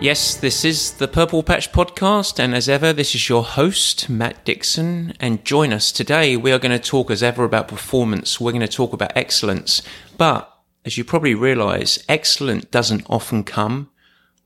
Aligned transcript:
Yes, 0.00 0.36
this 0.36 0.64
is 0.64 0.92
the 0.92 1.08
Purple 1.08 1.42
Patch 1.42 1.72
Podcast, 1.72 2.38
and 2.38 2.54
as 2.54 2.68
ever, 2.68 2.92
this 2.92 3.16
is 3.16 3.28
your 3.28 3.42
host, 3.42 4.08
Matt 4.08 4.44
Dixon. 4.44 5.12
And 5.18 5.44
join 5.44 5.72
us 5.72 5.90
today. 5.90 6.36
We 6.36 6.52
are 6.52 6.60
going 6.60 6.70
to 6.70 6.78
talk, 6.78 7.10
as 7.10 7.20
ever, 7.20 7.42
about 7.42 7.66
performance. 7.66 8.40
We're 8.40 8.52
going 8.52 8.60
to 8.60 8.68
talk 8.68 8.92
about 8.92 9.16
excellence. 9.16 9.82
But 10.16 10.56
as 10.84 10.96
you 10.96 11.02
probably 11.02 11.34
realize, 11.34 11.98
excellence 12.08 12.66
doesn't 12.66 13.10
often 13.10 13.42
come 13.42 13.90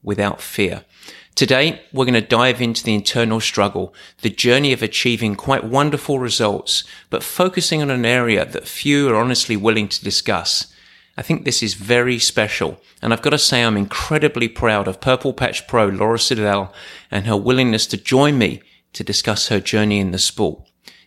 without 0.02 0.40
fear. 0.40 0.86
Today, 1.34 1.82
we're 1.92 2.06
going 2.06 2.14
to 2.14 2.22
dive 2.22 2.62
into 2.62 2.82
the 2.82 2.94
internal 2.94 3.38
struggle, 3.38 3.94
the 4.22 4.30
journey 4.30 4.72
of 4.72 4.82
achieving 4.82 5.34
quite 5.34 5.64
wonderful 5.64 6.18
results, 6.18 6.82
but 7.10 7.22
focusing 7.22 7.82
on 7.82 7.90
an 7.90 8.06
area 8.06 8.46
that 8.46 8.66
few 8.66 9.10
are 9.10 9.16
honestly 9.16 9.58
willing 9.58 9.88
to 9.88 10.02
discuss 10.02 10.71
I 11.16 11.22
think 11.22 11.44
this 11.44 11.62
is 11.62 11.74
very 11.74 12.18
special. 12.18 12.80
And 13.02 13.12
I've 13.12 13.22
got 13.22 13.30
to 13.30 13.38
say, 13.38 13.62
I'm 13.62 13.76
incredibly 13.76 14.48
proud 14.48 14.88
of 14.88 15.00
Purple 15.00 15.34
Patch 15.34 15.66
Pro 15.66 15.86
Laura 15.86 16.18
Siddall 16.18 16.72
and 17.10 17.26
her 17.26 17.36
willingness 17.36 17.86
to 17.88 17.96
join 17.96 18.38
me 18.38 18.62
to 18.94 19.04
discuss 19.04 19.48
her 19.48 19.60
journey 19.60 19.98
in 19.98 20.10
the 20.10 20.18
sport. 20.18 20.62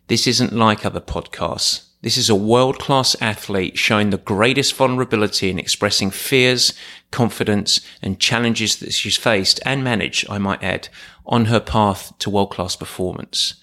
This 0.07 0.27
isn't 0.27 0.53
like 0.53 0.85
other 0.85 1.01
podcasts. 1.01 1.85
This 2.01 2.17
is 2.17 2.29
a 2.29 2.35
world 2.35 2.77
class 2.77 3.15
athlete 3.19 3.79
showing 3.79 4.11
the 4.11 4.19
greatest 4.19 4.75
vulnerability 4.75 5.49
in 5.49 5.57
expressing 5.57 6.11
fears, 6.11 6.73
confidence, 7.09 7.81
and 8.03 8.19
challenges 8.19 8.75
that 8.77 8.93
she's 8.93 9.17
faced 9.17 9.59
and 9.65 9.83
managed, 9.83 10.29
I 10.29 10.37
might 10.37 10.61
add, 10.61 10.89
on 11.25 11.45
her 11.45 11.59
path 11.59 12.13
to 12.19 12.29
world 12.29 12.51
class 12.51 12.75
performance. 12.75 13.55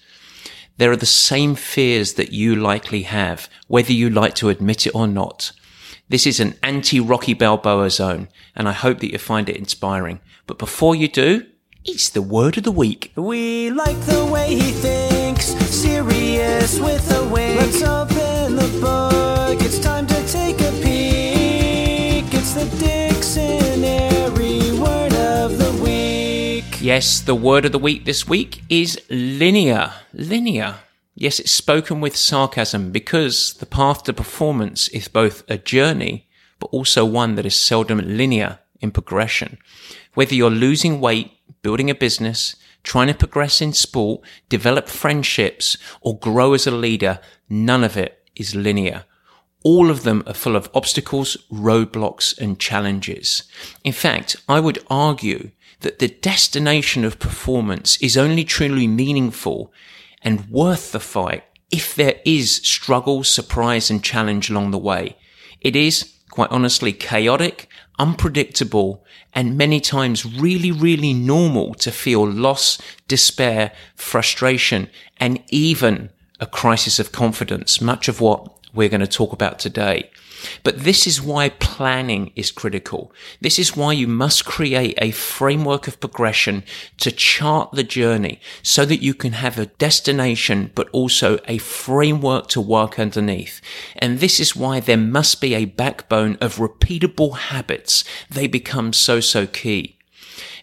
There 0.75 0.91
are 0.91 0.97
the 0.97 1.05
same 1.05 1.55
fears 1.55 2.15
that 2.15 2.33
you 2.33 2.53
likely 2.53 3.03
have, 3.03 3.47
whether 3.67 3.93
you 3.93 4.09
like 4.09 4.35
to 4.35 4.49
admit 4.49 4.87
it 4.87 4.95
or 4.95 5.07
not. 5.07 5.53
This 6.13 6.27
is 6.27 6.39
an 6.39 6.53
anti-Rocky 6.61 7.33
Balboa 7.33 7.89
zone, 7.89 8.27
and 8.55 8.69
I 8.69 8.71
hope 8.71 8.99
that 8.99 9.11
you 9.11 9.17
find 9.17 9.49
it 9.49 9.55
inspiring. 9.57 10.19
But 10.45 10.59
before 10.59 10.93
you 10.93 11.07
do, 11.07 11.47
it's 11.85 12.07
the 12.07 12.21
word 12.21 12.55
of 12.55 12.65
the 12.65 12.71
week. 12.71 13.11
We 13.15 13.71
like 13.71 13.99
the 14.01 14.23
way 14.23 14.53
he 14.53 14.73
thinks, 14.73 15.45
serious 15.73 16.79
with 16.79 17.11
a 17.11 17.23
wink. 17.29 17.59
Let's 17.59 17.81
open 17.81 18.57
the 18.57 18.67
book, 18.79 19.59
it's 19.59 19.79
time 19.79 20.05
to 20.05 20.27
take 20.27 20.61
a 20.61 20.71
peek. 20.83 22.31
It's 22.31 22.53
the 22.53 22.65
dictionary 22.77 24.71
word 24.79 25.15
of 25.15 25.57
the 25.57 25.71
week. 25.83 26.79
Yes, 26.79 27.21
the 27.21 27.33
word 27.33 27.65
of 27.65 27.71
the 27.71 27.79
week 27.79 28.05
this 28.05 28.27
week 28.27 28.61
is 28.69 29.01
linear. 29.09 29.91
Linear. 30.13 30.75
Yes, 31.23 31.39
it's 31.39 31.53
spoken 31.53 32.01
with 32.01 32.17
sarcasm 32.17 32.91
because 32.91 33.53
the 33.53 33.65
path 33.65 34.03
to 34.03 34.11
performance 34.11 34.89
is 34.89 35.07
both 35.07 35.49
a 35.49 35.57
journey, 35.57 36.27
but 36.59 36.67
also 36.73 37.05
one 37.05 37.35
that 37.35 37.45
is 37.45 37.55
seldom 37.55 37.99
linear 37.99 38.59
in 38.81 38.91
progression. 38.91 39.57
Whether 40.15 40.35
you're 40.35 40.49
losing 40.49 40.99
weight, 40.99 41.31
building 41.61 41.89
a 41.89 41.95
business, 41.95 42.57
trying 42.83 43.07
to 43.07 43.13
progress 43.13 43.61
in 43.61 43.71
sport, 43.71 44.19
develop 44.49 44.89
friendships, 44.89 45.77
or 46.01 46.19
grow 46.19 46.51
as 46.51 46.67
a 46.67 46.71
leader, 46.71 47.21
none 47.47 47.85
of 47.85 47.95
it 47.95 48.21
is 48.35 48.53
linear. 48.53 49.05
All 49.63 49.89
of 49.89 50.03
them 50.03 50.23
are 50.27 50.33
full 50.33 50.57
of 50.57 50.69
obstacles, 50.73 51.37
roadblocks, 51.49 52.37
and 52.37 52.59
challenges. 52.59 53.43
In 53.85 53.93
fact, 53.93 54.35
I 54.49 54.59
would 54.59 54.83
argue 54.89 55.51
that 55.79 55.99
the 55.99 56.09
destination 56.09 57.05
of 57.05 57.17
performance 57.17 57.95
is 58.01 58.17
only 58.17 58.43
truly 58.43 58.87
meaningful 58.87 59.71
and 60.23 60.49
worth 60.49 60.91
the 60.91 60.99
fight 60.99 61.43
if 61.71 61.95
there 61.95 62.19
is 62.23 62.57
struggle, 62.57 63.23
surprise 63.23 63.89
and 63.89 64.03
challenge 64.03 64.49
along 64.49 64.71
the 64.71 64.77
way. 64.77 65.17
It 65.59 65.75
is, 65.75 66.13
quite 66.29 66.51
honestly, 66.51 66.93
chaotic, 66.93 67.67
unpredictable, 67.97 69.03
and 69.33 69.57
many 69.57 69.79
times 69.79 70.25
really, 70.25 70.71
really 70.71 71.13
normal 71.13 71.73
to 71.75 71.91
feel 71.91 72.27
loss, 72.29 72.79
despair, 73.07 73.71
frustration, 73.95 74.89
and 75.17 75.43
even 75.49 76.11
a 76.39 76.45
crisis 76.45 76.99
of 76.99 77.11
confidence, 77.11 77.81
much 77.81 78.07
of 78.07 78.21
what 78.21 78.47
we're 78.73 78.89
going 78.89 79.01
to 79.01 79.07
talk 79.07 79.33
about 79.33 79.57
today. 79.57 80.09
But 80.63 80.79
this 80.79 81.07
is 81.07 81.21
why 81.21 81.49
planning 81.49 82.31
is 82.35 82.51
critical. 82.51 83.13
This 83.41 83.59
is 83.59 83.75
why 83.75 83.93
you 83.93 84.07
must 84.07 84.45
create 84.45 84.97
a 85.01 85.11
framework 85.11 85.87
of 85.87 85.99
progression 85.99 86.63
to 86.97 87.11
chart 87.11 87.71
the 87.71 87.83
journey 87.83 88.39
so 88.61 88.85
that 88.85 89.01
you 89.01 89.13
can 89.13 89.33
have 89.33 89.57
a 89.57 89.67
destination, 89.67 90.71
but 90.75 90.89
also 90.89 91.39
a 91.47 91.57
framework 91.57 92.47
to 92.49 92.61
work 92.61 92.99
underneath. 92.99 93.61
And 93.95 94.19
this 94.19 94.39
is 94.39 94.55
why 94.55 94.79
there 94.79 94.97
must 94.97 95.41
be 95.41 95.53
a 95.53 95.65
backbone 95.65 96.37
of 96.41 96.57
repeatable 96.57 97.37
habits. 97.37 98.03
They 98.29 98.47
become 98.47 98.93
so, 98.93 99.19
so 99.19 99.47
key. 99.47 99.97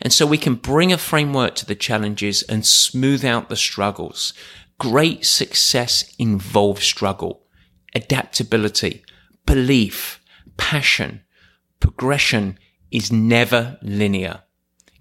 And 0.02 0.12
so 0.12 0.26
we 0.26 0.38
can 0.38 0.54
bring 0.54 0.92
a 0.92 0.98
framework 0.98 1.54
to 1.56 1.66
the 1.66 1.74
challenges 1.74 2.42
and 2.42 2.64
smooth 2.64 3.24
out 3.24 3.48
the 3.48 3.56
struggles. 3.56 4.32
Great 4.78 5.26
success 5.26 6.14
involves 6.18 6.84
struggle, 6.84 7.42
adaptability, 7.94 9.04
belief, 9.50 10.21
passion, 10.56 11.22
progression 11.81 12.56
is 12.93 13.11
never 13.11 13.78
linear. 13.83 14.43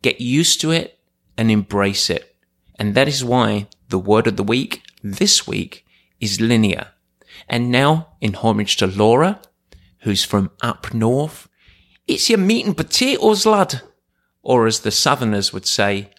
Get 0.01 0.19
used 0.19 0.59
to 0.61 0.71
it 0.71 0.97
and 1.37 1.51
embrace 1.51 2.09
it. 2.09 2.35
And 2.79 2.95
that 2.95 3.07
is 3.07 3.23
why 3.23 3.67
the 3.89 3.99
word 3.99 4.25
of 4.25 4.37
the 4.37 4.43
week 4.43 4.81
this 5.03 5.45
week 5.45 5.85
is 6.19 6.41
linear. 6.41 6.87
And 7.47 7.69
now, 7.69 8.15
in 8.21 8.33
homage 8.33 8.77
to 8.77 8.87
Laura, 8.87 9.39
who's 9.99 10.23
from 10.23 10.49
up 10.63 10.95
north, 10.95 11.47
it's 12.07 12.27
your 12.27 12.39
meat 12.39 12.65
and 12.65 12.75
potatoes, 12.75 13.45
lad. 13.45 13.81
Or 14.41 14.65
as 14.65 14.79
the 14.79 14.89
southerners 14.89 15.53
would 15.53 15.67
say, 15.67 16.09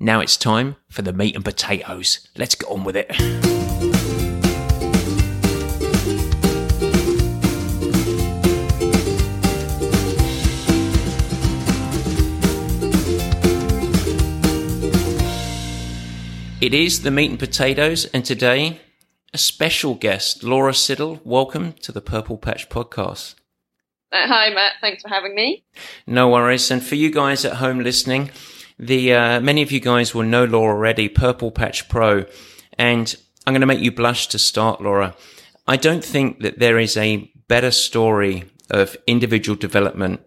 now 0.00 0.18
it's 0.18 0.36
time 0.36 0.74
for 0.88 1.02
the 1.02 1.12
meat 1.12 1.36
and 1.36 1.44
potatoes. 1.44 2.26
Let's 2.36 2.56
get 2.56 2.68
on 2.68 2.82
with 2.82 2.96
it. 2.96 3.55
It 16.58 16.72
is 16.72 17.02
the 17.02 17.10
meat 17.10 17.28
and 17.28 17.38
potatoes, 17.38 18.06
and 18.06 18.24
today 18.24 18.80
a 19.34 19.36
special 19.36 19.94
guest, 19.94 20.42
Laura 20.42 20.72
Siddall. 20.72 21.20
Welcome 21.22 21.74
to 21.82 21.92
the 21.92 22.00
Purple 22.00 22.38
Patch 22.38 22.70
Podcast. 22.70 23.34
Uh, 24.10 24.26
hi, 24.26 24.48
Matt. 24.48 24.72
Thanks 24.80 25.02
for 25.02 25.10
having 25.10 25.34
me. 25.34 25.66
No 26.06 26.30
worries. 26.30 26.70
And 26.70 26.82
for 26.82 26.94
you 26.94 27.10
guys 27.10 27.44
at 27.44 27.56
home 27.56 27.80
listening, 27.80 28.30
the 28.78 29.12
uh, 29.12 29.40
many 29.40 29.60
of 29.60 29.70
you 29.70 29.80
guys 29.80 30.14
will 30.14 30.22
know 30.22 30.46
Laura 30.46 30.74
already, 30.74 31.10
Purple 31.10 31.50
Patch 31.50 31.90
Pro, 31.90 32.24
and 32.78 33.14
I'm 33.46 33.52
going 33.52 33.60
to 33.60 33.66
make 33.66 33.80
you 33.80 33.92
blush 33.92 34.26
to 34.28 34.38
start, 34.38 34.80
Laura. 34.80 35.14
I 35.66 35.76
don't 35.76 36.04
think 36.04 36.40
that 36.40 36.58
there 36.58 36.78
is 36.78 36.96
a 36.96 37.30
better 37.48 37.70
story 37.70 38.44
of 38.70 38.96
individual 39.06 39.56
development 39.56 40.22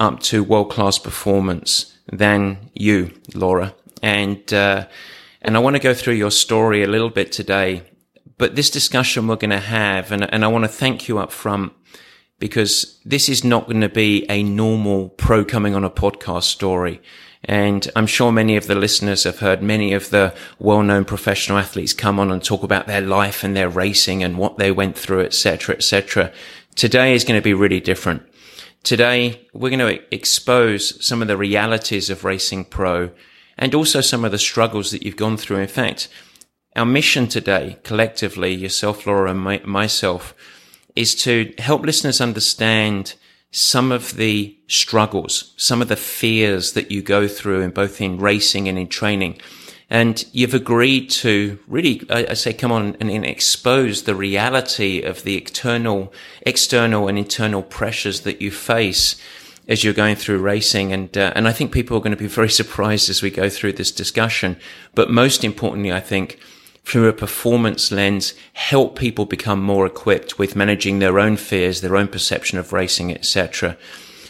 up 0.00 0.20
to 0.20 0.42
world 0.42 0.70
class 0.70 0.98
performance 0.98 1.94
than 2.10 2.70
you, 2.72 3.12
Laura. 3.34 3.74
And 4.02 4.50
uh, 4.52 4.86
and 5.44 5.56
I 5.56 5.60
want 5.60 5.76
to 5.76 5.80
go 5.80 5.94
through 5.94 6.14
your 6.14 6.30
story 6.30 6.82
a 6.82 6.88
little 6.88 7.10
bit 7.10 7.30
today. 7.30 7.82
But 8.38 8.56
this 8.56 8.70
discussion 8.70 9.28
we're 9.28 9.36
going 9.36 9.50
to 9.50 9.60
have, 9.60 10.10
and, 10.10 10.32
and 10.32 10.44
I 10.44 10.48
want 10.48 10.64
to 10.64 10.68
thank 10.68 11.06
you 11.06 11.18
up 11.18 11.30
front 11.30 11.72
because 12.38 13.00
this 13.04 13.28
is 13.28 13.44
not 13.44 13.66
going 13.66 13.82
to 13.82 13.88
be 13.88 14.26
a 14.28 14.42
normal 14.42 15.10
pro 15.10 15.44
coming 15.44 15.74
on 15.74 15.84
a 15.84 15.90
podcast 15.90 16.44
story. 16.44 17.00
And 17.44 17.88
I'm 17.94 18.06
sure 18.06 18.32
many 18.32 18.56
of 18.56 18.66
the 18.66 18.74
listeners 18.74 19.24
have 19.24 19.40
heard 19.40 19.62
many 19.62 19.92
of 19.92 20.08
the 20.08 20.34
well-known 20.58 21.04
professional 21.04 21.58
athletes 21.58 21.92
come 21.92 22.18
on 22.18 22.32
and 22.32 22.42
talk 22.42 22.62
about 22.62 22.86
their 22.86 23.02
life 23.02 23.44
and 23.44 23.54
their 23.54 23.68
racing 23.68 24.24
and 24.24 24.38
what 24.38 24.56
they 24.56 24.72
went 24.72 24.96
through, 24.96 25.20
etc., 25.26 25.76
etc. 25.76 26.32
Today 26.74 27.14
is 27.14 27.22
going 27.22 27.38
to 27.38 27.44
be 27.44 27.54
really 27.54 27.80
different. 27.80 28.22
Today, 28.82 29.46
we're 29.52 29.76
going 29.76 29.96
to 29.96 30.14
expose 30.14 31.04
some 31.04 31.20
of 31.20 31.28
the 31.28 31.36
realities 31.36 32.08
of 32.08 32.24
racing 32.24 32.64
pro 32.64 33.10
and 33.58 33.74
also 33.74 34.00
some 34.00 34.24
of 34.24 34.32
the 34.32 34.38
struggles 34.38 34.90
that 34.90 35.02
you've 35.02 35.16
gone 35.16 35.36
through. 35.36 35.58
In 35.58 35.68
fact, 35.68 36.08
our 36.76 36.86
mission 36.86 37.28
today, 37.28 37.78
collectively, 37.84 38.52
yourself, 38.54 39.06
Laura, 39.06 39.30
and 39.30 39.40
my, 39.40 39.60
myself, 39.64 40.34
is 40.96 41.14
to 41.14 41.52
help 41.58 41.82
listeners 41.82 42.20
understand 42.20 43.14
some 43.50 43.92
of 43.92 44.16
the 44.16 44.56
struggles, 44.66 45.54
some 45.56 45.80
of 45.80 45.88
the 45.88 45.96
fears 45.96 46.72
that 46.72 46.90
you 46.90 47.00
go 47.02 47.28
through 47.28 47.60
in 47.60 47.70
both 47.70 48.00
in 48.00 48.18
racing 48.18 48.68
and 48.68 48.76
in 48.76 48.88
training. 48.88 49.40
And 49.88 50.24
you've 50.32 50.54
agreed 50.54 51.08
to 51.10 51.58
really, 51.68 52.02
I, 52.10 52.34
say, 52.34 52.52
come 52.52 52.72
on 52.72 52.96
and, 52.98 53.10
and, 53.10 53.24
expose 53.24 54.02
the 54.02 54.14
reality 54.16 55.02
of 55.02 55.22
the 55.22 55.36
external, 55.36 56.12
external 56.42 57.06
and 57.06 57.16
internal 57.16 57.62
pressures 57.62 58.22
that 58.22 58.42
you 58.42 58.50
face 58.50 59.20
as 59.66 59.82
you're 59.82 59.94
going 59.94 60.16
through 60.16 60.38
racing. 60.38 60.92
And, 60.92 61.16
uh, 61.16 61.32
and 61.34 61.48
I 61.48 61.52
think 61.52 61.72
people 61.72 61.96
are 61.96 62.00
going 62.00 62.10
to 62.10 62.16
be 62.16 62.26
very 62.26 62.50
surprised 62.50 63.08
as 63.08 63.22
we 63.22 63.30
go 63.30 63.48
through 63.48 63.74
this 63.74 63.90
discussion. 63.90 64.56
But 64.94 65.10
most 65.10 65.44
importantly, 65.44 65.92
I 65.92 66.00
think 66.00 66.38
through 66.84 67.08
a 67.08 67.14
performance 67.14 67.90
lens, 67.90 68.34
help 68.52 68.98
people 68.98 69.24
become 69.24 69.62
more 69.62 69.86
equipped 69.86 70.38
with 70.38 70.54
managing 70.54 70.98
their 70.98 71.18
own 71.18 71.36
fears, 71.36 71.80
their 71.80 71.96
own 71.96 72.08
perception 72.08 72.58
of 72.58 72.72
racing, 72.72 73.10
etc. 73.10 73.76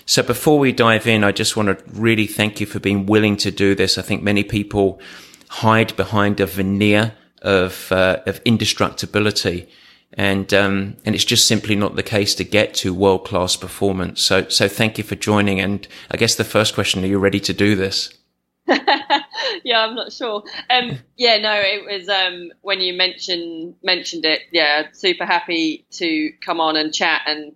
So 0.06 0.22
before 0.22 0.58
we 0.58 0.72
dive 0.72 1.06
in, 1.06 1.25
I 1.25 1.32
just 1.32 1.56
want 1.56 1.69
to 1.69 1.84
really 1.92 2.26
thank 2.26 2.60
you 2.60 2.66
for 2.66 2.78
being 2.78 3.06
willing 3.06 3.36
to 3.38 3.50
do 3.50 3.75
this. 3.75 3.98
I 3.98 4.02
think 4.02 4.22
many 4.22 4.44
people 4.44 5.00
hide 5.48 5.96
behind 5.96 6.40
a 6.40 6.46
veneer 6.46 7.14
of 7.42 7.90
uh, 7.90 8.20
of 8.26 8.40
indestructibility, 8.44 9.69
and 10.16 10.52
um, 10.55 10.96
and 11.05 11.14
it's 11.14 11.25
just 11.25 11.46
simply 11.46 11.75
not 11.76 11.96
the 11.96 12.02
case 12.02 12.34
to 12.37 12.44
get 12.44 12.75
to 12.75 12.94
world 12.94 13.25
class 13.25 13.56
performance. 13.56 14.22
So 14.22 14.49
so 14.49 14.69
thank 14.69 14.99
you 14.99 15.05
for 15.05 15.16
joining. 15.16 15.61
And 15.61 15.87
I 16.11 16.16
guess 16.16 16.34
the 16.34 16.44
first 16.44 16.75
question: 16.75 17.05
Are 17.05 17.08
you 17.08 17.19
ready 17.19 17.40
to 17.40 17.52
do 17.52 17.75
this? 17.75 18.12
yeah, 18.66 19.84
I'm 19.84 19.94
not 19.94 20.12
sure. 20.12 20.43
Um, 20.70 20.99
yeah, 21.16 21.37
no, 21.38 21.55
it 21.55 21.84
was 21.84 22.08
um, 22.08 22.52
when 22.62 22.81
you 22.81 22.94
mentioned 22.94 23.75
mentioned 23.82 24.25
it. 24.25 24.43
Yeah, 24.52 24.87
super 24.93 25.26
happy 25.26 25.84
to 25.93 26.31
come 26.40 26.60
on 26.60 26.76
and 26.76 26.94
chat, 26.94 27.22
and 27.26 27.55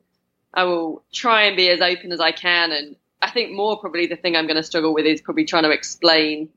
I 0.52 0.64
will 0.64 1.04
try 1.12 1.44
and 1.44 1.56
be 1.56 1.70
as 1.70 1.81
open 1.81 2.12
as 2.12 2.20
I 2.20 2.32
can. 2.32 2.72
And 2.72 2.96
I 3.22 3.31
think 3.31 3.52
more 3.52 3.78
probably 3.78 4.06
the 4.06 4.16
thing 4.16 4.37
I'm 4.37 4.46
going 4.46 4.56
to 4.56 4.62
struggle 4.62 4.93
with 4.93 5.06
is 5.06 5.20
probably 5.20 5.44
trying 5.44 5.64
to 5.64 5.70
explain 5.70 6.50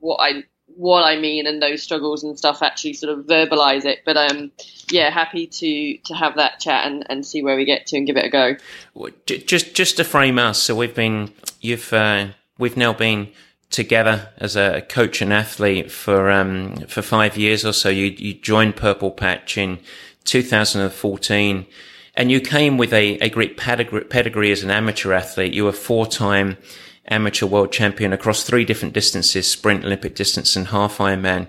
what 0.00 0.16
I 0.16 0.44
what 0.76 1.02
I 1.04 1.16
mean 1.16 1.46
and 1.46 1.62
those 1.62 1.82
struggles 1.82 2.24
and 2.24 2.36
stuff. 2.38 2.62
Actually, 2.62 2.94
sort 2.94 3.16
of 3.18 3.26
verbalize 3.26 3.84
it. 3.84 4.00
But 4.04 4.16
um, 4.16 4.50
yeah, 4.90 5.10
happy 5.10 5.46
to 5.46 5.98
to 5.98 6.14
have 6.14 6.36
that 6.36 6.60
chat 6.60 6.86
and, 6.86 7.04
and 7.08 7.26
see 7.26 7.42
where 7.42 7.56
we 7.56 7.64
get 7.64 7.86
to 7.86 7.96
and 7.96 8.06
give 8.06 8.16
it 8.16 8.24
a 8.24 8.30
go. 8.30 8.56
Just 9.26 9.74
just 9.74 9.96
to 9.96 10.04
frame 10.04 10.38
us, 10.38 10.58
so 10.58 10.74
we've 10.74 10.94
been 10.94 11.32
you've 11.60 11.92
uh, 11.92 12.28
we've 12.58 12.76
now 12.76 12.92
been 12.92 13.28
together 13.70 14.28
as 14.38 14.54
a 14.54 14.82
coach 14.82 15.20
and 15.20 15.32
athlete 15.32 15.90
for 15.90 16.30
um, 16.30 16.76
for 16.86 17.02
five 17.02 17.36
years 17.36 17.64
or 17.64 17.72
so. 17.72 17.88
You 17.88 18.06
you 18.06 18.34
joined 18.34 18.76
Purple 18.76 19.10
Patch 19.10 19.58
in 19.58 19.78
2014, 20.24 21.66
and 22.14 22.30
you 22.30 22.40
came 22.40 22.78
with 22.78 22.92
a, 22.92 23.18
a 23.18 23.28
great 23.28 23.56
pedigree, 23.56 24.04
pedigree 24.04 24.52
as 24.52 24.62
an 24.62 24.70
amateur 24.70 25.12
athlete. 25.12 25.52
You 25.52 25.64
were 25.64 25.72
four 25.72 26.06
time 26.06 26.56
amateur 27.08 27.46
world 27.46 27.72
champion 27.72 28.12
across 28.12 28.42
three 28.42 28.64
different 28.64 28.94
distances: 28.94 29.50
sprint, 29.50 29.84
Olympic 29.84 30.14
distance, 30.14 30.56
and 30.56 30.68
half 30.68 30.98
Ironman. 30.98 31.46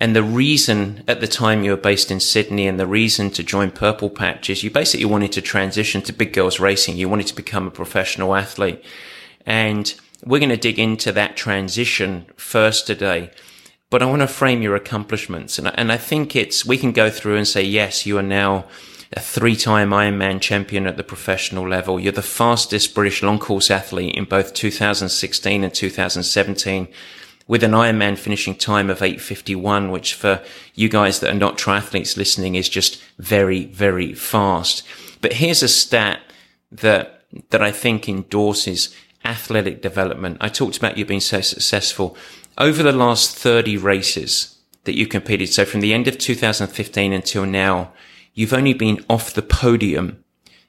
And 0.00 0.14
the 0.14 0.22
reason 0.22 1.02
at 1.08 1.20
the 1.20 1.26
time 1.26 1.64
you 1.64 1.72
were 1.72 1.76
based 1.76 2.10
in 2.10 2.20
Sydney 2.20 2.68
and 2.68 2.78
the 2.78 2.86
reason 2.86 3.30
to 3.30 3.42
join 3.42 3.70
Purple 3.72 4.10
Patch 4.10 4.48
is 4.48 4.62
you 4.62 4.70
basically 4.70 5.06
wanted 5.06 5.32
to 5.32 5.42
transition 5.42 6.02
to 6.02 6.12
big 6.12 6.32
girls 6.32 6.60
racing. 6.60 6.96
You 6.96 7.08
wanted 7.08 7.26
to 7.28 7.34
become 7.34 7.66
a 7.66 7.72
professional 7.72 8.36
athlete. 8.36 8.84
And 9.44 9.92
we're 10.24 10.38
going 10.38 10.50
to 10.50 10.56
dig 10.56 10.78
into 10.78 11.10
that 11.12 11.36
transition 11.36 12.26
first 12.36 12.86
today, 12.86 13.30
but 13.90 14.02
I 14.02 14.06
want 14.06 14.22
to 14.22 14.28
frame 14.28 14.62
your 14.62 14.76
accomplishments. 14.76 15.58
And, 15.58 15.72
and 15.76 15.90
I 15.90 15.96
think 15.96 16.36
it's, 16.36 16.64
we 16.64 16.76
can 16.76 16.92
go 16.92 17.10
through 17.10 17.36
and 17.36 17.48
say, 17.48 17.62
yes, 17.62 18.06
you 18.06 18.18
are 18.18 18.22
now 18.22 18.66
a 19.12 19.20
three-time 19.20 19.90
Ironman 19.90 20.40
champion 20.40 20.86
at 20.86 20.96
the 20.96 21.04
professional 21.04 21.66
level. 21.66 21.98
You're 21.98 22.12
the 22.12 22.22
fastest 22.22 22.94
British 22.94 23.22
long 23.22 23.38
course 23.38 23.70
athlete 23.70 24.14
in 24.14 24.24
both 24.24 24.54
2016 24.54 25.64
and 25.64 25.74
2017 25.74 26.88
with 27.46 27.64
an 27.64 27.70
Ironman 27.70 28.18
finishing 28.18 28.54
time 28.54 28.90
of 28.90 29.02
851, 29.02 29.90
which 29.90 30.12
for 30.12 30.42
you 30.74 30.90
guys 30.90 31.20
that 31.20 31.30
are 31.30 31.38
not 31.38 31.56
triathletes 31.56 32.16
listening 32.16 32.54
is 32.54 32.68
just 32.68 33.02
very, 33.18 33.64
very 33.64 34.12
fast. 34.12 34.86
But 35.22 35.34
here's 35.34 35.62
a 35.62 35.68
stat 35.68 36.20
that, 36.70 37.22
that 37.48 37.62
I 37.62 37.72
think 37.72 38.08
endorses 38.08 38.94
athletic 39.24 39.80
development. 39.80 40.36
I 40.40 40.50
talked 40.50 40.76
about 40.76 40.98
you 40.98 41.06
being 41.06 41.20
so 41.20 41.40
successful 41.40 42.16
over 42.58 42.82
the 42.82 42.92
last 42.92 43.36
30 43.36 43.78
races 43.78 44.58
that 44.84 44.96
you 44.96 45.06
competed. 45.06 45.48
So 45.48 45.64
from 45.64 45.80
the 45.80 45.94
end 45.94 46.06
of 46.06 46.18
2015 46.18 47.12
until 47.12 47.46
now, 47.46 47.92
you've 48.34 48.52
only 48.52 48.74
been 48.74 49.04
off 49.08 49.34
the 49.34 49.42
podium, 49.42 50.24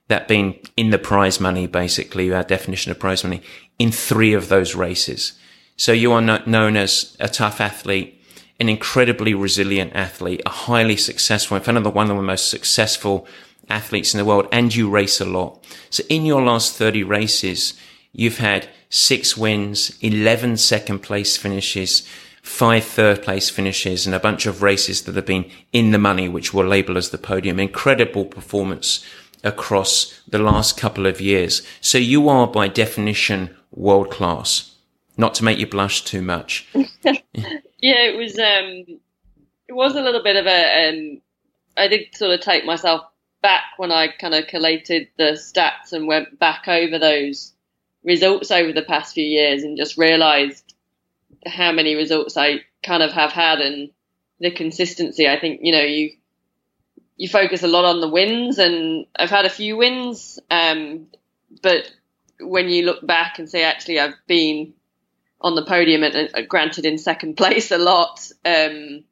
that 0.07 0.27
being 0.27 0.59
in 0.75 0.89
the 0.89 0.97
prize 0.97 1.39
money, 1.39 1.67
basically, 1.67 2.33
our 2.33 2.43
definition 2.43 2.91
of 2.91 2.99
prize 2.99 3.23
money, 3.23 3.41
in 3.77 3.91
three 3.91 4.33
of 4.33 4.49
those 4.49 4.75
races. 4.75 5.33
So 5.77 5.91
you 5.91 6.11
are 6.13 6.21
known 6.21 6.75
as 6.75 7.15
a 7.19 7.29
tough 7.29 7.61
athlete, 7.61 8.21
an 8.59 8.69
incredibly 8.69 9.33
resilient 9.33 9.95
athlete, 9.95 10.41
a 10.45 10.49
highly 10.49 10.97
successful, 10.97 11.57
in 11.57 11.63
fact, 11.63 11.81
the 11.83 11.89
one 11.89 12.09
of 12.09 12.17
the 12.17 12.23
most 12.23 12.49
successful 12.49 13.27
athletes 13.69 14.13
in 14.13 14.17
the 14.17 14.25
world, 14.25 14.47
and 14.51 14.75
you 14.75 14.89
race 14.89 15.21
a 15.21 15.25
lot. 15.25 15.63
So 15.89 16.03
in 16.09 16.25
your 16.25 16.41
last 16.41 16.75
30 16.75 17.03
races, 17.03 17.79
You've 18.11 18.39
had 18.39 18.69
six 18.89 19.37
wins, 19.37 19.97
11 20.01 20.57
second 20.57 20.99
place 20.99 21.37
finishes, 21.37 22.07
five 22.49 22.83
third 22.83 23.21
place 23.21 23.49
finishes, 23.49 24.05
and 24.05 24.15
a 24.15 24.19
bunch 24.19 24.45
of 24.45 24.61
races 24.61 25.03
that 25.03 25.15
have 25.15 25.25
been 25.25 25.49
in 25.71 25.91
the 25.91 25.99
money, 25.99 26.27
which 26.27 26.53
we'll 26.53 26.65
label 26.65 26.97
as 26.97 27.11
the 27.11 27.17
podium. 27.17 27.59
Incredible 27.59 28.25
performance 28.25 29.05
across 29.43 30.19
the 30.27 30.39
last 30.39 30.75
couple 30.75 31.05
of 31.05 31.21
years. 31.21 31.61
So 31.79 31.97
you 31.97 32.27
are 32.27 32.47
by 32.47 32.67
definition 32.67 33.55
world 33.71 34.09
class. 34.09 34.75
Not 35.15 35.35
to 35.35 35.43
make 35.43 35.59
you 35.59 35.67
blush 35.67 36.03
too 36.03 36.21
much. 36.21 36.67
yeah, 37.03 37.21
it 37.81 38.17
was 38.17 38.37
um 38.39 38.99
it 39.67 39.73
was 39.73 39.95
a 39.95 40.01
little 40.01 40.23
bit 40.23 40.35
of 40.35 40.47
a 40.47 40.89
um 40.89 41.21
I 41.77 41.87
did 41.87 42.15
sort 42.15 42.31
of 42.31 42.41
take 42.41 42.65
myself 42.65 43.03
back 43.41 43.63
when 43.77 43.91
I 43.91 44.07
kind 44.07 44.33
of 44.33 44.47
collated 44.47 45.07
the 45.17 45.33
stats 45.33 45.93
and 45.93 46.07
went 46.07 46.39
back 46.39 46.67
over 46.67 46.97
those 46.99 47.53
results 48.03 48.51
over 48.51 48.73
the 48.73 48.81
past 48.81 49.13
few 49.13 49.23
years 49.23 49.63
and 49.63 49.77
just 49.77 49.97
realized 49.97 50.73
how 51.45 51.71
many 51.71 51.95
results 51.95 52.37
I 52.37 52.61
kind 52.83 53.03
of 53.03 53.11
have 53.11 53.31
had 53.31 53.59
and 53.59 53.89
the 54.39 54.51
consistency. 54.51 55.27
I 55.27 55.39
think, 55.39 55.61
you 55.63 55.71
know, 55.71 55.81
you, 55.81 56.11
you 57.17 57.27
focus 57.27 57.63
a 57.63 57.67
lot 57.67 57.85
on 57.85 58.01
the 58.01 58.07
wins 58.07 58.57
and 58.57 59.05
I've 59.17 59.29
had 59.29 59.45
a 59.45 59.49
few 59.49 59.77
wins. 59.77 60.39
Um, 60.49 61.07
but 61.61 61.91
when 62.39 62.69
you 62.69 62.85
look 62.85 63.05
back 63.05 63.39
and 63.39 63.49
say, 63.49 63.63
actually, 63.63 63.99
I've 63.99 64.15
been 64.27 64.73
on 65.41 65.55
the 65.55 65.65
podium 65.65 66.03
and 66.03 66.29
uh, 66.33 66.41
granted 66.41 66.85
in 66.85 66.97
second 66.97 67.37
place 67.37 67.71
a 67.71 67.77
lot, 67.77 68.31
um, 68.45 69.03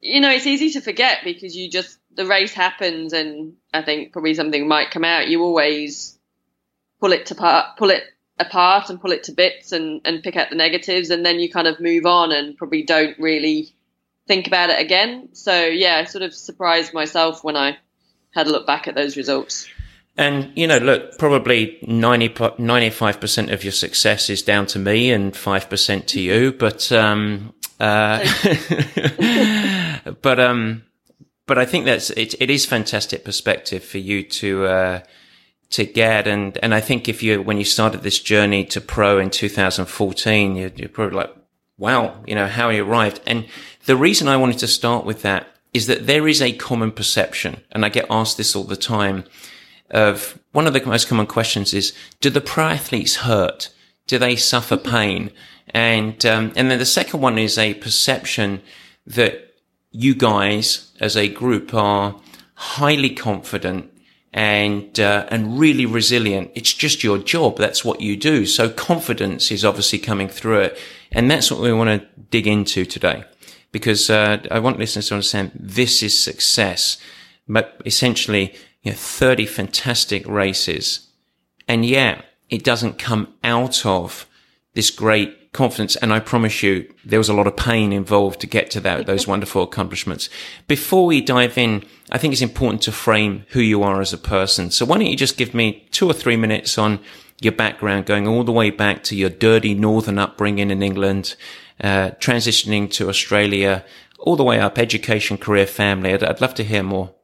you 0.00 0.20
know, 0.20 0.30
it's 0.30 0.46
easy 0.46 0.70
to 0.70 0.80
forget 0.80 1.18
because 1.24 1.56
you 1.56 1.70
just, 1.70 1.98
the 2.14 2.26
race 2.26 2.52
happens 2.52 3.12
and 3.12 3.54
I 3.72 3.82
think 3.82 4.12
probably 4.12 4.34
something 4.34 4.66
might 4.66 4.90
come 4.90 5.04
out. 5.04 5.28
You 5.28 5.42
always 5.42 6.18
pull 7.00 7.12
it 7.12 7.26
to 7.26 7.34
pull 7.78 7.90
it 7.90 8.04
apart 8.40 8.90
and 8.90 9.00
pull 9.00 9.12
it 9.12 9.24
to 9.24 9.32
bits 9.32 9.72
and, 9.72 10.00
and 10.04 10.22
pick 10.22 10.36
out 10.36 10.50
the 10.50 10.56
negatives 10.56 11.10
and 11.10 11.24
then 11.24 11.38
you 11.38 11.50
kind 11.50 11.68
of 11.68 11.78
move 11.80 12.06
on 12.06 12.32
and 12.32 12.56
probably 12.56 12.82
don't 12.82 13.18
really 13.18 13.72
think 14.26 14.46
about 14.46 14.70
it 14.70 14.80
again. 14.80 15.28
So 15.32 15.66
yeah, 15.66 15.96
I 15.96 16.04
sort 16.04 16.22
of 16.22 16.34
surprised 16.34 16.94
myself 16.94 17.44
when 17.44 17.56
I 17.56 17.78
had 18.34 18.46
a 18.46 18.50
look 18.50 18.66
back 18.66 18.88
at 18.88 18.94
those 18.94 19.16
results. 19.16 19.68
And, 20.16 20.52
you 20.54 20.66
know, 20.66 20.78
look, 20.78 21.18
probably 21.18 21.78
90, 21.82 22.28
95% 22.30 23.52
of 23.52 23.64
your 23.64 23.72
success 23.72 24.28
is 24.28 24.42
down 24.42 24.66
to 24.66 24.78
me 24.78 25.10
and 25.12 25.32
5% 25.32 26.06
to 26.06 26.20
you, 26.20 26.52
but, 26.52 26.92
um, 26.92 27.54
uh, 27.78 28.18
but, 30.22 30.38
um, 30.40 30.84
but 31.46 31.58
I 31.58 31.64
think 31.64 31.86
that's, 31.86 32.10
it, 32.10 32.34
it 32.40 32.50
is 32.50 32.66
fantastic 32.66 33.24
perspective 33.24 33.82
for 33.82 33.98
you 33.98 34.22
to, 34.24 34.66
uh, 34.66 35.00
to 35.70 35.84
get. 35.84 36.26
And, 36.26 36.58
and 36.62 36.74
I 36.74 36.80
think 36.80 37.08
if 37.08 37.22
you, 37.22 37.42
when 37.42 37.58
you 37.58 37.64
started 37.64 38.02
this 38.02 38.18
journey 38.18 38.64
to 38.66 38.80
pro 38.80 39.18
in 39.18 39.30
2014, 39.30 40.56
you're, 40.56 40.70
you're 40.76 40.88
probably 40.88 41.16
like, 41.16 41.34
wow, 41.78 42.22
you 42.26 42.34
know, 42.34 42.46
how 42.46 42.68
you 42.68 42.84
arrived. 42.84 43.20
And 43.26 43.46
the 43.86 43.96
reason 43.96 44.28
I 44.28 44.36
wanted 44.36 44.58
to 44.58 44.68
start 44.68 45.04
with 45.04 45.22
that 45.22 45.46
is 45.72 45.86
that 45.86 46.06
there 46.06 46.26
is 46.26 46.42
a 46.42 46.52
common 46.52 46.90
perception. 46.90 47.62
And 47.70 47.84
I 47.84 47.88
get 47.88 48.06
asked 48.10 48.36
this 48.36 48.56
all 48.56 48.64
the 48.64 48.76
time 48.76 49.24
of 49.90 50.38
one 50.52 50.66
of 50.66 50.72
the 50.72 50.84
most 50.84 51.08
common 51.08 51.26
questions 51.26 51.72
is, 51.72 51.92
do 52.20 52.30
the 52.30 52.40
pro 52.40 52.64
athletes 52.64 53.16
hurt? 53.16 53.72
Do 54.06 54.18
they 54.18 54.36
suffer 54.36 54.76
pain? 54.76 55.30
And, 55.68 56.24
um, 56.26 56.52
and 56.56 56.70
then 56.70 56.78
the 56.80 56.84
second 56.84 57.20
one 57.20 57.38
is 57.38 57.56
a 57.56 57.74
perception 57.74 58.60
that 59.06 59.54
you 59.92 60.14
guys 60.14 60.92
as 61.00 61.16
a 61.16 61.28
group 61.28 61.72
are 61.74 62.20
highly 62.54 63.10
confident 63.10 63.89
and 64.32 65.00
uh, 65.00 65.26
and 65.30 65.58
really 65.58 65.86
resilient. 65.86 66.50
It's 66.54 66.72
just 66.72 67.02
your 67.02 67.18
job. 67.18 67.58
That's 67.58 67.84
what 67.84 68.00
you 68.00 68.16
do. 68.16 68.46
So 68.46 68.70
confidence 68.70 69.50
is 69.50 69.64
obviously 69.64 69.98
coming 69.98 70.28
through 70.28 70.60
it, 70.60 70.78
and 71.10 71.30
that's 71.30 71.50
what 71.50 71.60
we 71.60 71.72
want 71.72 72.00
to 72.00 72.06
dig 72.30 72.46
into 72.46 72.84
today, 72.84 73.24
because 73.72 74.08
uh, 74.08 74.38
I 74.50 74.60
want 74.60 74.78
listeners 74.78 75.08
to 75.08 75.14
understand 75.14 75.50
this 75.54 76.02
is 76.02 76.16
success, 76.16 76.98
but 77.48 77.80
essentially, 77.84 78.54
you 78.82 78.92
know, 78.92 78.96
thirty 78.96 79.46
fantastic 79.46 80.26
races, 80.28 81.08
and 81.66 81.84
yeah, 81.84 82.22
it 82.48 82.62
doesn't 82.62 82.98
come 82.98 83.34
out 83.42 83.84
of 83.84 84.26
this 84.74 84.90
great 84.90 85.36
confidence. 85.52 85.96
And 85.96 86.12
I 86.12 86.20
promise 86.20 86.62
you, 86.62 86.92
there 87.04 87.18
was 87.18 87.28
a 87.28 87.34
lot 87.34 87.46
of 87.46 87.56
pain 87.56 87.92
involved 87.92 88.40
to 88.40 88.46
get 88.46 88.70
to 88.72 88.80
that, 88.80 89.06
those 89.06 89.26
wonderful 89.26 89.62
accomplishments. 89.62 90.28
Before 90.68 91.06
we 91.06 91.20
dive 91.20 91.58
in, 91.58 91.84
I 92.10 92.18
think 92.18 92.32
it's 92.32 92.42
important 92.42 92.82
to 92.82 92.92
frame 92.92 93.44
who 93.48 93.60
you 93.60 93.82
are 93.82 94.00
as 94.00 94.12
a 94.12 94.18
person. 94.18 94.70
So 94.70 94.84
why 94.84 94.98
don't 94.98 95.06
you 95.06 95.16
just 95.16 95.36
give 95.36 95.54
me 95.54 95.86
two 95.90 96.08
or 96.08 96.12
three 96.12 96.36
minutes 96.36 96.78
on 96.78 97.00
your 97.40 97.52
background, 97.52 98.06
going 98.06 98.26
all 98.26 98.44
the 98.44 98.52
way 98.52 98.70
back 98.70 99.02
to 99.04 99.16
your 99.16 99.30
dirty 99.30 99.74
northern 99.74 100.18
upbringing 100.18 100.70
in 100.70 100.82
England, 100.82 101.36
uh, 101.82 102.10
transitioning 102.20 102.90
to 102.92 103.08
Australia, 103.08 103.84
all 104.18 104.36
the 104.36 104.44
way 104.44 104.60
up, 104.60 104.78
education, 104.78 105.38
career, 105.38 105.66
family. 105.66 106.12
I'd, 106.12 106.22
I'd 106.22 106.40
love 106.42 106.54
to 106.54 106.64
hear 106.64 106.82
more. 106.82 107.14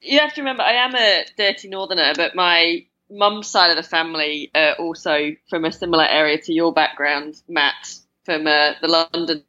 You 0.00 0.20
have 0.20 0.34
to 0.34 0.42
remember, 0.42 0.62
I 0.62 0.74
am 0.74 0.94
a 0.94 1.24
dirty 1.36 1.68
northerner, 1.68 2.12
but 2.14 2.34
my 2.34 2.84
mum's 3.10 3.48
side 3.48 3.70
of 3.70 3.76
the 3.76 3.88
family 3.88 4.50
uh, 4.54 4.74
also 4.78 5.32
from 5.48 5.64
a 5.64 5.72
similar 5.72 6.04
area 6.04 6.38
to 6.38 6.52
your 6.52 6.72
background, 6.72 7.40
Matt, 7.48 7.94
from 8.24 8.46
uh, 8.46 8.72
the 8.80 8.88
London 8.88 9.44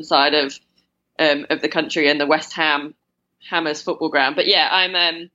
side 0.00 0.34
of 0.34 0.58
um, 1.18 1.46
of 1.50 1.60
the 1.60 1.68
country 1.68 2.08
and 2.08 2.20
the 2.20 2.26
West 2.26 2.54
Ham 2.54 2.94
Hammers 3.48 3.82
football 3.82 4.08
ground. 4.08 4.36
But 4.36 4.46
yeah, 4.46 4.68
I'm 4.70 4.94
um, 4.94 5.30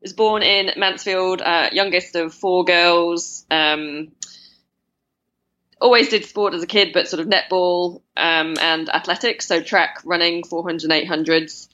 was 0.00 0.12
born 0.12 0.42
in 0.42 0.70
Mansfield, 0.76 1.42
uh, 1.42 1.70
youngest 1.72 2.14
of 2.16 2.34
four 2.34 2.64
girls. 2.64 3.44
Um, 3.50 4.12
always 5.80 6.08
did 6.08 6.24
sport 6.24 6.54
as 6.54 6.62
a 6.62 6.66
kid, 6.66 6.92
but 6.92 7.08
sort 7.08 7.20
of 7.20 7.28
netball 7.28 8.02
um, 8.16 8.56
and 8.60 8.88
athletics, 8.88 9.46
so 9.46 9.60
track, 9.60 10.00
running, 10.04 10.44
400 10.44 10.90
and 10.90 11.08
800s, 11.08 11.68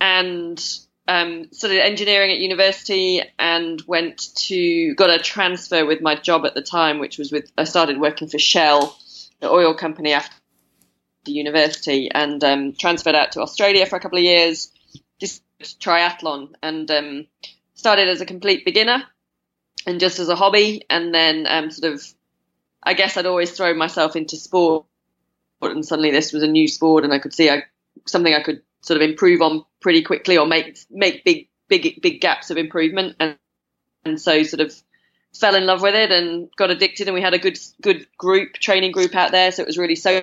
and 0.00 0.62
um, 1.10 1.48
studied 1.50 1.80
engineering 1.80 2.30
at 2.30 2.38
university 2.38 3.20
and 3.36 3.82
went 3.84 4.32
to 4.36 4.94
got 4.94 5.10
a 5.10 5.18
transfer 5.18 5.84
with 5.84 6.00
my 6.00 6.14
job 6.14 6.46
at 6.46 6.54
the 6.54 6.62
time, 6.62 7.00
which 7.00 7.18
was 7.18 7.32
with 7.32 7.50
I 7.58 7.64
started 7.64 8.00
working 8.00 8.28
for 8.28 8.38
Shell, 8.38 8.96
the 9.40 9.50
oil 9.50 9.74
company 9.74 10.12
after 10.12 10.36
the 11.24 11.32
university, 11.32 12.12
and 12.12 12.42
um, 12.44 12.74
transferred 12.74 13.16
out 13.16 13.32
to 13.32 13.40
Australia 13.40 13.86
for 13.86 13.96
a 13.96 14.00
couple 14.00 14.18
of 14.18 14.24
years. 14.24 14.70
Just 15.18 15.42
triathlon 15.80 16.54
and 16.62 16.88
um, 16.92 17.26
started 17.74 18.08
as 18.08 18.20
a 18.20 18.26
complete 18.26 18.64
beginner 18.64 19.02
and 19.86 19.98
just 19.98 20.20
as 20.20 20.28
a 20.28 20.36
hobby, 20.36 20.84
and 20.88 21.12
then 21.12 21.44
um, 21.48 21.72
sort 21.72 21.92
of 21.92 22.06
I 22.84 22.94
guess 22.94 23.16
I'd 23.16 23.26
always 23.26 23.50
thrown 23.50 23.76
myself 23.76 24.14
into 24.14 24.36
sport, 24.36 24.86
and 25.60 25.84
suddenly 25.84 26.12
this 26.12 26.32
was 26.32 26.44
a 26.44 26.48
new 26.48 26.68
sport, 26.68 27.02
and 27.02 27.12
I 27.12 27.18
could 27.18 27.34
see 27.34 27.50
I, 27.50 27.64
something 28.06 28.32
I 28.32 28.44
could 28.44 28.62
sort 28.82 29.00
of 29.00 29.08
improve 29.08 29.42
on 29.42 29.64
pretty 29.80 30.02
quickly 30.02 30.38
or 30.38 30.46
make 30.46 30.78
make 30.90 31.24
big 31.24 31.48
big 31.68 32.00
big 32.00 32.20
gaps 32.20 32.50
of 32.50 32.56
improvement. 32.56 33.16
And 33.20 33.36
and 34.04 34.20
so 34.20 34.42
sort 34.42 34.60
of 34.60 34.74
fell 35.38 35.54
in 35.54 35.66
love 35.66 35.82
with 35.82 35.94
it 35.94 36.10
and 36.10 36.48
got 36.56 36.70
addicted. 36.70 37.08
And 37.08 37.14
we 37.14 37.22
had 37.22 37.34
a 37.34 37.38
good 37.38 37.58
good 37.82 38.06
group 38.16 38.54
training 38.54 38.92
group 38.92 39.14
out 39.14 39.32
there. 39.32 39.52
So 39.52 39.62
it 39.62 39.66
was 39.66 39.78
really 39.78 39.96
so 39.96 40.22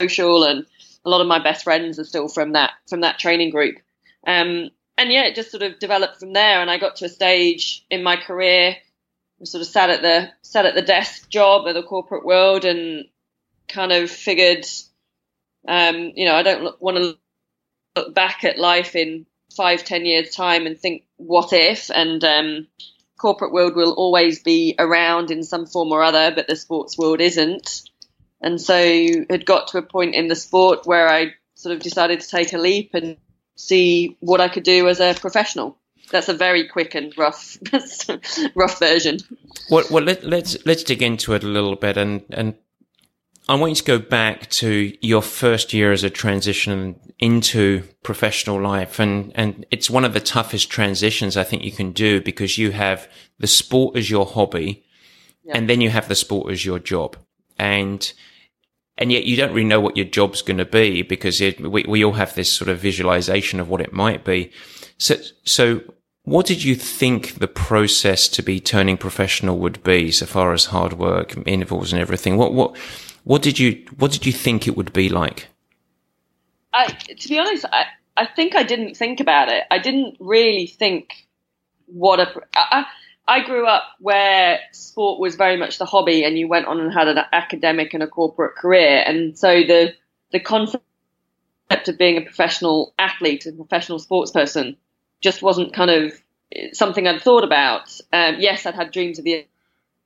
social. 0.00 0.44
And 0.44 0.66
a 1.04 1.10
lot 1.10 1.20
of 1.20 1.26
my 1.26 1.42
best 1.42 1.64
friends 1.64 1.98
are 1.98 2.04
still 2.04 2.28
from 2.28 2.52
that 2.52 2.72
from 2.88 3.00
that 3.00 3.18
training 3.18 3.50
group. 3.50 3.76
Um, 4.26 4.70
and 4.98 5.12
yeah 5.12 5.26
it 5.26 5.34
just 5.34 5.50
sort 5.50 5.62
of 5.62 5.78
developed 5.78 6.18
from 6.18 6.32
there. 6.32 6.60
And 6.60 6.70
I 6.70 6.78
got 6.78 6.96
to 6.96 7.04
a 7.04 7.08
stage 7.08 7.84
in 7.90 8.02
my 8.02 8.16
career 8.16 8.76
sort 9.44 9.60
of 9.60 9.66
sat 9.66 9.90
at 9.90 10.02
the 10.02 10.30
sat 10.42 10.66
at 10.66 10.74
the 10.74 10.82
desk 10.82 11.28
job 11.28 11.66
of 11.66 11.74
the 11.74 11.82
corporate 11.82 12.24
world 12.24 12.64
and 12.64 13.04
kind 13.68 13.92
of 13.92 14.10
figured 14.10 14.64
um, 15.68 16.12
you 16.14 16.24
know 16.24 16.34
I 16.34 16.42
don't 16.42 16.80
want 16.80 16.96
to 16.96 17.18
look 17.96 18.14
back 18.14 18.44
at 18.44 18.58
life 18.58 18.94
in 18.94 19.26
five, 19.56 19.84
ten 19.84 20.04
years' 20.04 20.34
time 20.34 20.66
and 20.66 20.78
think, 20.78 21.04
what 21.16 21.52
if? 21.52 21.90
And 21.90 22.22
um, 22.22 22.66
corporate 23.18 23.52
world 23.52 23.74
will 23.74 23.92
always 23.92 24.42
be 24.42 24.74
around 24.78 25.30
in 25.30 25.42
some 25.42 25.66
form 25.66 25.92
or 25.92 26.02
other, 26.02 26.32
but 26.34 26.46
the 26.46 26.56
sports 26.56 26.98
world 26.98 27.20
isn't. 27.20 27.82
And 28.40 28.60
so 28.60 28.76
had 29.30 29.46
got 29.46 29.68
to 29.68 29.78
a 29.78 29.82
point 29.82 30.14
in 30.14 30.28
the 30.28 30.36
sport 30.36 30.86
where 30.86 31.08
I 31.08 31.34
sort 31.54 31.74
of 31.74 31.82
decided 31.82 32.20
to 32.20 32.28
take 32.28 32.52
a 32.52 32.58
leap 32.58 32.90
and 32.94 33.16
see 33.56 34.16
what 34.20 34.40
I 34.40 34.48
could 34.48 34.62
do 34.62 34.88
as 34.88 35.00
a 35.00 35.14
professional. 35.14 35.78
That's 36.10 36.28
a 36.28 36.34
very 36.34 36.68
quick 36.68 36.94
and 36.94 37.16
rough, 37.18 37.56
rough 38.54 38.78
version. 38.78 39.18
Well, 39.70 39.84
well 39.90 40.04
let, 40.04 40.18
us 40.18 40.24
let's, 40.24 40.66
let's 40.66 40.84
dig 40.84 41.02
into 41.02 41.32
it 41.32 41.42
a 41.42 41.48
little 41.48 41.74
bit 41.74 41.96
and 41.96 42.22
and 42.30 42.54
I 43.48 43.54
want 43.54 43.70
you 43.70 43.76
to 43.76 43.84
go 43.84 43.98
back 43.98 44.50
to 44.50 44.92
your 45.00 45.22
first 45.22 45.72
year 45.72 45.92
as 45.92 46.02
a 46.02 46.10
transition 46.10 46.98
into 47.18 47.84
professional 48.02 48.60
life. 48.60 48.98
And, 48.98 49.32
and 49.36 49.64
it's 49.70 49.88
one 49.88 50.04
of 50.04 50.14
the 50.14 50.20
toughest 50.20 50.68
transitions 50.68 51.36
I 51.36 51.44
think 51.44 51.62
you 51.62 51.70
can 51.70 51.92
do 51.92 52.20
because 52.20 52.58
you 52.58 52.72
have 52.72 53.08
the 53.38 53.46
sport 53.46 53.96
as 53.96 54.10
your 54.10 54.26
hobby 54.26 54.84
yeah. 55.44 55.56
and 55.56 55.70
then 55.70 55.80
you 55.80 55.90
have 55.90 56.08
the 56.08 56.16
sport 56.16 56.52
as 56.52 56.64
your 56.64 56.80
job. 56.80 57.16
And, 57.56 58.12
and 58.98 59.12
yet 59.12 59.24
you 59.24 59.36
don't 59.36 59.52
really 59.52 59.64
know 59.64 59.80
what 59.80 59.96
your 59.96 60.06
job's 60.06 60.42
going 60.42 60.58
to 60.58 60.64
be 60.64 61.02
because 61.02 61.40
it, 61.40 61.60
we, 61.60 61.84
we 61.84 62.04
all 62.04 62.14
have 62.14 62.34
this 62.34 62.52
sort 62.52 62.68
of 62.68 62.80
visualization 62.80 63.60
of 63.60 63.68
what 63.68 63.80
it 63.80 63.92
might 63.92 64.24
be. 64.24 64.50
So, 64.98 65.16
so 65.44 65.82
what 66.24 66.46
did 66.46 66.64
you 66.64 66.74
think 66.74 67.38
the 67.38 67.46
process 67.46 68.28
to 68.30 68.42
be 68.42 68.58
turning 68.58 68.96
professional 68.96 69.58
would 69.58 69.84
be 69.84 70.10
so 70.10 70.26
far 70.26 70.52
as 70.52 70.66
hard 70.66 70.94
work, 70.94 71.36
intervals 71.46 71.92
and 71.92 72.02
everything? 72.02 72.36
What, 72.36 72.52
what, 72.52 72.76
what 73.26 73.42
did 73.42 73.58
you 73.58 73.84
What 73.98 74.12
did 74.12 74.24
you 74.24 74.32
think 74.32 74.68
it 74.68 74.76
would 74.76 74.92
be 74.92 75.08
like? 75.08 75.48
I, 76.72 76.86
to 76.86 77.28
be 77.28 77.40
honest, 77.40 77.64
I, 77.72 77.86
I 78.16 78.24
think 78.24 78.54
I 78.54 78.62
didn't 78.62 78.96
think 78.96 79.18
about 79.18 79.48
it. 79.48 79.64
I 79.68 79.78
didn't 79.78 80.16
really 80.20 80.68
think 80.68 81.26
what 81.86 82.20
a. 82.20 82.32
I, 82.54 82.86
I 83.26 83.44
grew 83.44 83.66
up 83.66 83.82
where 83.98 84.60
sport 84.70 85.18
was 85.18 85.34
very 85.34 85.56
much 85.56 85.78
the 85.78 85.86
hobby, 85.86 86.22
and 86.22 86.38
you 86.38 86.46
went 86.46 86.66
on 86.66 86.78
and 86.78 86.92
had 86.92 87.08
an 87.08 87.18
academic 87.32 87.94
and 87.94 88.02
a 88.04 88.06
corporate 88.06 88.54
career, 88.54 89.02
and 89.04 89.36
so 89.36 89.48
the 89.48 89.94
the 90.30 90.38
concept 90.38 90.84
of 91.72 91.98
being 91.98 92.18
a 92.18 92.22
professional 92.22 92.94
athlete 92.96 93.46
and 93.46 93.56
professional 93.56 93.98
sports 93.98 94.30
person 94.30 94.76
just 95.20 95.42
wasn't 95.42 95.74
kind 95.74 95.90
of 95.90 96.12
something 96.74 97.08
I'd 97.08 97.22
thought 97.22 97.42
about. 97.42 97.92
Um, 98.12 98.36
yes, 98.38 98.66
I'd 98.66 98.76
had 98.76 98.92
dreams 98.92 99.18
of 99.18 99.24
the 99.24 99.48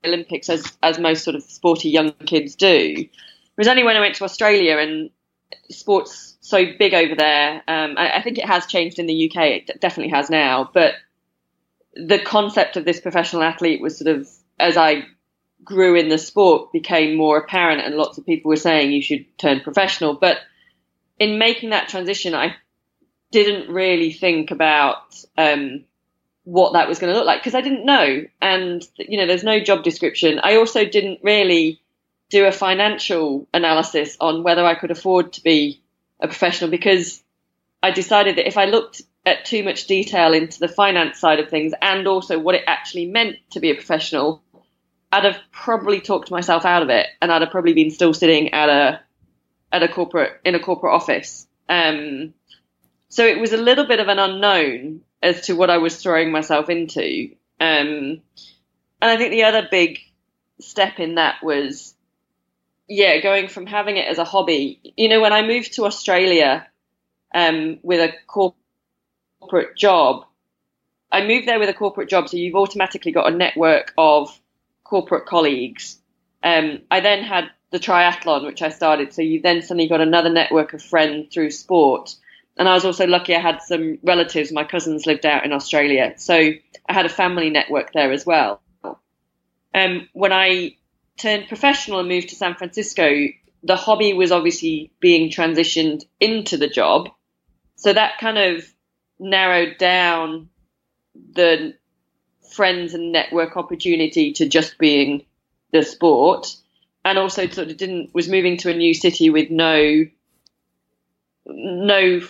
Olympics 0.05 0.49
as 0.49 0.77
as 0.83 0.99
most 0.99 1.25
sort 1.25 1.37
of 1.37 1.43
sporty 1.43 1.91
young 1.91 2.13
kids 2.13 2.55
do. 2.57 2.95
It 2.97 3.11
was 3.57 3.69
only 3.69 3.85
when 3.85 3.97
I 3.97 4.01
went 4.01 4.15
to 4.17 4.25
Australia 4.25 4.79
and 4.79 5.11
sports 5.71 6.37
so 6.41 6.65
big 6.79 6.95
over 6.95 7.15
there. 7.15 7.63
Um, 7.69 7.95
I, 7.97 8.19
I, 8.19 8.23
think 8.23 8.39
it 8.39 8.47
has 8.47 8.67
changed 8.67 8.99
in 8.99 9.07
the 9.07 9.31
UK. 9.31 9.69
It 9.69 9.81
definitely 9.81 10.13
has 10.13 10.31
now. 10.31 10.71
But 10.73 10.95
the 11.95 12.19
concept 12.19 12.77
of 12.77 12.85
this 12.85 13.01
professional 13.01 13.43
athlete 13.43 13.81
was 13.81 13.99
sort 13.99 14.17
of 14.17 14.29
as 14.59 14.77
I 14.77 15.05
grew 15.63 15.95
in 15.95 16.09
the 16.09 16.19
sport 16.19 16.73
became 16.73 17.17
more 17.17 17.39
apparent, 17.39 17.83
and 17.83 17.95
lots 17.95 18.19
of 18.19 18.27
people 18.27 18.49
were 18.49 18.57
saying 18.57 18.93
you 18.93 19.03
should 19.03 19.27
turn 19.39 19.61
professional. 19.61 20.15
But 20.15 20.39
in 21.19 21.39
making 21.39 21.71
that 21.71 21.89
transition, 21.89 22.35
I 22.35 22.57
didn't 23.31 23.73
really 23.73 24.13
think 24.13 24.51
about 24.51 25.15
um, 25.37 25.85
what 26.45 26.73
that 26.73 26.89
was 26.89 26.99
going 26.99 27.13
to 27.13 27.19
look 27.19 27.27
like 27.27 27.41
because 27.41 27.55
I 27.55 27.61
didn't 27.61 27.85
know. 27.85 28.25
And, 28.41 28.87
you 28.97 29.19
know, 29.19 29.27
there's 29.27 29.45
no 29.45 29.61
job 29.61 29.85
description. 29.85 30.41
I 30.43 30.57
also 30.57 30.85
didn't 30.85 31.21
really 31.23 31.81
do 32.31 32.47
a 32.47 32.53
financial 32.53 33.47
analysis 33.53 34.17
on 34.21 34.43
whether 34.43 34.65
I 34.65 34.75
could 34.75 34.91
afford 34.91 35.35
to 35.35 35.43
be 35.43 35.83
a 36.21 36.29
professional 36.29 36.71
because 36.71 37.23
I 37.83 37.91
decided 37.91 38.37
that 38.37 38.47
if 38.47 38.57
I 38.57 38.67
looked 38.67 39.03
at 39.27 39.45
too 39.45 39.63
much 39.63 39.87
detail 39.87 40.33
into 40.33 40.59
the 40.61 40.69
finance 40.69 41.19
side 41.19 41.41
of 41.41 41.51
things 41.51 41.75
and 41.83 42.07
also 42.07 42.39
what 42.39 42.55
it 42.55 42.65
actually 42.67 43.07
meant 43.07 43.37
to 43.51 43.61
be 43.61 43.71
a 43.71 43.75
professional, 43.75 44.43
I'd 45.13 45.25
have 45.25 45.39
probably 45.51 46.01
talked 46.01 46.31
myself 46.31 46.65
out 46.65 46.83
of 46.83 46.89
it 46.89 47.07
and 47.21 47.33
I'd 47.33 47.43
have 47.43 47.51
probably 47.51 47.75
been 47.75 47.91
still 47.91 48.15
sitting 48.15 48.55
at 48.55 48.69
a 48.69 49.01
at 49.73 49.83
a 49.83 49.89
corporate 49.89 50.41
in 50.45 50.55
a 50.55 50.61
corporate 50.61 50.95
office. 50.95 51.47
Um, 51.69 52.35
so 53.09 53.25
it 53.25 53.41
was 53.41 53.53
a 53.53 53.57
little 53.57 53.87
bit 53.87 54.01
of 54.01 54.09
an 54.09 54.19
unknown 54.19 55.03
as 55.23 55.47
to 55.47 55.55
what 55.55 55.71
I 55.71 55.79
was 55.79 56.01
throwing 56.01 56.33
myself 56.33 56.69
into. 56.69 57.31
Um, 57.61 58.23
and 59.03 59.11
I 59.11 59.17
think 59.17 59.31
the 59.31 59.45
other 59.45 59.67
big 59.71 59.99
step 60.61 60.99
in 60.99 61.17
that 61.17 61.43
was, 61.43 61.95
yeah, 62.89 63.21
going 63.21 63.49
from 63.49 63.67
having 63.67 63.97
it 63.97 64.09
as 64.09 64.19
a 64.19 64.25
hobby. 64.25 64.81
You 64.97 65.09
know, 65.09 65.21
when 65.21 65.33
I 65.33 65.43
moved 65.43 65.75
to 65.75 65.85
Australia 65.85 66.67
um, 67.35 67.79
with 67.83 68.01
a 68.01 68.15
corporate 68.27 69.77
job, 69.77 70.25
I 71.13 71.27
moved 71.27 71.49
there 71.49 71.59
with 71.59 71.69
a 71.69 71.75
corporate 71.75 72.09
job, 72.09 72.29
so 72.29 72.37
you've 72.37 72.55
automatically 72.55 73.13
got 73.13 73.33
a 73.33 73.37
network 73.37 73.93
of 73.99 74.39
corporate 74.85 75.27
colleagues. 75.27 75.99
Um, 76.43 76.81
I 76.91 77.01
then 77.01 77.25
had 77.25 77.51
the 77.71 77.79
triathlon, 77.79 78.47
which 78.47 78.63
I 78.63 78.69
started, 78.69 79.13
so 79.13 79.23
you 79.23 79.41
then 79.41 79.63
suddenly 79.63 79.89
got 79.89 80.01
another 80.01 80.31
network 80.31 80.73
of 80.73 80.83
friends 80.83 81.33
through 81.33 81.51
sport. 81.51 82.15
And 82.61 82.69
I 82.69 82.75
was 82.75 82.85
also 82.85 83.07
lucky 83.07 83.35
I 83.35 83.41
had 83.41 83.63
some 83.63 83.99
relatives, 84.03 84.53
my 84.53 84.65
cousins 84.65 85.07
lived 85.07 85.25
out 85.25 85.47
in 85.47 85.53
Australia. 85.53 86.13
So 86.19 86.35
I 86.35 86.93
had 86.93 87.07
a 87.07 87.09
family 87.09 87.49
network 87.49 87.95
there 87.95 88.13
as 88.13 88.27
well. 88.27 88.61
Um, 89.75 90.07
when 90.13 90.35
I 90.35 90.77
turned 91.17 91.49
professional 91.49 92.01
and 92.01 92.09
moved 92.09 92.29
to 92.29 92.35
San 92.35 92.57
Francisco, 92.57 93.29
the 93.63 93.77
hobby 93.77 94.13
was 94.13 94.31
obviously 94.31 94.93
being 95.01 95.31
transitioned 95.31 96.05
into 96.21 96.59
the 96.59 96.69
job. 96.69 97.09
So 97.77 97.95
that 97.95 98.19
kind 98.19 98.37
of 98.37 98.71
narrowed 99.19 99.79
down 99.79 100.51
the 101.15 101.75
friends 102.53 102.93
and 102.93 103.11
network 103.11 103.57
opportunity 103.57 104.35
to 104.35 104.47
just 104.47 104.77
being 104.77 105.25
the 105.73 105.83
sport. 105.83 106.55
and 107.07 107.19
also 107.19 107.49
sort 107.49 107.71
of 107.71 107.77
didn't 107.79 108.13
was 108.13 108.29
moving 108.29 108.59
to 108.59 108.71
a 108.71 108.77
new 108.77 108.93
city 108.93 109.31
with 109.31 109.51
no 109.51 110.05
no 111.47 112.21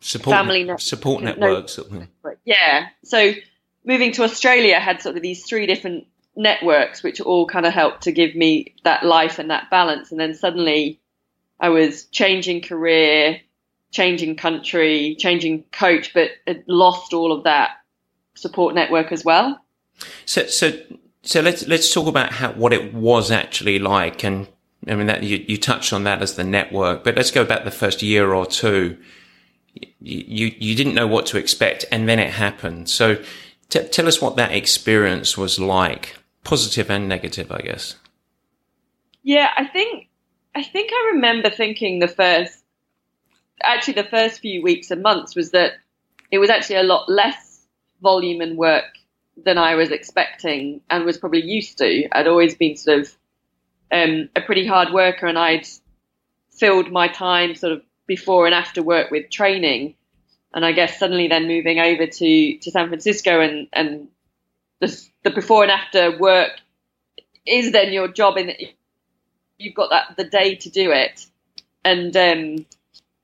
Support, 0.00 0.34
Family 0.34 0.64
net- 0.64 0.80
support 0.80 1.22
networks. 1.22 1.76
thing. 1.76 2.08
yeah. 2.44 2.88
So 3.04 3.32
moving 3.84 4.12
to 4.12 4.22
Australia 4.22 4.80
had 4.80 5.02
sort 5.02 5.16
of 5.16 5.22
these 5.22 5.44
three 5.44 5.66
different 5.66 6.06
networks, 6.36 7.02
which 7.02 7.20
all 7.20 7.46
kind 7.46 7.66
of 7.66 7.72
helped 7.72 8.02
to 8.02 8.12
give 8.12 8.34
me 8.34 8.74
that 8.84 9.04
life 9.04 9.38
and 9.38 9.50
that 9.50 9.68
balance. 9.70 10.10
And 10.10 10.18
then 10.18 10.34
suddenly 10.34 11.00
I 11.58 11.68
was 11.68 12.04
changing 12.06 12.62
career, 12.62 13.40
changing 13.90 14.36
country, 14.36 15.16
changing 15.18 15.64
coach, 15.72 16.14
but 16.14 16.30
had 16.46 16.64
lost 16.66 17.12
all 17.12 17.32
of 17.32 17.44
that 17.44 17.72
support 18.34 18.74
network 18.74 19.12
as 19.12 19.24
well. 19.24 19.62
So, 20.24 20.46
so, 20.46 20.72
so 21.22 21.40
let's 21.42 21.66
let's 21.66 21.92
talk 21.92 22.06
about 22.06 22.32
how 22.32 22.52
what 22.52 22.72
it 22.72 22.94
was 22.94 23.30
actually 23.30 23.78
like, 23.78 24.24
and 24.24 24.48
I 24.88 24.94
mean 24.94 25.08
that 25.08 25.22
you, 25.22 25.44
you 25.46 25.58
touched 25.58 25.92
on 25.92 26.04
that 26.04 26.22
as 26.22 26.36
the 26.36 26.44
network, 26.44 27.04
but 27.04 27.16
let's 27.16 27.30
go 27.30 27.44
back 27.44 27.64
the 27.64 27.70
first 27.70 28.02
year 28.02 28.32
or 28.32 28.46
two. 28.46 28.96
You 30.00 30.46
you, 30.58 30.74
didn't 30.74 30.94
know 30.94 31.06
what 31.06 31.26
to 31.26 31.38
expect, 31.38 31.84
and 31.92 32.08
then 32.08 32.18
it 32.18 32.30
happened. 32.30 32.88
So, 32.88 33.22
t- 33.68 33.86
tell 33.88 34.08
us 34.08 34.20
what 34.20 34.36
that 34.36 34.52
experience 34.52 35.36
was 35.36 35.58
like, 35.58 36.16
positive 36.42 36.90
and 36.90 37.08
negative, 37.08 37.52
I 37.52 37.60
guess. 37.60 37.96
Yeah, 39.22 39.50
I 39.56 39.66
think 39.66 40.08
I 40.54 40.62
think 40.62 40.90
I 40.92 41.12
remember 41.14 41.50
thinking 41.50 41.98
the 41.98 42.08
first 42.08 42.64
actually 43.62 43.94
the 43.94 44.04
first 44.04 44.40
few 44.40 44.62
weeks 44.62 44.90
and 44.90 45.02
months 45.02 45.36
was 45.36 45.50
that 45.50 45.74
it 46.30 46.38
was 46.38 46.50
actually 46.50 46.76
a 46.76 46.82
lot 46.82 47.08
less 47.08 47.66
volume 48.02 48.40
and 48.40 48.56
work 48.56 48.96
than 49.44 49.58
I 49.58 49.74
was 49.74 49.90
expecting 49.90 50.80
and 50.90 51.04
was 51.04 51.18
probably 51.18 51.42
used 51.42 51.78
to. 51.78 52.08
I'd 52.12 52.26
always 52.26 52.54
been 52.54 52.76
sort 52.76 53.00
of 53.00 53.16
um, 53.92 54.28
a 54.36 54.40
pretty 54.40 54.66
hard 54.66 54.92
worker 54.92 55.26
and 55.26 55.38
I'd 55.38 55.66
filled 56.50 56.90
my 56.90 57.08
time 57.08 57.54
sort 57.54 57.72
of 57.72 57.82
before 58.10 58.46
and 58.46 58.54
after 58.56 58.82
work 58.82 59.12
with 59.12 59.30
training. 59.30 59.94
And 60.52 60.64
I 60.66 60.72
guess 60.72 60.98
suddenly 60.98 61.28
then 61.28 61.46
moving 61.46 61.78
over 61.78 62.08
to, 62.08 62.58
to 62.58 62.70
San 62.72 62.88
Francisco 62.88 63.40
and, 63.40 63.68
and 63.72 64.08
the, 64.80 65.08
the 65.22 65.30
before 65.30 65.62
and 65.62 65.70
after 65.70 66.18
work 66.18 66.50
is 67.46 67.70
then 67.70 67.92
your 67.92 68.08
job 68.08 68.36
in 68.36 68.52
you've 69.58 69.76
got 69.76 69.90
that 69.90 70.16
the 70.16 70.24
day 70.24 70.56
to 70.56 70.70
do 70.70 70.90
it 70.90 71.26
and 71.84 72.16
um 72.16 72.66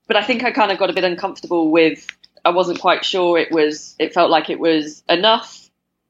but 0.07 0.15
i 0.17 0.23
think 0.23 0.43
i 0.43 0.51
kind 0.51 0.71
of 0.71 0.77
got 0.77 0.89
a 0.89 0.93
bit 0.93 1.03
uncomfortable 1.03 1.69
with 1.71 2.07
i 2.45 2.49
wasn't 2.49 2.79
quite 2.79 3.05
sure 3.05 3.37
it 3.37 3.51
was 3.51 3.95
it 3.99 4.13
felt 4.13 4.29
like 4.29 4.49
it 4.49 4.59
was 4.59 5.03
enough 5.09 5.69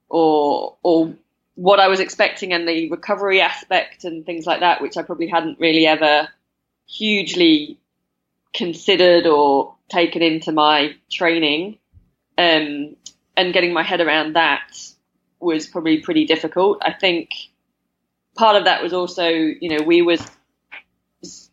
or 0.09 0.75
or 0.83 1.13
what 1.55 1.79
i 1.79 1.87
was 1.87 1.99
expecting 1.99 2.53
and 2.53 2.67
the 2.67 2.89
recovery 2.89 3.41
aspect 3.41 4.03
and 4.03 4.25
things 4.25 4.45
like 4.45 4.61
that 4.61 4.81
which 4.81 4.97
i 4.97 5.03
probably 5.03 5.27
hadn't 5.27 5.59
really 5.59 5.85
ever 5.85 6.27
hugely 6.87 7.77
considered 8.53 9.27
or 9.27 9.75
taken 9.89 10.21
into 10.21 10.51
my 10.51 10.95
training 11.09 11.77
um 12.37 12.95
and 13.35 13.53
getting 13.53 13.73
my 13.73 13.83
head 13.83 14.01
around 14.01 14.33
that 14.33 14.77
was 15.39 15.67
probably 15.67 15.99
pretty 16.01 16.25
difficult 16.25 16.79
i 16.81 16.91
think 16.91 17.29
part 18.37 18.55
of 18.55 18.65
that 18.65 18.81
was 18.81 18.93
also, 18.93 19.27
you 19.27 19.69
know, 19.69 19.83
we 19.83 20.01
was 20.01 20.21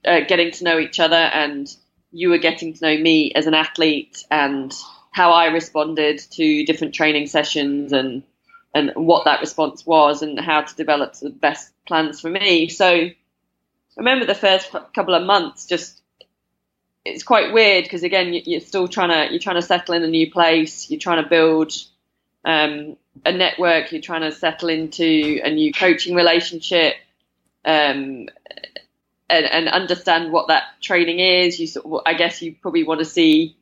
uh, 0.05 0.21
getting 0.21 0.53
to 0.53 0.65
know 0.65 0.79
each 0.79 1.01
other, 1.01 1.17
and 1.17 1.75
you 2.13 2.29
were 2.29 2.39
getting 2.39 2.75
to 2.75 2.85
know 2.85 3.03
me 3.03 3.33
as 3.35 3.47
an 3.47 3.55
athlete, 3.55 4.25
and 4.31 4.73
how 5.11 5.33
I 5.33 5.47
responded 5.47 6.21
to 6.33 6.65
different 6.65 6.95
training 6.95 7.27
sessions, 7.27 7.93
and 7.93 8.23
and 8.75 8.93
what 8.95 9.25
that 9.25 9.41
response 9.41 9.85
was, 9.87 10.23
and 10.23 10.39
how 10.39 10.63
to 10.63 10.77
develop 10.77 11.15
the 11.15 11.31
best 11.31 11.73
plans 11.87 12.21
for 12.21 12.31
me. 12.31 12.69
So, 12.69 12.87
I 12.87 13.15
remember 13.97 14.27
the 14.27 14.35
first 14.35 14.71
couple 14.95 15.15
of 15.15 15.27
months 15.27 15.67
just. 15.67 16.01
It's 17.05 17.23
quite 17.23 17.53
weird 17.53 17.85
because 17.85 18.03
again, 18.03 18.33
you- 18.33 18.43
you're 18.47 18.61
still 18.61 18.89
trying 18.89 19.11
to 19.11 19.33
you're 19.33 19.41
trying 19.41 19.57
to 19.57 19.63
settle 19.63 19.95
in 19.95 20.03
a 20.03 20.09
new 20.09 20.31
place. 20.31 20.91
You're 20.91 21.01
trying 21.01 21.23
to 21.23 21.29
build 21.29 21.73
um, 22.45 22.97
a 23.25 23.33
network. 23.33 23.93
You're 23.93 24.03
trying 24.03 24.23
to 24.23 24.33
settle 24.33 24.69
into 24.69 25.41
a 25.45 25.51
new 25.51 25.73
coaching 25.73 26.15
relationship, 26.15 26.95
um, 27.65 28.29
and, 29.31 29.47
and 29.47 29.69
understand 29.69 30.33
what 30.33 30.49
that 30.49 30.65
training 30.83 31.19
is. 31.21 31.59
You, 31.59 31.67
sort 31.67 31.87
of, 31.87 32.01
I 32.07 32.15
guess, 32.15 32.43
you 32.43 32.55
probably 32.61 32.85
want 32.85 33.01
to 33.01 33.05
see 33.07 33.57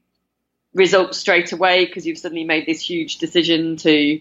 results 0.75 1.19
straight 1.19 1.53
away 1.53 1.85
because 1.85 2.07
you've 2.07 2.19
suddenly 2.19 2.45
made 2.45 2.67
this 2.67 2.89
huge 2.89 3.19
decision 3.19 3.77
to 3.79 4.21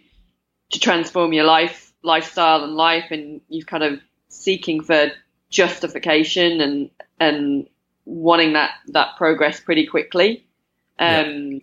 to 0.71 0.79
transform 0.79 1.33
your 1.33 1.43
life, 1.45 1.91
lifestyle, 2.01 2.63
and 2.63 2.75
life, 2.75 3.11
and 3.11 3.41
you've 3.49 3.67
kind 3.67 3.83
of 3.83 3.99
seeking 4.29 4.81
for 4.81 5.11
justification 5.49 6.61
and 6.61 6.89
and 7.19 7.67
wanting 8.05 8.53
that 8.53 8.71
that 8.87 9.17
progress 9.17 9.59
pretty 9.59 9.85
quickly. 9.85 10.45
Um, 10.99 11.61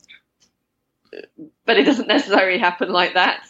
But 1.65 1.79
it 1.79 1.85
doesn't 1.85 2.09
necessarily 2.09 2.59
happen 2.59 2.91
like 2.91 3.15
that. 3.15 3.43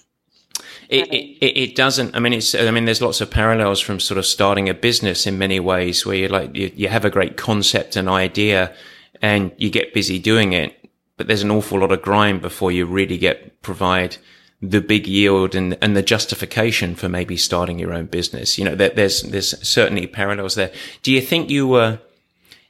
It, 0.88 1.06
it, 1.12 1.38
it 1.40 1.56
it 1.56 1.76
doesn't. 1.76 2.16
I 2.16 2.18
mean, 2.18 2.32
it's. 2.32 2.54
I 2.54 2.70
mean, 2.70 2.84
there's 2.84 3.02
lots 3.02 3.20
of 3.20 3.30
parallels 3.30 3.80
from 3.80 4.00
sort 4.00 4.18
of 4.18 4.24
starting 4.26 4.68
a 4.68 4.74
business 4.74 5.26
in 5.26 5.38
many 5.38 5.60
ways, 5.60 6.06
where 6.06 6.16
you 6.16 6.28
like 6.28 6.54
you, 6.56 6.70
you 6.74 6.88
have 6.88 7.04
a 7.04 7.10
great 7.10 7.36
concept 7.36 7.96
and 7.96 8.08
idea, 8.08 8.74
and 9.20 9.52
you 9.58 9.70
get 9.70 9.92
busy 9.92 10.18
doing 10.18 10.52
it, 10.52 10.88
but 11.16 11.26
there's 11.26 11.42
an 11.42 11.50
awful 11.50 11.80
lot 11.80 11.92
of 11.92 12.00
grind 12.02 12.40
before 12.42 12.72
you 12.72 12.86
really 12.86 13.18
get 13.18 13.60
provide 13.60 14.16
the 14.62 14.80
big 14.80 15.06
yield 15.06 15.54
and 15.54 15.76
and 15.82 15.96
the 15.96 16.02
justification 16.02 16.94
for 16.94 17.08
maybe 17.08 17.36
starting 17.36 17.78
your 17.78 17.92
own 17.92 18.06
business. 18.06 18.58
You 18.58 18.64
know, 18.64 18.74
there, 18.74 18.90
there's 18.90 19.22
there's 19.22 19.68
certainly 19.68 20.06
parallels 20.06 20.54
there. 20.54 20.72
Do 21.02 21.12
you 21.12 21.20
think 21.20 21.50
you 21.50 21.66
were? 21.66 21.98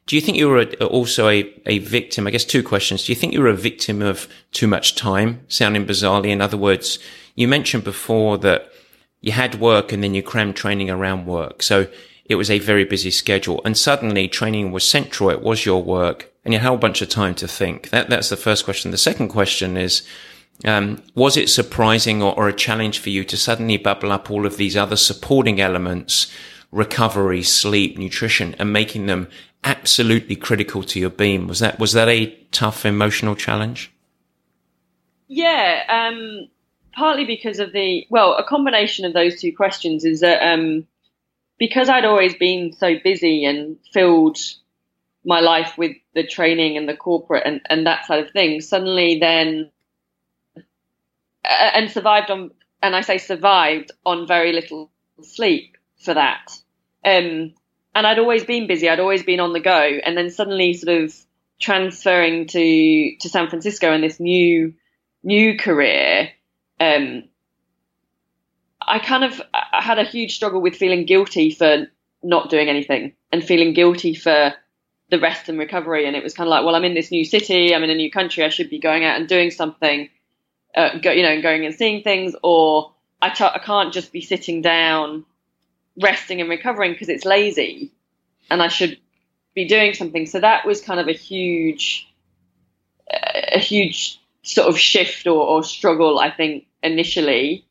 Do 0.09 0.17
you 0.17 0.23
think 0.23 0.39
you 0.39 0.49
were 0.49 0.61
a, 0.61 0.87
also 0.87 1.29
a, 1.29 1.53
a 1.67 1.79
victim? 1.79 2.27
I 2.27 2.31
guess 2.31 2.45
two 2.45 2.63
questions. 2.63 3.05
Do 3.05 3.13
you 3.13 3.17
think 3.17 3.35
you 3.35 3.43
were 3.43 3.49
a 3.49 3.55
victim 3.55 4.01
of 4.01 4.27
too 4.53 4.67
much 4.67 4.95
time? 4.95 5.43
Sounding 5.49 5.87
bizarrely. 5.87 6.31
In 6.31 6.41
other 6.41 6.57
words, 6.57 6.99
you 7.35 7.47
mentioned 7.47 7.85
before 7.85 8.39
that 8.39 8.73
you 9.21 9.33
had 9.33 9.61
work 9.61 9.93
and 9.93 10.03
then 10.03 10.15
you 10.15 10.23
crammed 10.23 10.57
training 10.57 10.89
around 10.89 11.27
work. 11.27 11.63
So 11.63 11.89
it 12.25 12.37
was 12.37 12.51
a 12.51 12.59
very 12.59 12.85
busy 12.85 13.11
schedule 13.11 13.61
and 13.67 13.77
suddenly 13.77 14.29
training 14.29 14.73
was 14.73 14.89
central. 14.89 15.29
It 15.29 15.43
was 15.43 15.67
your 15.67 15.83
work 15.83 16.33
and 16.43 16.55
you 16.55 16.61
had 16.61 16.67
a 16.67 16.71
whole 16.71 16.79
bunch 16.79 17.03
of 17.03 17.11
time 17.11 17.35
to 17.37 17.47
think. 17.47 17.91
That, 17.91 18.09
that's 18.09 18.31
the 18.31 18.37
first 18.39 18.65
question. 18.65 18.91
The 18.91 18.97
second 18.97 19.29
question 19.29 19.77
is, 19.77 20.03
um, 20.65 21.03
was 21.15 21.37
it 21.37 21.51
surprising 21.51 22.23
or, 22.23 22.35
or 22.35 22.49
a 22.49 22.55
challenge 22.55 22.99
for 22.99 23.11
you 23.11 23.25
to 23.25 23.37
suddenly 23.37 23.77
bubble 23.77 24.11
up 24.11 24.31
all 24.31 24.47
of 24.47 24.57
these 24.57 24.75
other 24.75 24.97
supporting 24.97 25.61
elements, 25.61 26.33
recovery, 26.73 27.43
sleep, 27.43 27.99
nutrition, 27.99 28.57
and 28.59 28.73
making 28.73 29.05
them 29.07 29.29
absolutely 29.65 30.37
critical 30.37 30.83
to 30.85 31.01
your 31.01 31.11
beam? 31.11 31.47
Was 31.47 31.61
that 31.61 31.79
was 31.79 31.93
that 31.93 32.09
a 32.09 32.27
tough 32.51 32.85
emotional 32.85 33.37
challenge? 33.37 33.93
Yeah, 35.27 35.85
um, 35.89 36.49
partly 36.93 37.25
because 37.25 37.59
of 37.59 37.73
the 37.73 38.07
well, 38.11 38.35
a 38.35 38.45
combination 38.45 39.05
of 39.05 39.13
those 39.13 39.41
two 39.41 39.55
questions 39.55 40.05
is 40.05 40.21
that 40.21 40.43
um, 40.43 40.87
because 41.59 41.89
I'd 41.89 42.05
always 42.05 42.35
been 42.35 42.73
so 42.73 42.95
busy 43.03 43.45
and 43.45 43.79
filled 43.93 44.39
my 45.25 45.41
life 45.41 45.77
with 45.77 45.97
the 46.15 46.27
training 46.27 46.77
and 46.77 46.89
the 46.89 46.97
corporate 46.97 47.43
and, 47.45 47.61
and 47.69 47.87
that 47.87 48.07
side 48.07 48.25
of 48.25 48.31
things, 48.33 48.69
suddenly 48.69 49.19
then 49.19 49.71
uh, 50.57 51.71
and 51.75 51.91
survived 51.91 52.31
on 52.31 52.51
and 52.83 52.95
I 52.95 53.01
say 53.01 53.19
survived 53.19 53.93
on 54.07 54.27
very 54.27 54.53
little 54.53 54.91
sleep 55.23 55.77
for 55.99 56.15
that. 56.15 56.57
Um, 57.05 57.55
and 57.99 58.07
I'd 58.07 58.21
always 58.21 58.45
been 58.45 58.69
busy. 58.69 58.89
I'd 58.89 59.01
always 59.01 59.25
been 59.25 59.41
on 59.41 59.53
the 59.53 59.61
go, 59.61 59.99
and 60.05 60.17
then 60.17 60.31
suddenly 60.31 60.73
sort 60.73 61.03
of 61.03 61.15
transferring 61.61 62.47
to 62.47 63.17
to 63.17 63.29
San 63.29 63.49
Francisco 63.49 63.93
and 63.93 64.05
this 64.05 64.21
new 64.21 64.73
new 65.25 65.59
career, 65.59 66.31
um, 66.79 67.25
I 68.81 69.01
kind 69.01 69.25
of 69.25 69.43
I 69.53 69.83
had 69.83 69.99
a 69.99 70.05
huge 70.05 70.37
struggle 70.37 70.61
with 70.61 70.77
feeling 70.77 71.07
guilty 71.07 71.51
for 71.51 71.89
not 72.23 72.51
doing 72.51 72.69
anything 72.69 73.15
and 73.33 73.43
feeling 73.43 73.75
guilty 73.75 74.15
for 74.15 74.55
the 75.11 75.19
rest 75.19 75.49
and 75.49 75.59
recovery. 75.59 76.07
And 76.07 76.15
it 76.15 76.23
was 76.23 76.35
kind 76.35 76.47
of 76.47 76.51
like, 76.51 76.65
well, 76.65 76.77
I'm 76.77 76.85
in 76.85 76.95
this 76.95 77.11
new 77.11 77.25
city, 77.25 77.75
I'm 77.75 77.83
in 77.83 77.91
a 77.91 77.95
new 77.97 78.13
country, 78.13 78.45
I 78.45 78.49
should 78.51 78.71
be 78.71 78.79
going 78.79 79.05
out 79.05 79.19
and 79.19 79.29
doing 79.29 79.51
something, 79.51 80.09
uh, 80.77 80.99
go, 80.99 81.11
you 81.11 81.23
know, 81.23 81.43
going 81.43 81.67
and 81.67 81.75
seeing 81.75 82.05
things, 82.05 82.37
or 82.45 82.93
I 83.21 83.29
I 83.31 83.59
can't 83.59 83.93
just 83.93 84.13
be 84.13 84.21
sitting 84.21 84.63
down, 84.63 85.25
resting 86.01 86.41
and 86.41 86.51
recovering 86.51 86.93
because 86.93 87.09
it's 87.09 87.25
lazy, 87.25 87.93
and 88.51 88.63
I 88.63 88.69
should 88.69 88.99
be 89.55 89.67
doing 89.67 89.95
something. 89.95 90.27
So 90.27 90.41
that 90.41 90.67
was 90.67 90.81
kind 90.81 91.01
of 91.01 91.09
a 91.09 91.13
huge, 91.13 92.09
a 93.11 93.59
huge 93.59 94.21
sort 94.43 94.69
of 94.69 94.79
shift 94.79 95.27
or, 95.27 95.45
or 95.47 95.65
struggle, 95.65 96.19
I 96.19 96.31
think, 96.31 96.67
initially. 96.83 97.65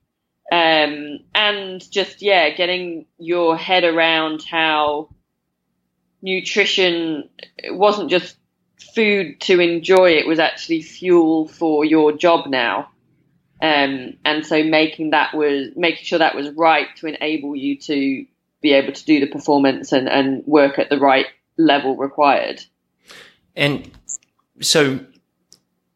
Um, 0.52 1.20
and 1.36 1.92
just, 1.92 2.22
yeah, 2.22 2.50
getting 2.52 3.06
your 3.18 3.58
head 3.58 3.84
around 3.84 4.44
how 4.44 5.10
nutrition 6.22 7.30
wasn't 7.70 8.10
just 8.10 8.38
food 8.96 9.40
to 9.42 9.60
enjoy, 9.60 10.12
it 10.12 10.28
was 10.28 10.40
actually 10.40 10.82
fuel 10.82 11.48
for 11.48 11.86
your 11.86 12.12
job 12.12 12.48
now. 12.48 12.90
Um, 13.62 14.14
and 14.24 14.46
so 14.46 14.64
making 14.64 15.12
that 15.12 15.34
was 15.34 15.70
making 15.76 16.06
sure 16.06 16.20
that 16.20 16.36
was 16.36 16.50
right 16.52 16.88
to 16.98 17.08
enable 17.08 17.56
you 17.56 17.78
to 17.80 18.26
be 18.62 18.74
able 18.74 18.94
to 18.94 19.06
do 19.06 19.20
the 19.20 19.28
performance 19.28 19.92
and, 19.92 20.08
and 20.08 20.44
work 20.46 20.78
at 20.78 20.90
the 20.90 21.00
right 21.00 21.26
level 21.58 21.96
required. 21.96 22.64
And 23.56 23.90
so 24.62 25.00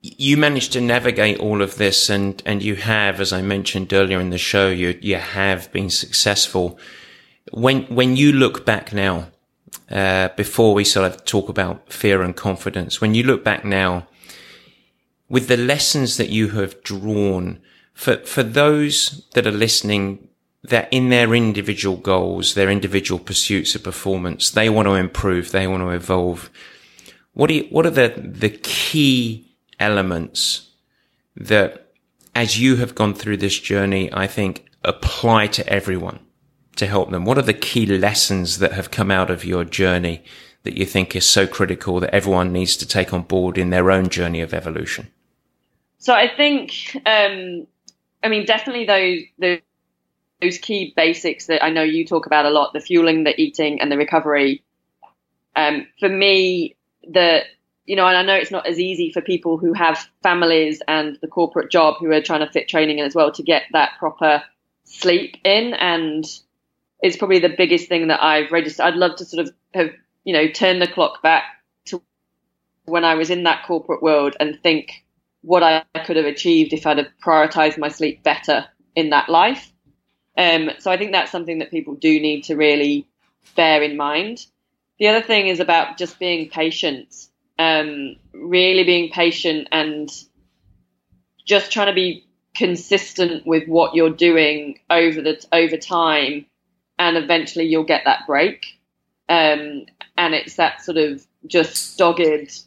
you 0.02 0.38
managed 0.38 0.74
to 0.74 0.82
navigate 0.82 1.39
all 1.39 1.62
of 1.62 1.78
this 1.78 2.10
and, 2.10 2.41
and 2.45 2.63
you 2.63 2.76
have, 2.76 3.21
as 3.21 3.32
I 3.32 3.41
mentioned 3.43 3.93
earlier 3.93 4.19
in 4.19 4.32
the 4.32 4.38
show, 4.38 4.69
you, 4.69 4.97
you 5.02 5.17
have 5.17 5.71
been 5.71 5.91
successful. 5.91 6.80
When, 7.52 7.84
when 7.84 8.15
you 8.15 8.32
look 8.32 8.65
back 8.65 8.93
now, 8.93 9.28
uh, 9.91 10.30
before 10.30 10.74
we 10.74 10.84
sort 10.84 11.12
of 11.12 11.26
talk 11.26 11.50
about 11.50 11.93
fear 11.93 12.24
and 12.24 12.36
confidence, 12.36 13.00
when 13.00 13.13
you 13.13 13.24
look 13.24 13.43
back 13.43 13.63
now 13.63 14.08
with 15.32 15.48
the 15.48 15.56
lessons 15.56 16.17
that 16.17 16.28
you 16.28 16.50
have 16.50 16.84
drawn 16.84 17.58
for, 17.94 18.17
for 18.17 18.44
those 18.44 19.26
that 19.34 19.48
are 19.48 19.52
listening 19.52 20.28
that 20.62 20.89
in 20.91 21.08
their 21.08 21.34
individual 21.34 21.96
goals, 21.96 22.54
their 22.54 22.70
individual 22.70 23.17
pursuits 23.17 23.74
of 23.74 23.82
performance, 23.82 24.52
they 24.52 24.70
want 24.70 24.89
to 24.89 24.94
improve, 24.96 25.52
they 25.52 25.67
want 25.67 25.82
to 25.84 25.89
evolve. 25.91 26.50
What 27.32 27.50
are, 27.50 27.54
you, 27.54 27.63
what 27.70 27.86
are 27.86 27.91
the, 27.91 28.13
the 28.17 28.50
key 28.50 29.56
elements 29.80 30.72
that 31.38 31.94
as 32.36 32.60
you 32.60 32.76
have 32.76 32.94
gone 32.94 33.13
through 33.13 33.38
this 33.38 33.58
journey, 33.58 34.12
I 34.12 34.28
think 34.28 34.70
apply 34.84 35.48
to 35.48 35.65
everyone 35.70 36.20
to 36.76 36.88
help 36.88 37.10
them? 37.10 37.24
What 37.24 37.38
are 37.38 37.41
the 37.41 37.54
key 37.54 37.86
lessons 37.86 38.60
that 38.60 38.74
have 38.74 38.91
come 38.91 39.10
out 39.10 39.30
of 39.30 39.46
your 39.46 39.63
journey 39.63 40.26
that 40.63 40.78
you 40.78 40.86
think 40.86 41.15
is 41.15 41.26
so 41.26 41.48
critical 41.48 42.02
that 42.02 42.13
everyone 42.13 42.52
needs 42.52 42.76
to 42.76 42.86
take 42.86 43.13
on 43.13 43.22
board 43.22 43.58
in 43.58 43.70
their 43.70 43.91
own 43.91 44.10
journey 44.10 44.41
of 44.41 44.54
evolution? 44.54 45.08
So 46.02 46.16
I 46.16 46.28
think, 46.36 46.98
um, 47.06 47.68
I 48.24 48.28
mean, 48.28 48.46
definitely 48.46 48.86
those, 48.86 49.22
those 49.38 49.60
those 50.42 50.58
key 50.58 50.94
basics 50.96 51.46
that 51.46 51.64
I 51.64 51.70
know 51.70 51.84
you 51.84 52.08
talk 52.08 52.26
about 52.26 52.48
a 52.48 52.50
lot: 52.50 52.74
the 52.74 52.80
fueling, 52.80 53.24
the 53.24 53.40
eating, 53.40 53.80
and 53.80 53.92
the 53.92 53.98
recovery. 53.98 54.64
Um, 55.56 55.86
for 56.00 56.10
me, 56.10 56.76
the 57.04 57.42
you 57.86 57.96
know, 57.96 58.08
and 58.08 58.18
I 58.18 58.24
know 58.24 58.34
it's 58.34 58.50
not 58.50 58.66
as 58.66 58.80
easy 58.80 59.12
for 59.12 59.22
people 59.22 59.60
who 59.60 59.74
have 59.74 60.10
families 60.24 60.82
and 60.88 61.20
the 61.22 61.28
corporate 61.28 61.70
job 61.70 61.98
who 62.00 62.12
are 62.12 62.22
trying 62.22 62.40
to 62.40 62.52
fit 62.52 62.68
training 62.68 62.98
in 62.98 63.06
as 63.06 63.14
well 63.14 63.32
to 63.34 63.44
get 63.44 63.64
that 63.74 63.92
proper 64.00 64.42
sleep 64.86 65.38
in. 65.44 65.76
And 65.76 66.26
it's 67.00 67.18
probably 67.18 67.40
the 67.40 67.56
biggest 67.56 67.90
thing 67.90 68.08
that 68.08 68.24
I've 68.24 68.52
registered. 68.52 68.88
I'd 68.88 68.96
love 68.96 69.18
to 69.18 69.26
sort 69.26 69.46
of 69.48 69.54
have, 69.76 69.92
you 70.24 70.34
know, 70.34 70.48
turn 70.48 70.80
the 70.80 70.88
clock 70.88 71.22
back 71.22 71.44
to 71.86 72.02
when 72.86 73.06
I 73.06 73.14
was 73.14 73.30
in 73.30 73.44
that 73.44 73.66
corporate 73.68 74.02
world 74.02 74.36
and 74.40 74.60
think 74.64 75.04
what 75.42 75.64
I 75.64 75.84
could 76.06 76.18
have 76.18 76.26
achieved 76.26 76.74
if 76.74 76.86
I'd 76.86 76.98
have 76.98 77.10
prioritized 77.24 77.78
my 77.78 77.90
sleep 77.90 78.24
better 78.24 78.66
in 78.96 79.10
that 79.10 79.30
life. 79.30 79.72
Um, 80.38 80.72
so 80.80 80.92
I 80.92 80.98
think 80.98 81.12
that's 81.12 81.32
something 81.32 81.60
that 81.60 81.72
people 81.72 81.96
do 81.96 82.20
need 82.20 82.44
to 82.46 82.56
really 82.56 83.08
bear 83.56 83.82
in 83.82 83.98
mind. 83.98 84.46
The 85.00 85.08
other 85.08 85.22
thing 85.22 85.48
is 85.48 85.60
about 85.60 85.98
just 85.98 86.20
being 86.20 86.50
patient, 86.50 87.28
um, 87.58 88.16
really 88.34 88.84
being 88.84 89.12
patient 89.12 89.68
and 89.72 90.10
just 91.46 91.72
trying 91.72 91.88
to 91.88 91.94
be 91.94 92.26
consistent 92.56 93.46
with 93.48 93.68
what 93.68 93.96
you're 93.96 94.10
doing 94.10 94.80
over 94.90 95.22
the 95.22 95.44
over 95.52 95.78
time, 95.78 96.46
and 97.00 97.18
eventually 97.18 97.66
you'll 97.66 97.84
get 97.84 98.04
that 98.06 98.28
break. 98.28 98.80
Um, 99.28 99.86
and 100.18 100.36
it's 100.36 100.56
that 100.56 100.84
sort 100.84 100.98
of 100.98 101.26
just 101.48 101.98
dogged 101.98 102.64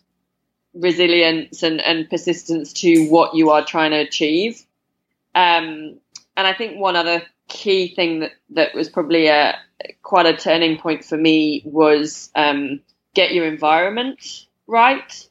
resilience 0.74 1.62
and, 1.62 1.80
and 1.80 2.08
persistence 2.10 2.72
to 2.72 3.08
what 3.08 3.34
you 3.34 3.50
are 3.50 3.64
trying 3.64 3.92
to 3.92 3.98
achieve. 3.98 4.62
Um, 5.34 5.98
and 6.36 6.46
I 6.46 6.54
think 6.54 6.78
one 6.78 6.96
other 6.96 7.22
key 7.48 7.94
thing 7.94 8.20
that, 8.20 8.32
that 8.50 8.74
was 8.74 8.88
probably 8.88 9.28
a 9.28 9.56
quite 10.02 10.26
a 10.26 10.36
turning 10.36 10.78
point 10.78 11.04
for 11.04 11.16
me 11.16 11.62
was 11.64 12.30
um, 12.34 12.80
get 13.14 13.32
your 13.32 13.46
environment 13.46 14.46
right. 14.66 15.28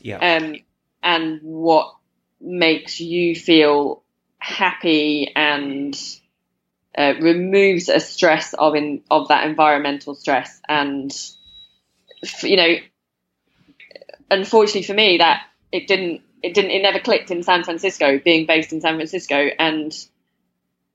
Yeah. 0.00 0.18
Um, 0.18 0.56
and 1.02 1.40
what 1.42 1.94
makes 2.40 3.00
you 3.00 3.34
feel 3.34 4.02
happy 4.38 5.32
and 5.34 5.98
uh, 6.96 7.14
removes 7.20 7.88
a 7.88 8.00
stress 8.00 8.54
of 8.54 8.74
in 8.74 9.02
of 9.10 9.28
that 9.28 9.46
environmental 9.46 10.14
stress 10.14 10.60
and 10.68 11.12
you 12.42 12.56
know 12.56 12.74
unfortunately 14.30 14.82
for 14.82 14.94
me 14.94 15.18
that 15.18 15.42
it 15.72 15.86
didn't 15.86 16.22
it 16.42 16.54
didn't 16.54 16.70
it 16.70 16.82
never 16.82 17.00
clicked 17.00 17.30
in 17.30 17.42
San 17.42 17.64
Francisco 17.64 18.18
being 18.18 18.46
based 18.46 18.72
in 18.72 18.80
San 18.80 18.96
Francisco 18.96 19.48
and 19.58 19.92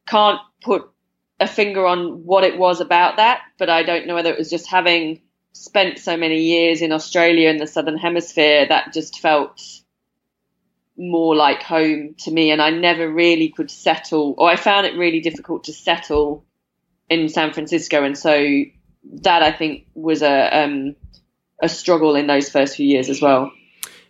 can't 0.08 0.40
put 0.64 0.90
a 1.40 1.48
finger 1.48 1.86
on 1.86 2.24
what 2.24 2.44
it 2.44 2.58
was 2.58 2.82
about 2.82 3.18
that, 3.18 3.42
but 3.58 3.70
I 3.70 3.84
don't 3.84 4.06
know 4.06 4.14
whether 4.14 4.32
it 4.32 4.38
was 4.38 4.50
just 4.50 4.68
having 4.68 5.22
spent 5.54 6.00
so 6.00 6.16
many 6.16 6.42
years 6.42 6.82
in 6.82 6.92
Australia 6.92 7.50
in 7.50 7.58
the 7.58 7.68
southern 7.68 7.98
hemisphere 7.98 8.68
that 8.68 8.94
just 8.94 9.20
felt 9.20 9.62
more 10.98 11.36
like 11.36 11.64
home 11.64 12.16
to 12.20 12.32
me 12.32 12.52
and 12.52 12.62
I 12.62 12.70
never 12.70 13.12
really 13.12 13.50
could 13.50 13.72
settle 13.72 14.36
or 14.38 14.50
I 14.50 14.56
found 14.56 14.86
it 14.86 14.98
really 14.98 15.20
difficult 15.20 15.64
to 15.64 15.74
settle 15.74 16.46
in 17.10 17.28
San 17.28 17.54
Francisco 17.54 18.04
and 18.04 18.18
so 18.18 18.64
that 19.24 19.42
I 19.42 19.52
think 19.52 19.88
was 19.96 20.22
a 20.22 20.64
um, 20.64 20.96
a 21.62 21.70
struggle 21.70 22.16
in 22.16 22.28
those 22.28 22.50
first 22.50 22.76
few 22.76 22.88
years 22.88 23.10
as 23.10 23.22
well. 23.22 23.52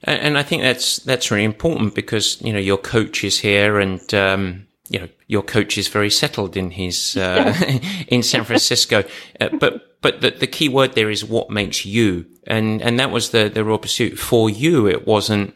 And 0.04 0.36
I 0.36 0.42
think 0.42 0.64
that's 0.64 0.98
that's 0.98 1.30
really 1.30 1.44
important 1.44 1.94
because 1.94 2.42
you 2.42 2.52
know 2.52 2.60
your 2.60 2.78
coach 2.78 3.24
is 3.24 3.40
here, 3.40 3.80
and 3.80 4.14
um, 4.16 4.66
you 4.90 5.00
know 5.00 5.08
your 5.28 5.44
coach 5.44 5.78
is 5.78 5.90
very 5.90 6.10
settled 6.10 6.58
in 6.58 6.72
his 6.72 7.16
uh, 7.16 7.54
in 8.08 8.24
San 8.24 8.44
Francisco. 8.44 9.04
Uh, 9.40 9.50
but 9.60 10.02
but 10.02 10.22
the, 10.22 10.32
the 10.32 10.48
key 10.48 10.70
word 10.70 10.94
there 10.94 11.12
is 11.12 11.24
what 11.24 11.52
makes 11.52 11.86
you, 11.86 12.26
and 12.48 12.82
and 12.82 13.00
that 13.00 13.12
was 13.12 13.30
the 13.30 13.48
the 13.48 13.64
raw 13.64 13.78
pursuit 13.78 14.18
for 14.18 14.50
you. 14.50 14.88
It 14.88 15.06
wasn't 15.06 15.54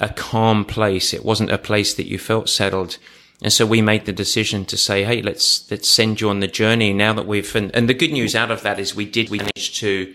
a 0.00 0.08
calm 0.08 0.64
place. 0.64 1.12
It 1.12 1.24
wasn't 1.24 1.50
a 1.50 1.58
place 1.58 1.92
that 1.94 2.08
you 2.08 2.18
felt 2.18 2.48
settled. 2.48 2.96
And 3.42 3.52
so 3.52 3.66
we 3.66 3.82
made 3.82 4.06
the 4.06 4.12
decision 4.12 4.64
to 4.66 4.76
say, 4.76 5.04
Hey, 5.04 5.20
let's, 5.22 5.70
let's 5.70 5.88
send 5.88 6.20
you 6.20 6.30
on 6.30 6.40
the 6.40 6.46
journey 6.46 6.92
now 6.92 7.12
that 7.12 7.26
we've, 7.26 7.54
and, 7.54 7.74
and 7.74 7.88
the 7.88 7.94
good 7.94 8.12
news 8.12 8.34
out 8.34 8.50
of 8.50 8.62
that 8.62 8.78
is 8.78 8.94
we 8.94 9.04
did, 9.04 9.28
we 9.28 9.38
managed 9.38 9.76
to 9.76 10.14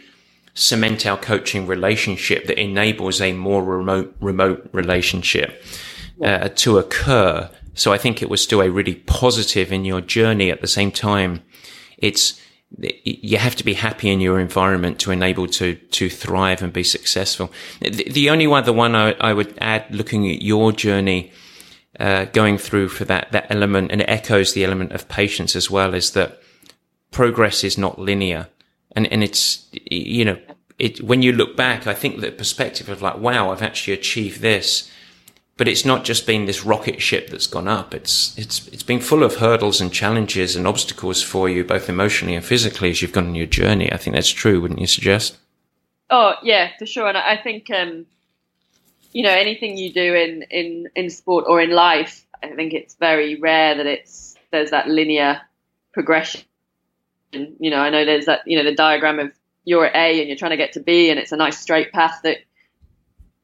cement 0.54 1.06
our 1.06 1.18
coaching 1.18 1.66
relationship 1.68 2.48
that 2.48 2.60
enables 2.60 3.22
a 3.22 3.34
more 3.34 3.64
remote, 3.64 4.16
remote 4.20 4.70
relationship 4.72 5.64
uh, 6.24 6.50
to 6.50 6.78
occur. 6.78 7.50
So 7.74 7.94
I 7.94 7.98
think 7.98 8.22
it 8.22 8.30
was 8.30 8.42
still 8.42 8.62
a 8.62 8.70
really 8.70 8.96
positive 8.96 9.72
in 9.72 9.86
your 9.86 10.02
journey. 10.02 10.52
At 10.52 10.62
the 10.62 10.68
same 10.68 10.92
time, 10.92 11.42
it's, 11.98 12.40
you 13.04 13.38
have 13.38 13.56
to 13.58 13.64
be 13.64 13.74
happy 13.74 14.10
in 14.10 14.20
your 14.20 14.40
environment 14.40 15.00
to 15.00 15.12
enable 15.12 15.48
to 15.48 15.76
to 15.76 16.10
thrive 16.10 16.62
and 16.62 16.72
be 16.72 16.84
successful. 16.84 17.52
The, 17.82 18.10
the 18.10 18.30
only 18.30 18.48
other 18.48 18.72
one 18.72 18.96
I, 18.96 19.12
I, 19.14 19.34
would 19.34 19.58
add, 19.60 19.94
looking 19.94 20.30
at 20.30 20.42
your 20.42 20.72
journey, 20.72 21.32
uh, 22.00 22.26
going 22.26 22.58
through 22.58 22.90
for 22.90 23.04
that 23.06 23.32
that 23.34 23.48
element, 23.50 23.92
and 23.92 24.02
it 24.02 24.10
echoes 24.10 24.54
the 24.54 24.64
element 24.64 24.94
of 24.94 25.10
patience 25.10 25.56
as 25.56 25.70
well, 25.70 25.94
is 25.94 26.12
that 26.12 26.42
progress 27.12 27.64
is 27.66 27.78
not 27.78 28.00
linear, 28.00 28.48
and 28.96 29.12
and 29.12 29.24
it's 29.24 29.68
you 29.72 30.26
know 30.26 30.38
it 30.80 31.02
when 31.02 31.22
you 31.22 31.32
look 31.32 31.56
back, 31.56 31.88
I 31.88 31.94
think 31.94 32.20
the 32.20 32.32
perspective 32.32 32.90
of 32.90 33.02
like, 33.02 33.18
wow, 33.18 33.52
I've 33.52 33.62
actually 33.62 33.94
achieved 33.94 34.42
this 34.42 34.92
but 35.62 35.68
it's 35.68 35.86
not 35.86 36.04
just 36.04 36.26
been 36.26 36.46
this 36.46 36.66
rocket 36.66 37.00
ship 37.04 37.30
that's 37.30 37.46
gone 37.46 37.68
up. 37.68 37.94
It's 37.94 38.36
it's 38.36 38.68
it's 38.70 38.82
been 38.82 39.00
full 39.00 39.22
of 39.22 39.36
hurdles 39.36 39.80
and 39.80 39.94
challenges 39.94 40.56
and 40.56 40.66
obstacles 40.66 41.22
for 41.22 41.48
you, 41.48 41.64
both 41.64 41.88
emotionally 41.88 42.34
and 42.34 42.44
physically, 42.44 42.90
as 42.90 43.00
you've 43.00 43.12
gone 43.12 43.28
on 43.28 43.36
your 43.36 43.46
journey. 43.46 43.94
I 43.94 43.98
think 43.98 44.16
that's 44.16 44.30
true, 44.30 44.60
wouldn't 44.60 44.80
you 44.80 44.88
suggest? 44.88 45.38
Oh 46.10 46.34
yeah, 46.42 46.72
for 46.80 46.88
sure. 46.88 47.08
And 47.08 47.16
I 47.16 47.38
think 47.38 47.70
um, 47.70 48.08
you 49.12 49.22
know 49.22 49.30
anything 49.30 49.78
you 49.78 49.94
do 49.94 50.16
in 50.16 50.42
in 50.50 50.90
in 50.96 51.12
sport 51.12 51.46
or 51.48 51.62
in 51.62 51.70
life, 51.70 52.26
I 52.42 52.48
think 52.56 52.74
it's 52.74 52.96
very 52.96 53.36
rare 53.36 53.78
that 53.78 53.86
it's 53.86 54.36
there's 54.50 54.72
that 54.72 54.88
linear 54.88 55.42
progression. 55.94 56.42
You 57.34 57.72
know, 57.72 57.78
I 57.78 57.90
know 57.90 58.06
there's 58.06 58.26
that 58.26 58.42
you 58.46 58.58
know 58.58 58.64
the 58.64 58.76
diagram 58.76 59.20
of 59.20 59.32
you're 59.64 59.86
at 59.86 59.96
A 59.96 60.20
and 60.20 60.28
you're 60.28 60.38
trying 60.38 60.52
to 60.52 60.58
get 60.58 60.74
to 60.74 60.80
B, 60.80 61.10
and 61.10 61.20
it's 61.20 61.32
a 61.32 61.38
nice 61.38 61.60
straight 61.60 61.92
path 61.92 62.22
that 62.24 62.38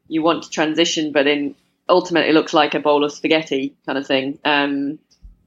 you 0.08 0.22
want 0.24 0.44
to 0.44 0.50
transition, 0.50 1.12
but 1.12 1.28
in 1.28 1.56
ultimately 1.90 2.34
looks 2.34 2.54
like 2.54 2.74
a 2.74 2.80
bowl 2.80 3.04
of 3.04 3.12
spaghetti 3.12 3.76
kind 3.86 3.98
of 3.98 4.06
thing 4.06 4.40
um, 4.44 5.00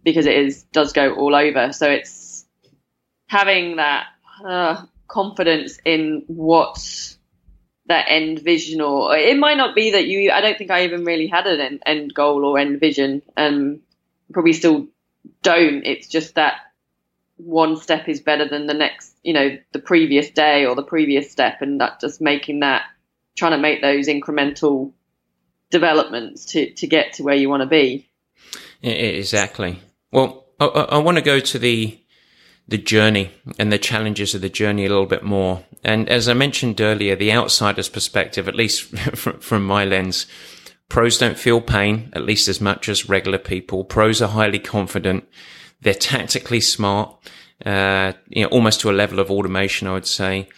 because 0.03 0.26
it 0.26 0.37
is 0.37 0.62
does 0.72 0.92
go 0.92 1.14
all 1.14 1.35
over. 1.35 1.72
So 1.72 1.90
it's 1.90 2.46
having 3.26 3.76
that 3.76 4.07
uh, 4.44 4.83
confidence 5.07 5.79
in 5.85 6.24
what 6.26 6.79
that 7.87 8.07
end 8.09 8.38
vision 8.40 8.81
or 8.81 9.16
it 9.16 9.37
might 9.37 9.57
not 9.57 9.74
be 9.74 9.90
that 9.90 10.07
you 10.07 10.31
I 10.31 10.40
don't 10.40 10.57
think 10.57 10.70
I 10.70 10.85
even 10.85 11.05
really 11.05 11.26
had 11.26 11.46
an 11.46 11.61
end, 11.61 11.83
end 11.85 12.14
goal 12.14 12.44
or 12.44 12.57
end 12.57 12.79
vision 12.79 13.20
and 13.37 13.81
probably 14.33 14.53
still 14.53 14.87
don't 15.42 15.85
it's 15.85 16.07
just 16.07 16.37
that 16.37 16.61
one 17.44 17.76
step 17.76 18.09
is 18.09 18.20
better 18.20 18.48
than 18.48 18.66
the 18.66 18.74
next 18.74 19.16
you 19.22 19.33
know 19.33 19.57
the 19.72 19.79
previous 19.79 20.31
day 20.31 20.66
or 20.66 20.74
the 20.74 20.83
previous 20.83 21.31
step 21.31 21.61
and 21.61 21.81
that 21.81 22.00
just 22.00 22.20
making 22.20 22.61
that 22.61 22.83
trying 23.37 23.53
to 23.53 23.59
make 23.59 23.81
those 23.81 24.07
incremental 24.07 24.92
developments 25.70 26.44
to, 26.46 26.72
to 26.74 26.87
get 26.87 27.14
to 27.14 27.22
where 27.22 27.35
you 27.35 27.48
want 27.48 27.62
to 27.62 27.68
be. 27.68 28.11
Exactly. 28.83 29.81
Well, 30.12 30.46
I, 30.59 30.66
I 30.66 30.98
want 30.98 31.16
to 31.16 31.22
go 31.22 31.40
to 31.40 31.59
the 31.59 31.96
the 32.68 32.79
journey 32.79 33.33
and 33.59 33.72
the 33.72 33.79
challenges 33.79 34.33
of 34.33 34.42
the 34.42 34.48
journey 34.48 34.87
a 34.87 34.88
little 34.88 35.07
bit 35.07 35.24
more. 35.24 35.64
And 35.83 36.09
as 36.09 36.29
I 36.29 36.35
mentioned 36.35 36.81
earlier, 36.81 37.16
the 37.16 37.33
outsider's 37.33 37.88
perspective, 37.88 38.46
at 38.46 38.55
least 38.55 38.83
from 39.16 39.66
my 39.66 39.85
lens, 39.85 40.26
pros 40.88 41.18
don't 41.18 41.37
feel 41.37 41.61
pain, 41.61 42.12
at 42.12 42.22
least 42.22 42.46
as 42.46 42.61
much 42.61 42.88
as 42.88 43.09
regular 43.09 43.38
people. 43.38 43.83
Pros 43.83 44.22
are 44.22 44.29
highly 44.29 44.61
confident. 44.61 45.24
They're 45.83 45.95
tactically 45.95 46.61
smart, 46.61 47.14
uh, 47.64 48.12
you 48.29 48.43
know, 48.43 48.49
almost 48.49 48.81
to 48.81 48.90
a 48.90 48.93
level 48.93 49.19
of 49.19 49.31
automation, 49.31 49.88
I 49.88 49.93
would 49.93 50.07
say. 50.07 50.49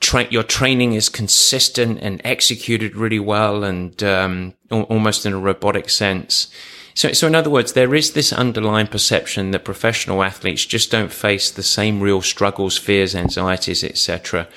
Tra- 0.00 0.30
your 0.30 0.42
training 0.42 0.94
is 0.94 1.08
consistent 1.08 2.00
and 2.00 2.20
executed 2.24 2.96
really 2.96 3.20
well 3.20 3.64
and 3.64 4.02
um, 4.02 4.54
almost 4.70 5.24
in 5.24 5.32
a 5.32 5.38
robotic 5.38 5.88
sense. 5.88 6.48
So, 6.94 7.12
so 7.12 7.26
in 7.26 7.34
other 7.34 7.50
words, 7.50 7.72
there 7.72 7.94
is 7.94 8.12
this 8.12 8.32
underlying 8.32 8.86
perception 8.86 9.50
that 9.50 9.64
professional 9.64 10.22
athletes 10.22 10.64
just 10.64 10.90
don't 10.90 11.12
face 11.12 11.50
the 11.50 11.62
same 11.62 12.00
real 12.00 12.22
struggles, 12.22 12.76
fears, 12.76 13.14
anxieties, 13.14 13.82
etc. 13.82 14.48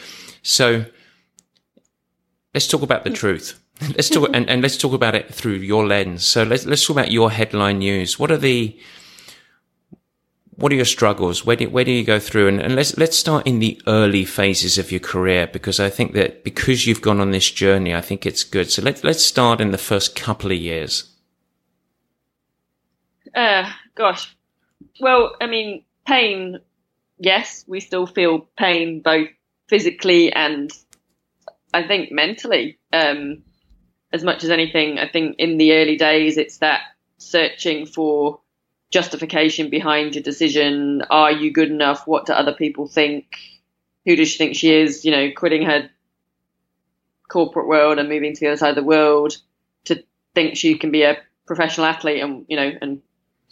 So, 0.43 0.86
let's 2.53 2.67
talk 2.67 2.84
about 2.84 3.03
the 3.03 3.10
truth. 3.10 3.60
Let's 3.82 4.10
talk, 4.10 4.32
and, 4.34 4.49
and 4.49 4.63
let's 4.63 4.75
talk 4.75 4.93
about 4.93 5.13
it 5.13 5.32
through 5.32 5.58
your 5.58 5.86
lens. 5.86 6.25
So 6.25 6.41
let's 6.41 6.65
let's 6.65 6.84
talk 6.84 6.95
about 6.95 7.12
your 7.12 7.30
headline 7.30 7.77
news. 7.77 8.17
What 8.17 8.32
are 8.32 8.38
the 8.38 8.75
what 10.57 10.71
are 10.71 10.75
your 10.75 10.85
struggles? 10.85 11.45
Where 11.45 11.55
do, 11.55 11.69
where 11.69 11.85
do 11.85 11.91
you 11.91 12.03
go 12.03 12.19
through? 12.19 12.47
And, 12.47 12.59
and, 12.59 12.75
let's, 12.75 12.97
let's 12.97 13.17
start 13.17 13.45
in 13.45 13.59
the 13.59 13.79
early 13.85 14.25
phases 14.25 14.79
of 14.79 14.91
your 14.91 14.99
career 14.99 15.47
because 15.47 15.79
I 15.79 15.89
think 15.89 16.13
that 16.13 16.43
because 16.43 16.87
you've 16.87 17.01
gone 17.01 17.21
on 17.21 17.29
this 17.29 17.49
journey, 17.51 17.93
I 17.93 18.01
think 18.01 18.25
it's 18.25 18.43
good. 18.43 18.71
So 18.71 18.81
let's, 18.81 19.03
let's 19.03 19.23
start 19.23 19.61
in 19.61 19.71
the 19.71 19.77
first 19.77 20.15
couple 20.15 20.51
of 20.51 20.57
years. 20.57 21.11
Uh, 23.35 23.71
gosh. 23.93 24.35
Well, 24.99 25.35
I 25.39 25.45
mean, 25.45 25.83
pain, 26.07 26.59
yes, 27.19 27.63
we 27.67 27.79
still 27.79 28.07
feel 28.07 28.49
pain 28.57 29.01
both 29.01 29.29
physically 29.67 30.33
and 30.33 30.71
I 31.71 31.87
think 31.87 32.11
mentally. 32.11 32.79
Um, 32.91 33.43
as 34.11 34.23
much 34.23 34.43
as 34.43 34.49
anything, 34.49 34.97
I 34.97 35.07
think 35.07 35.35
in 35.37 35.57
the 35.57 35.73
early 35.73 35.97
days, 35.97 36.37
it's 36.37 36.59
that 36.59 36.81
searching 37.17 37.85
for 37.85 38.39
justification 38.91 39.69
behind 39.69 40.15
your 40.15 40.23
decision. 40.23 41.04
Are 41.10 41.32
you 41.32 41.52
good 41.52 41.69
enough? 41.69 42.08
What 42.08 42.26
do 42.26 42.34
other 42.34 42.54
people 42.54 42.88
think? 42.88 43.26
Who 44.06 44.15
does 44.15 44.30
she 44.30 44.38
think 44.38 44.56
she 44.56 44.73
is? 44.73 45.04
You 45.04 45.12
know, 45.12 45.32
quitting 45.36 45.63
her 45.63 45.89
corporate 47.28 47.67
world 47.67 48.00
and 48.00 48.10
moving 48.10 48.34
to 48.34 48.39
the 48.39 48.47
other 48.47 48.58
side 48.58 48.69
of 48.69 48.76
the 48.76 48.84
world 48.84 49.38
to 49.86 50.04
think 50.34 50.56
she 50.56 50.78
can 50.78 50.91
be 50.91 51.04
a 51.04 51.17
professional 51.45 51.88
athlete 51.88 52.21
and 52.21 52.45
you 52.47 52.56
know 52.56 52.71
and 52.82 53.02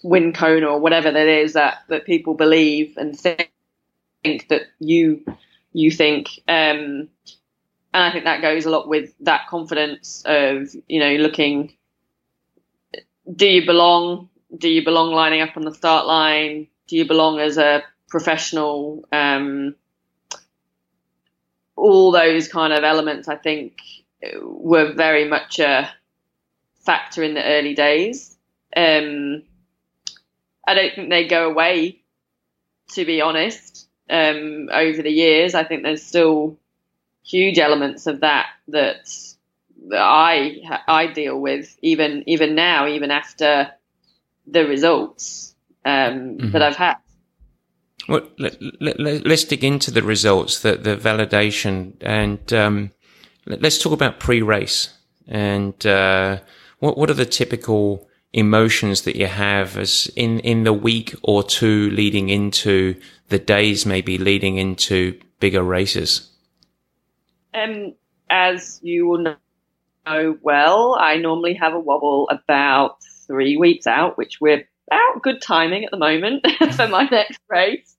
win 0.04 0.34
Kona 0.34 0.68
or 0.68 0.80
whatever 0.80 1.12
that 1.12 1.28
is 1.28 1.54
that 1.54 1.80
that 1.90 2.06
people 2.06 2.36
believe 2.36 2.96
and 2.98 3.18
think, 3.20 3.50
that 4.24 4.64
you 4.80 5.26
you 5.74 5.92
think. 5.92 6.30
Um, 6.48 7.10
and 7.94 8.04
I 8.04 8.12
think 8.12 8.26
that 8.26 8.42
goes 8.42 8.66
a 8.66 8.70
lot 8.70 8.88
with 8.88 9.14
that 9.22 9.48
confidence 9.50 10.24
of 10.26 10.74
you 10.88 11.00
know 11.00 11.16
looking. 11.16 11.74
Do 13.34 13.48
you 13.48 13.66
belong? 13.66 14.30
Do 14.58 14.70
you 14.70 14.84
belong 14.84 15.12
lining 15.12 15.42
up 15.42 15.58
on 15.58 15.64
the 15.64 15.74
start 15.74 16.06
line? 16.06 16.68
Do 16.88 16.98
you 16.98 17.06
belong 17.08 17.40
as 17.40 17.58
a 17.58 17.84
professional? 18.08 19.06
Um, 19.12 19.76
all 21.76 22.12
those 22.12 22.48
kind 22.48 22.74
of 22.74 22.84
elements, 22.84 23.28
I 23.28 23.36
think, 23.36 23.80
were 24.42 24.94
very 24.94 25.28
much 25.28 25.60
a 25.60 25.90
factor 26.86 27.24
in 27.24 27.34
the 27.34 27.44
early 27.44 27.74
days. 27.74 28.38
Um, 28.76 29.44
I 30.68 30.74
don't 30.74 30.96
think 30.96 31.10
they 31.10 31.28
go 31.28 31.50
away, 31.50 32.02
to 32.94 33.06
be 33.06 33.22
honest. 33.22 33.88
Um, 34.10 34.70
over 34.72 35.02
the 35.02 35.12
years, 35.12 35.56
I 35.56 35.64
think 35.64 35.84
there's 35.84 36.04
still 36.04 36.58
huge 37.24 37.58
elements 37.58 38.06
of 38.06 38.20
that 38.20 38.48
that, 38.68 39.10
that 39.90 40.00
I 40.00 40.62
I 40.88 41.08
deal 41.08 41.40
with 41.40 41.76
even 41.82 42.24
even 42.28 42.54
now, 42.54 42.88
even 42.88 43.10
after 43.10 43.72
the 44.48 44.66
results 44.66 45.56
um, 45.84 46.38
mm-hmm. 46.38 46.52
that 46.52 46.62
I've 46.62 46.76
had. 46.76 46.96
Well, 48.08 48.22
let, 48.38 48.62
us 48.62 49.22
let, 49.26 49.46
dig 49.50 49.64
into 49.64 49.90
the 49.90 50.04
results, 50.04 50.60
the, 50.60 50.76
the 50.76 50.96
validation, 50.96 51.94
and 52.02 52.54
um, 52.54 52.92
let, 53.46 53.66
us 53.66 53.80
talk 53.80 53.94
about 53.94 54.20
pre-race 54.20 54.90
and 55.28 55.86
uh, 55.86 56.40
what 56.80 56.98
what 56.98 57.10
are 57.10 57.16
the 57.16 57.26
typical 57.26 58.08
emotions 58.34 59.04
that 59.04 59.16
you 59.16 59.28
have 59.28 59.78
as 59.78 60.12
in, 60.16 60.40
in 60.42 60.66
the 60.66 60.74
week 60.74 61.16
or 61.24 61.42
two 61.42 61.90
leading 61.92 62.30
into 62.30 62.96
the 63.30 63.40
days, 63.40 63.86
maybe 63.86 64.18
leading 64.18 64.58
into 64.58 65.20
bigger 65.40 65.64
races? 65.64 66.30
Um, 67.54 67.96
as 68.30 68.80
you 68.84 69.08
will 69.08 69.20
know 70.06 70.38
well, 70.42 70.98
I 71.00 71.18
normally 71.18 71.56
have 71.56 71.74
a 71.74 71.80
wobble 71.80 72.30
about 72.30 72.98
three 73.28 73.58
weeks 73.58 73.88
out, 73.88 74.18
which 74.18 74.40
we're 74.40 74.68
about 74.88 75.22
good 75.22 75.42
timing 75.42 75.86
at 75.86 75.92
the 75.92 75.98
moment 75.98 76.46
for 76.74 76.88
my 76.88 77.08
next 77.10 77.40
race, 77.50 77.96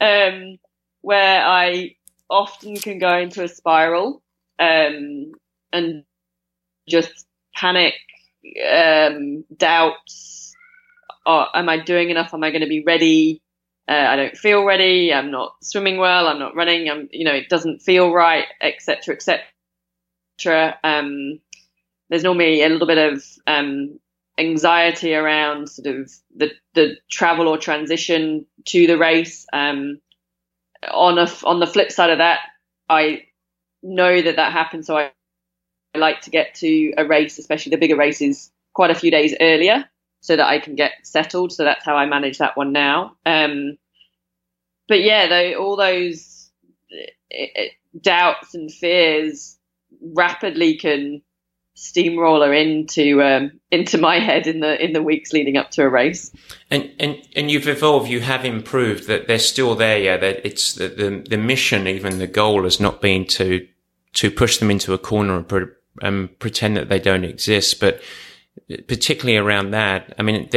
um, 0.00 0.58
where 1.02 1.44
I 1.44 1.96
often 2.28 2.76
can 2.76 2.98
go 2.98 3.16
into 3.18 3.42
a 3.42 3.48
spiral 3.48 4.22
um, 4.58 5.32
and 5.72 6.04
just 6.88 7.26
panic 7.54 7.94
um, 8.72 9.44
doubts. 9.56 10.54
Oh, 11.26 11.46
am 11.54 11.68
I 11.68 11.78
doing 11.78 12.10
enough? 12.10 12.32
Am 12.32 12.42
I 12.42 12.50
going 12.50 12.62
to 12.62 12.68
be 12.68 12.82
ready? 12.84 13.42
Uh, 13.88 14.06
I 14.08 14.16
don't 14.16 14.36
feel 14.36 14.64
ready. 14.64 15.12
I'm 15.12 15.30
not 15.30 15.54
swimming 15.62 15.98
well. 15.98 16.28
I'm 16.28 16.38
not 16.38 16.54
running. 16.54 16.88
I'm, 16.88 17.08
you 17.10 17.24
know, 17.24 17.34
it 17.34 17.48
doesn't 17.48 17.82
feel 17.82 18.12
right, 18.12 18.46
etc., 18.60 19.16
etc. 19.16 20.78
Um, 20.84 21.40
there's 22.08 22.22
normally 22.22 22.62
a 22.62 22.68
little 22.68 22.86
bit 22.86 23.12
of 23.12 23.24
um, 23.46 23.98
anxiety 24.38 25.14
around 25.14 25.68
sort 25.68 25.86
of 25.86 26.10
the 26.34 26.50
the 26.74 26.96
travel 27.10 27.48
or 27.48 27.58
transition 27.58 28.46
to 28.66 28.86
the 28.86 28.98
race. 28.98 29.46
Um, 29.52 30.00
on 30.90 31.18
a, 31.18 31.28
on 31.44 31.60
the 31.60 31.66
flip 31.66 31.92
side 31.92 32.10
of 32.10 32.18
that, 32.18 32.40
I 32.88 33.24
know 33.82 34.22
that 34.22 34.36
that 34.36 34.52
happens, 34.52 34.86
so 34.86 34.96
I 34.96 35.12
like 35.94 36.22
to 36.22 36.30
get 36.30 36.54
to 36.56 36.94
a 36.96 37.04
race, 37.04 37.38
especially 37.38 37.70
the 37.70 37.76
bigger 37.76 37.96
races, 37.96 38.50
quite 38.72 38.90
a 38.90 38.94
few 38.94 39.10
days 39.10 39.34
earlier 39.40 39.84
so 40.20 40.36
that 40.36 40.46
I 40.46 40.58
can 40.58 40.74
get 40.74 40.92
settled. 41.02 41.52
So 41.52 41.64
that's 41.64 41.84
how 41.84 41.96
I 41.96 42.06
manage 42.06 42.38
that 42.38 42.56
one 42.56 42.72
now. 42.72 43.16
Um, 43.26 43.78
but 44.88 45.00
yeah, 45.02 45.28
though, 45.28 45.54
all 45.54 45.76
those 45.76 46.50
it, 46.88 47.10
eh, 47.30 47.44
it, 47.44 47.50
eh, 47.56 48.00
doubts 48.00 48.54
and 48.54 48.70
fears 48.70 49.58
rapidly 50.00 50.76
can 50.76 51.22
steamroller 51.74 52.52
into 52.52 53.22
um, 53.22 53.52
into 53.70 53.98
my 53.98 54.18
head 54.18 54.46
in 54.46 54.60
the 54.60 54.82
in 54.82 54.92
the 54.92 55.02
weeks 55.02 55.32
leading 55.32 55.56
up 55.56 55.70
to 55.72 55.82
a 55.82 55.88
race. 55.88 56.30
And 56.70 56.90
and 56.98 57.16
and 57.36 57.50
you've 57.50 57.68
evolved. 57.68 58.08
You 58.08 58.20
have 58.20 58.44
improved. 58.44 59.06
That 59.06 59.28
they're 59.28 59.38
still 59.38 59.74
there. 59.74 59.98
Yeah. 59.98 60.16
That 60.16 60.44
it's 60.44 60.74
the, 60.74 60.88
the 60.88 61.26
the 61.28 61.38
mission, 61.38 61.86
even 61.86 62.18
the 62.18 62.26
goal, 62.26 62.64
has 62.64 62.80
not 62.80 63.00
been 63.00 63.26
to 63.26 63.66
to 64.14 64.30
push 64.30 64.58
them 64.58 64.70
into 64.70 64.92
a 64.92 64.98
corner 64.98 65.36
and 65.36 65.48
put 65.48 65.76
and 66.02 66.38
pretend 66.38 66.76
that 66.76 66.88
they 66.88 66.98
don't 66.98 67.24
exist. 67.24 67.80
But 67.80 68.00
particularly 68.86 69.36
around 69.36 69.70
that, 69.70 70.14
I 70.18 70.22
mean, 70.22 70.48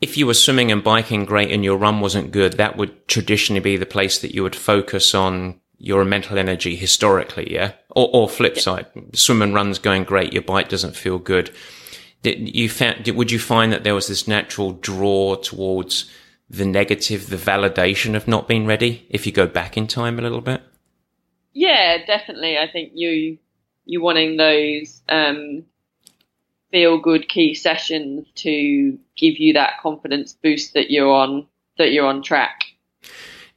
if 0.00 0.16
you 0.16 0.26
were 0.26 0.34
swimming 0.34 0.70
and 0.70 0.84
biking 0.84 1.24
great 1.24 1.50
and 1.50 1.64
your 1.64 1.76
run 1.76 2.00
wasn't 2.00 2.32
good, 2.32 2.54
that 2.54 2.76
would 2.76 3.08
traditionally 3.08 3.60
be 3.60 3.76
the 3.76 3.86
place 3.86 4.18
that 4.20 4.34
you 4.34 4.42
would 4.42 4.56
focus 4.56 5.14
on 5.14 5.60
your 5.78 6.04
mental 6.04 6.38
energy 6.38 6.76
historically, 6.76 7.52
yeah? 7.52 7.72
Or, 7.96 8.10
or 8.12 8.28
flip 8.28 8.58
side, 8.58 8.84
swim 9.14 9.40
and 9.40 9.54
run's 9.54 9.78
going 9.78 10.04
great, 10.04 10.34
your 10.34 10.42
bike 10.42 10.68
doesn't 10.68 10.96
feel 10.96 11.18
good. 11.18 11.50
Did 12.20 12.54
you 12.54 12.68
found, 12.68 13.04
did, 13.04 13.16
would 13.16 13.32
you 13.32 13.38
find 13.38 13.72
that 13.72 13.84
there 13.84 13.94
was 13.94 14.06
this 14.06 14.28
natural 14.28 14.72
draw 14.72 15.36
towards 15.36 16.10
the 16.50 16.66
negative, 16.66 17.30
the 17.30 17.36
validation 17.36 18.14
of 18.14 18.28
not 18.28 18.48
being 18.48 18.66
ready 18.66 19.06
if 19.08 19.24
you 19.24 19.32
go 19.32 19.46
back 19.46 19.78
in 19.78 19.86
time 19.86 20.18
a 20.18 20.22
little 20.22 20.42
bit? 20.42 20.60
Yeah, 21.54 22.04
definitely. 22.06 22.58
I 22.58 22.68
think 22.70 22.92
you 22.94 23.38
you're 23.86 24.02
wanting 24.02 24.36
those 24.36 25.00
um, 25.08 25.64
feel 26.70 26.98
good 26.98 27.30
key 27.30 27.54
sessions 27.54 28.26
to 28.34 28.98
give 29.16 29.38
you 29.38 29.54
that 29.54 29.80
confidence 29.80 30.34
boost 30.34 30.74
that 30.74 30.90
you're 30.90 31.10
on 31.10 31.46
that 31.78 31.92
you're 31.92 32.06
on 32.06 32.22
track. 32.22 32.60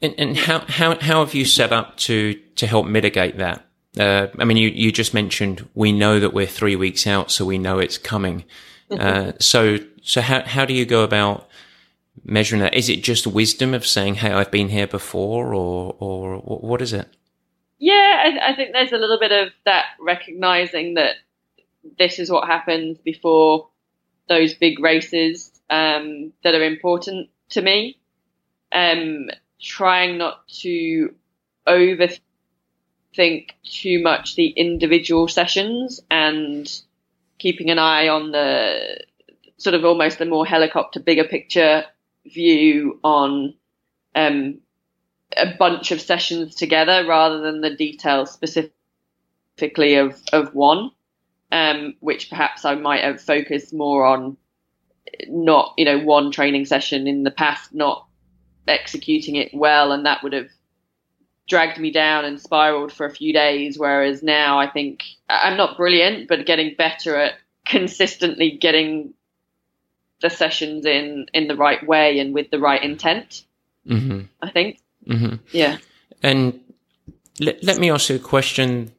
And, 0.02 0.16
and 0.18 0.38
how, 0.38 0.60
how 0.60 0.98
how 0.98 1.26
have 1.26 1.36
you 1.36 1.44
set 1.44 1.74
up 1.74 1.98
to 1.98 2.36
to 2.56 2.68
help 2.68 2.88
mitigate 2.88 3.38
that? 3.38 3.66
Uh, 3.98 4.28
I 4.38 4.46
mean, 4.46 4.58
you, 4.58 4.70
you 4.70 4.92
just 4.92 5.14
mentioned 5.14 5.68
we 5.74 5.92
know 5.92 6.20
that 6.20 6.34
we're 6.34 6.46
three 6.46 6.76
weeks 6.76 7.08
out, 7.08 7.32
so 7.32 7.46
we 7.46 7.58
know 7.58 7.80
it's 7.80 7.98
coming. 7.98 8.44
Mm-hmm. 8.92 9.30
Uh, 9.30 9.32
so 9.40 9.78
so 10.02 10.22
how 10.22 10.44
how 10.44 10.66
do 10.66 10.74
you 10.74 10.86
go 10.86 11.04
about 11.04 11.48
measuring 12.24 12.62
that? 12.62 12.74
Is 12.76 12.90
it 12.90 13.04
just 13.04 13.26
wisdom 13.26 13.74
of 13.74 13.86
saying, 13.86 14.16
"Hey, 14.16 14.32
I've 14.32 14.52
been 14.52 14.70
here 14.70 14.88
before," 14.88 15.54
or 15.54 15.96
or 16.00 16.38
what 16.38 16.82
is 16.82 16.94
it? 16.94 17.08
Yeah, 17.80 18.38
I, 18.44 18.52
I 18.52 18.56
think 18.56 18.74
there's 18.74 18.92
a 18.92 18.98
little 18.98 19.20
bit 19.20 19.32
of 19.32 19.50
that 19.66 19.86
recognizing 20.00 20.96
that 20.96 21.16
this 21.98 22.20
is 22.20 22.30
what 22.30 22.48
happens 22.48 22.98
before 22.98 23.70
those 24.28 24.54
big 24.54 24.80
races 24.80 25.52
um, 25.70 26.34
that 26.44 26.54
are 26.54 26.64
important 26.64 27.30
to 27.50 27.62
me. 27.62 27.98
um, 28.72 29.30
trying 29.62 30.18
not 30.18 30.48
to 30.48 31.14
overthink 31.68 32.22
too 33.14 34.02
much 34.02 34.36
the 34.36 34.48
individual 34.48 35.28
sessions 35.28 36.02
and 36.10 36.82
keeping 37.38 37.70
an 37.70 37.80
eye 37.80 38.08
on 38.08 38.32
the 38.32 39.04
sort 39.58 39.74
of 39.74 39.84
almost 39.84 40.20
the 40.20 40.26
more 40.26 40.46
helicopter, 40.46 41.00
bigger 41.00 41.26
picture 41.26 41.86
view 42.26 43.00
on 43.04 43.54
um, 44.16 44.60
a 45.36 45.54
bunch 45.58 45.92
of 45.92 46.02
sessions 46.02 46.56
together 46.56 47.06
rather 47.08 47.42
than 47.42 47.62
the 47.62 47.76
details 47.76 48.32
specifically 48.32 49.96
of, 49.96 50.22
of 50.32 50.54
one, 50.56 50.92
um, 51.52 51.96
which 52.00 52.30
perhaps 52.30 52.66
I 52.66 52.76
might 52.76 53.04
have 53.04 53.22
focused 53.22 53.74
more 53.74 54.06
on 54.06 54.38
not, 55.28 55.74
you 55.78 55.86
know, 55.86 56.00
one 56.00 56.32
training 56.32 56.66
session 56.66 57.08
in 57.08 57.24
the 57.24 57.32
past, 57.32 57.74
not 57.74 58.06
executing 58.68 59.36
it 59.36 59.54
well, 59.54 59.92
and 59.92 60.06
that 60.06 60.24
would 60.24 60.34
have 60.34 60.50
dragged 61.50 61.80
me 61.80 61.92
down 61.92 62.24
and 62.24 62.40
spiraled 62.40 62.94
for 62.94 63.06
a 63.06 63.12
few 63.12 63.34
days. 63.34 63.78
Whereas 63.78 64.24
now 64.24 64.60
I 64.60 64.68
think 64.68 65.04
I'm 65.28 65.58
not 65.58 65.76
brilliant, 65.76 66.30
but 66.30 66.46
getting 66.46 66.76
better 66.78 67.16
at 67.18 67.34
consistently 67.66 68.52
getting 68.52 69.14
the 70.22 70.30
sessions 70.30 70.86
in 70.86 71.26
in 71.34 71.48
the 71.48 71.56
right 71.56 71.86
way 71.86 72.20
and 72.20 72.34
with 72.34 72.50
the 72.52 72.60
right 72.60 72.82
intent. 72.82 73.44
Mm-hmm. 73.88 74.22
I 74.42 74.52
think. 74.52 74.80
Mm-hmm. 75.08 75.36
Yeah. 75.52 75.78
And 76.22 76.60
let, 77.40 77.64
let 77.64 77.80
me 77.80 77.90
ask 77.90 78.10
you 78.10 78.18
a 78.18 78.20
question 78.20 78.92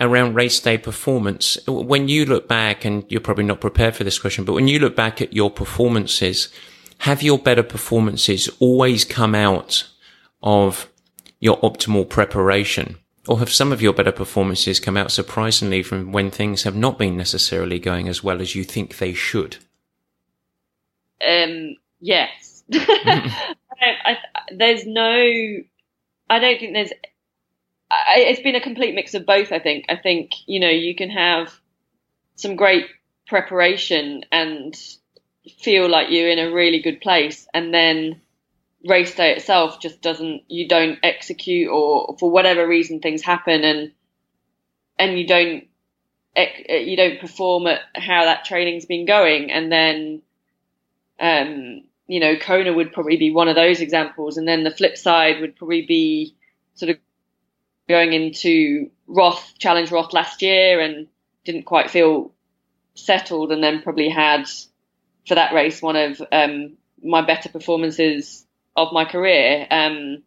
around 0.00 0.34
race 0.34 0.60
day 0.60 0.78
performance. 0.78 1.58
When 1.66 2.08
you 2.08 2.24
look 2.26 2.48
back, 2.48 2.84
and 2.84 3.04
you're 3.08 3.20
probably 3.20 3.44
not 3.44 3.60
prepared 3.60 3.96
for 3.96 4.04
this 4.04 4.18
question, 4.18 4.44
but 4.44 4.52
when 4.52 4.68
you 4.68 4.78
look 4.78 4.96
back 4.96 5.20
at 5.20 5.32
your 5.32 5.50
performances, 5.50 6.48
have 6.98 7.22
your 7.22 7.38
better 7.38 7.62
performances 7.62 8.48
always 8.60 9.04
come 9.04 9.34
out 9.34 9.88
of 10.42 10.88
your 11.44 11.60
optimal 11.60 12.08
preparation? 12.08 12.96
Or 13.28 13.38
have 13.38 13.52
some 13.52 13.70
of 13.70 13.82
your 13.82 13.92
better 13.92 14.12
performances 14.12 14.80
come 14.80 14.96
out 14.96 15.12
surprisingly 15.12 15.82
from 15.82 16.10
when 16.10 16.30
things 16.30 16.62
have 16.62 16.74
not 16.74 16.98
been 16.98 17.18
necessarily 17.18 17.78
going 17.78 18.08
as 18.08 18.24
well 18.24 18.40
as 18.40 18.54
you 18.54 18.64
think 18.64 18.96
they 18.96 19.12
should? 19.12 19.58
Um, 21.26 21.76
yes. 22.00 22.64
I, 22.72 23.56
I, 24.04 24.16
there's 24.56 24.86
no. 24.86 25.12
I 26.30 26.38
don't 26.38 26.58
think 26.58 26.72
there's. 26.72 26.92
I, 27.90 28.20
it's 28.20 28.40
been 28.40 28.56
a 28.56 28.60
complete 28.60 28.94
mix 28.94 29.12
of 29.12 29.26
both. 29.26 29.52
I 29.52 29.58
think. 29.58 29.86
I 29.90 29.96
think 29.96 30.32
you 30.46 30.60
know 30.60 30.70
you 30.70 30.94
can 30.94 31.10
have 31.10 31.52
some 32.36 32.56
great 32.56 32.86
preparation 33.26 34.24
and 34.32 34.74
feel 35.60 35.90
like 35.90 36.10
you're 36.10 36.30
in 36.30 36.38
a 36.38 36.54
really 36.54 36.80
good 36.80 37.00
place, 37.02 37.46
and 37.52 37.72
then 37.72 38.20
race 38.86 39.14
day 39.14 39.34
itself 39.34 39.80
just 39.80 40.00
doesn't. 40.02 40.42
You 40.48 40.68
don't 40.68 40.98
execute, 41.02 41.70
or 41.70 42.16
for 42.18 42.30
whatever 42.30 42.66
reason 42.66 43.00
things 43.00 43.22
happen, 43.22 43.64
and 43.64 43.92
and 44.98 45.18
you 45.18 45.26
don't 45.26 45.64
you 46.68 46.96
don't 46.96 47.20
perform 47.20 47.66
at 47.66 47.80
how 47.94 48.24
that 48.24 48.44
training's 48.44 48.86
been 48.86 49.06
going, 49.06 49.50
and 49.50 49.70
then 49.70 50.22
um, 51.20 51.84
you 52.06 52.20
know, 52.20 52.36
Kona 52.36 52.72
would 52.72 52.92
probably 52.92 53.16
be 53.16 53.32
one 53.32 53.48
of 53.48 53.54
those 53.54 53.80
examples. 53.80 54.36
And 54.36 54.46
then 54.46 54.64
the 54.64 54.70
flip 54.70 54.96
side 54.96 55.40
would 55.40 55.56
probably 55.56 55.86
be 55.86 56.36
sort 56.74 56.90
of 56.90 56.98
going 57.88 58.12
into 58.12 58.90
Roth, 59.06 59.54
Challenge 59.58 59.90
Roth 59.90 60.12
last 60.12 60.42
year 60.42 60.80
and 60.80 61.06
didn't 61.44 61.64
quite 61.64 61.90
feel 61.90 62.32
settled 62.94 63.52
and 63.52 63.62
then 63.62 63.82
probably 63.82 64.08
had 64.08 64.48
for 65.26 65.34
that 65.34 65.54
race 65.54 65.82
one 65.82 65.96
of 65.96 66.22
um, 66.30 66.76
my 67.02 67.22
better 67.22 67.48
performances 67.48 68.43
of 68.76 68.92
my 68.92 69.04
career. 69.04 69.66
Um, 69.70 70.22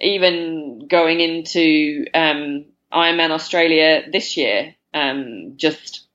even 0.00 0.86
going 0.88 1.20
into 1.20 2.06
um, 2.14 2.66
Ironman 2.92 3.30
Australia 3.30 4.02
this 4.10 4.36
year, 4.36 4.74
um, 4.92 5.54
just 5.56 6.06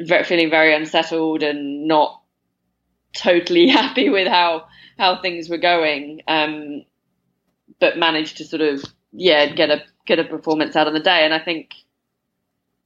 very, 0.00 0.24
feeling 0.24 0.50
very 0.50 0.74
unsettled 0.74 1.42
and 1.42 1.86
not 1.86 2.20
totally 3.14 3.68
happy 3.80 4.08
with 4.08 4.28
how 4.28 4.66
how 4.98 5.20
things 5.20 5.48
were 5.48 5.58
going, 5.58 6.22
um, 6.26 6.84
but 7.80 7.98
managed 7.98 8.38
to 8.38 8.44
sort 8.44 8.62
of 8.62 8.82
yeah 9.12 9.46
get 9.46 9.70
a 9.70 9.82
get 10.06 10.18
a 10.18 10.24
performance 10.24 10.76
out 10.76 10.86
on 10.86 10.94
the 10.94 11.00
day. 11.00 11.24
And 11.24 11.34
I 11.34 11.38
think 11.38 11.74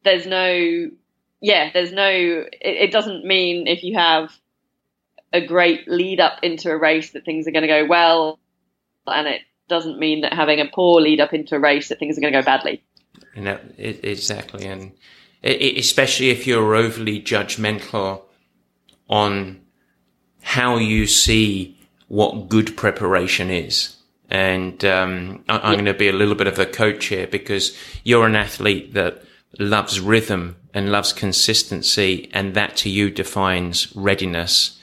there's 0.04 0.26
no 0.26 0.90
yeah 1.40 1.70
there's 1.72 1.92
no 1.92 2.08
it, 2.08 2.50
it 2.60 2.92
doesn't 2.92 3.24
mean 3.24 3.66
if 3.66 3.82
you 3.82 3.96
have 3.96 4.32
a 5.32 5.44
great 5.44 5.88
lead 5.88 6.20
up 6.20 6.38
into 6.42 6.70
a 6.70 6.76
race 6.76 7.12
that 7.12 7.24
things 7.24 7.46
are 7.46 7.52
going 7.52 7.62
to 7.62 7.68
go 7.68 7.86
well, 7.86 8.38
and 9.06 9.28
it 9.28 9.42
doesn't 9.68 9.98
mean 9.98 10.22
that 10.22 10.32
having 10.32 10.60
a 10.60 10.66
poor 10.66 11.00
lead 11.00 11.20
up 11.20 11.32
into 11.32 11.56
a 11.56 11.58
race 11.58 11.88
that 11.88 11.98
things 11.98 12.18
are 12.18 12.20
going 12.20 12.32
to 12.32 12.40
go 12.40 12.44
badly. 12.44 12.82
It, 13.78 14.04
exactly, 14.04 14.66
and 14.66 14.92
it, 15.42 15.78
especially 15.78 16.30
if 16.30 16.46
you're 16.46 16.74
overly 16.74 17.20
judgmental 17.20 18.22
on 19.08 19.60
how 20.42 20.76
you 20.76 21.06
see 21.06 21.76
what 22.08 22.48
good 22.48 22.76
preparation 22.76 23.50
is. 23.50 23.96
And 24.30 24.84
um, 24.84 25.44
I, 25.48 25.70
am 25.70 25.74
going 25.74 25.84
to 25.86 25.94
be 25.94 26.08
a 26.08 26.12
little 26.12 26.36
bit 26.36 26.46
of 26.46 26.58
a 26.58 26.66
coach 26.66 27.06
here 27.06 27.26
because 27.26 27.76
you're 28.04 28.26
an 28.26 28.36
athlete 28.36 28.94
that 28.94 29.24
loves 29.58 30.00
rhythm 30.00 30.56
and 30.72 30.92
loves 30.92 31.12
consistency, 31.12 32.30
and 32.32 32.54
that 32.54 32.76
to 32.78 32.88
you 32.88 33.10
defines 33.10 33.94
readiness. 33.96 34.78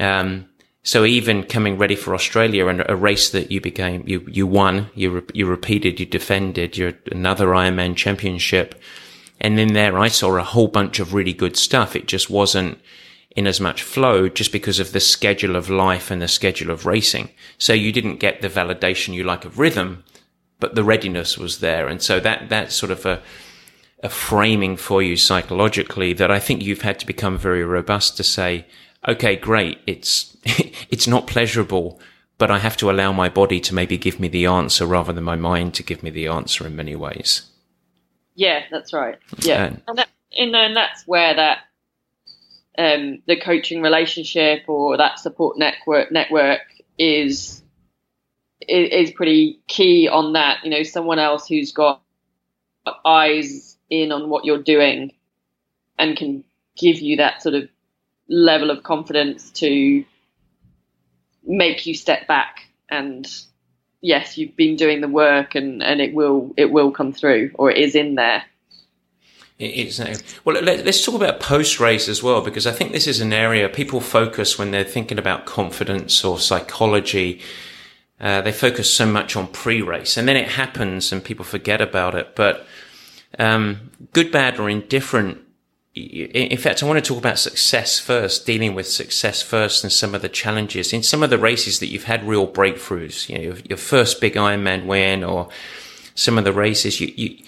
Um, 0.00 0.48
so 0.82 1.04
even 1.04 1.44
coming 1.44 1.78
ready 1.78 1.94
for 1.94 2.14
Australia 2.14 2.66
and 2.66 2.84
a 2.88 2.96
race 2.96 3.30
that 3.30 3.52
you 3.52 3.60
became, 3.60 4.02
you, 4.06 4.24
you 4.28 4.46
won, 4.46 4.88
you, 4.94 5.10
re- 5.10 5.22
you 5.32 5.46
repeated, 5.46 6.00
you 6.00 6.06
defended, 6.06 6.76
you're 6.76 6.94
another 7.10 7.48
Ironman 7.48 7.94
championship. 7.96 8.80
And 9.40 9.58
in 9.60 9.74
there, 9.74 9.98
I 9.98 10.08
saw 10.08 10.36
a 10.36 10.42
whole 10.42 10.68
bunch 10.68 10.98
of 10.98 11.14
really 11.14 11.32
good 11.32 11.56
stuff. 11.56 11.94
It 11.94 12.08
just 12.08 12.30
wasn't, 12.30 12.78
in 13.36 13.46
as 13.46 13.60
much 13.60 13.82
flow 13.82 14.28
just 14.28 14.52
because 14.52 14.78
of 14.78 14.92
the 14.92 15.00
schedule 15.00 15.56
of 15.56 15.70
life 15.70 16.10
and 16.10 16.20
the 16.20 16.28
schedule 16.28 16.70
of 16.70 16.86
racing. 16.86 17.30
So 17.58 17.72
you 17.72 17.92
didn't 17.92 18.16
get 18.16 18.42
the 18.42 18.48
validation 18.48 19.14
you 19.14 19.24
like 19.24 19.44
of 19.44 19.58
rhythm, 19.58 20.04
but 20.60 20.74
the 20.74 20.84
readiness 20.84 21.38
was 21.38 21.58
there. 21.60 21.88
And 21.88 22.02
so 22.02 22.20
that, 22.20 22.48
that's 22.48 22.74
sort 22.74 22.92
of 22.92 23.06
a, 23.06 23.22
a 24.02 24.08
framing 24.08 24.76
for 24.76 25.02
you 25.02 25.16
psychologically 25.16 26.12
that 26.14 26.30
I 26.30 26.38
think 26.38 26.62
you've 26.62 26.82
had 26.82 26.98
to 27.00 27.06
become 27.06 27.38
very 27.38 27.64
robust 27.64 28.16
to 28.18 28.22
say, 28.22 28.66
okay, 29.06 29.36
great. 29.36 29.78
It's, 29.86 30.36
it's 30.44 31.06
not 31.06 31.26
pleasurable, 31.26 32.00
but 32.38 32.50
I 32.50 32.58
have 32.58 32.76
to 32.78 32.90
allow 32.90 33.12
my 33.12 33.28
body 33.28 33.60
to 33.60 33.74
maybe 33.74 33.96
give 33.96 34.18
me 34.18 34.28
the 34.28 34.46
answer 34.46 34.86
rather 34.86 35.12
than 35.12 35.24
my 35.24 35.36
mind 35.36 35.74
to 35.74 35.82
give 35.82 36.02
me 36.02 36.10
the 36.10 36.28
answer 36.28 36.66
in 36.66 36.76
many 36.76 36.96
ways. 36.96 37.42
Yeah, 38.34 38.62
that's 38.70 38.92
right. 38.92 39.18
Yeah. 39.38 39.64
And, 39.64 39.82
and, 39.86 39.98
that, 39.98 40.08
and 40.36 40.76
that's 40.76 41.06
where 41.06 41.34
that 41.34 41.58
um, 42.78 43.22
the 43.26 43.38
coaching 43.38 43.82
relationship 43.82 44.64
or 44.66 44.96
that 44.96 45.18
support 45.18 45.58
network 45.58 46.10
network 46.10 46.62
is, 46.98 47.62
is 48.66 49.10
pretty 49.10 49.60
key 49.68 50.08
on 50.08 50.32
that. 50.32 50.64
You 50.64 50.70
know, 50.70 50.82
someone 50.82 51.18
else 51.18 51.46
who's 51.46 51.72
got 51.72 52.02
eyes 53.04 53.76
in 53.90 54.12
on 54.12 54.28
what 54.30 54.44
you're 54.44 54.62
doing 54.62 55.12
and 55.98 56.16
can 56.16 56.44
give 56.76 57.00
you 57.00 57.16
that 57.18 57.42
sort 57.42 57.54
of 57.54 57.68
level 58.32 58.70
of 58.70 58.82
confidence 58.82 59.50
to 59.50 60.04
make 61.44 61.86
you 61.86 61.94
step 61.94 62.26
back 62.26 62.66
and 62.88 63.26
yes 64.00 64.38
you've 64.38 64.56
been 64.56 64.74
doing 64.74 65.00
the 65.00 65.08
work 65.08 65.54
and 65.54 65.82
and 65.82 66.00
it 66.00 66.14
will 66.14 66.54
it 66.56 66.72
will 66.72 66.90
come 66.90 67.12
through 67.12 67.50
or 67.54 67.70
it 67.70 67.76
is 67.76 67.94
in 67.94 68.14
there 68.14 68.42
it's 69.58 70.00
well. 70.44 70.60
Let, 70.60 70.86
us 70.86 71.04
talk 71.04 71.14
about 71.14 71.38
post 71.38 71.78
race 71.78 72.08
as 72.08 72.22
well, 72.22 72.40
because 72.40 72.66
I 72.66 72.72
think 72.72 72.90
this 72.90 73.06
is 73.06 73.20
an 73.20 73.32
area 73.32 73.68
people 73.68 74.00
focus 74.00 74.58
when 74.58 74.72
they're 74.72 74.82
thinking 74.82 75.18
about 75.18 75.46
confidence 75.46 76.24
or 76.24 76.38
psychology. 76.38 77.40
Uh, 78.20 78.40
they 78.40 78.52
focus 78.52 78.92
so 78.92 79.06
much 79.06 79.36
on 79.36 79.46
pre 79.46 79.80
race, 79.80 80.16
and 80.16 80.26
then 80.26 80.36
it 80.36 80.48
happens, 80.48 81.12
and 81.12 81.22
people 81.22 81.44
forget 81.44 81.80
about 81.80 82.14
it. 82.16 82.34
But 82.34 82.66
um, 83.38 83.90
good, 84.12 84.32
bad, 84.32 84.58
or 84.58 84.68
indifferent. 84.68 85.38
In 85.94 86.56
fact, 86.56 86.82
I 86.82 86.86
want 86.86 87.04
to 87.04 87.06
talk 87.06 87.18
about 87.18 87.38
success 87.38 87.98
first, 87.98 88.46
dealing 88.46 88.74
with 88.74 88.88
success 88.88 89.42
first, 89.42 89.84
and 89.84 89.92
some 89.92 90.14
of 90.14 90.22
the 90.22 90.28
challenges 90.28 90.92
in 90.92 91.02
some 91.02 91.22
of 91.22 91.28
the 91.28 91.36
races 91.36 91.80
that 91.80 91.88
you've 91.88 92.04
had 92.04 92.26
real 92.26 92.48
breakthroughs. 92.48 93.28
You 93.28 93.36
know, 93.36 93.44
your, 93.44 93.56
your 93.68 93.78
first 93.78 94.20
big 94.20 94.34
Ironman 94.34 94.86
win, 94.86 95.22
or 95.22 95.50
some 96.14 96.38
of 96.38 96.44
the 96.44 96.52
races 96.52 97.00
you, 97.00 97.12
you 97.14 97.44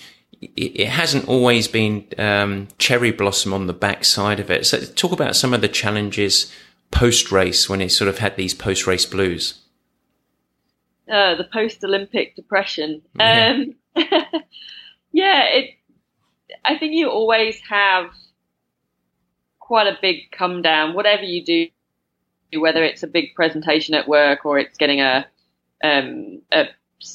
it 0.57 0.89
hasn't 0.89 1.27
always 1.27 1.69
been 1.69 2.07
um, 2.19 2.69
cherry 2.79 3.13
blossom 3.13 3.55
on 3.55 3.67
the 3.67 3.73
backside 3.73 4.41
of 4.41 4.51
it. 4.51 4.67
So, 4.67 4.81
talk 4.81 5.13
about 5.13 5.37
some 5.37 5.55
of 5.55 5.61
the 5.61 5.69
challenges 5.69 6.53
post 6.91 7.33
race 7.33 7.69
when 7.69 7.81
it 7.81 7.91
sort 7.91 8.09
of 8.09 8.19
had 8.19 8.37
these 8.37 8.55
post 8.55 8.87
race 8.87 9.07
blues. 9.07 9.61
Uh, 11.11 11.35
the 11.35 11.45
post 11.45 11.83
Olympic 11.85 12.37
depression. 12.37 13.03
Yeah. 13.19 13.65
Um, 13.65 13.75
yeah, 15.13 15.45
it. 15.45 15.71
I 16.65 16.79
think 16.79 16.95
you 16.95 17.09
always 17.11 17.59
have 17.69 18.11
quite 19.65 19.87
a 19.87 19.99
big 20.01 20.31
come 20.31 20.61
down. 20.61 20.93
Whatever 20.93 21.23
you 21.23 21.43
do, 21.43 21.69
whether 22.61 22.85
it's 22.85 23.03
a 23.03 23.07
big 23.07 23.35
presentation 23.35 23.95
at 23.95 24.07
work 24.07 24.45
or 24.45 24.59
it's 24.59 24.77
getting 24.77 25.01
a 25.01 25.27
um, 25.83 26.43
a 26.53 26.67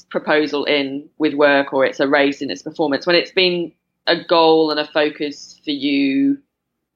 proposal 0.09 0.65
in 0.65 1.09
with 1.19 1.35
work 1.35 1.73
or 1.73 1.85
it's 1.85 1.99
a 1.99 2.07
race 2.07 2.41
in 2.41 2.49
its 2.49 2.63
performance, 2.63 3.05
when 3.05 3.15
it's 3.15 3.31
been 3.31 3.71
a 4.07 4.23
goal 4.23 4.71
and 4.71 4.79
a 4.79 4.85
focus 4.85 5.61
for 5.63 5.69
you 5.69 6.39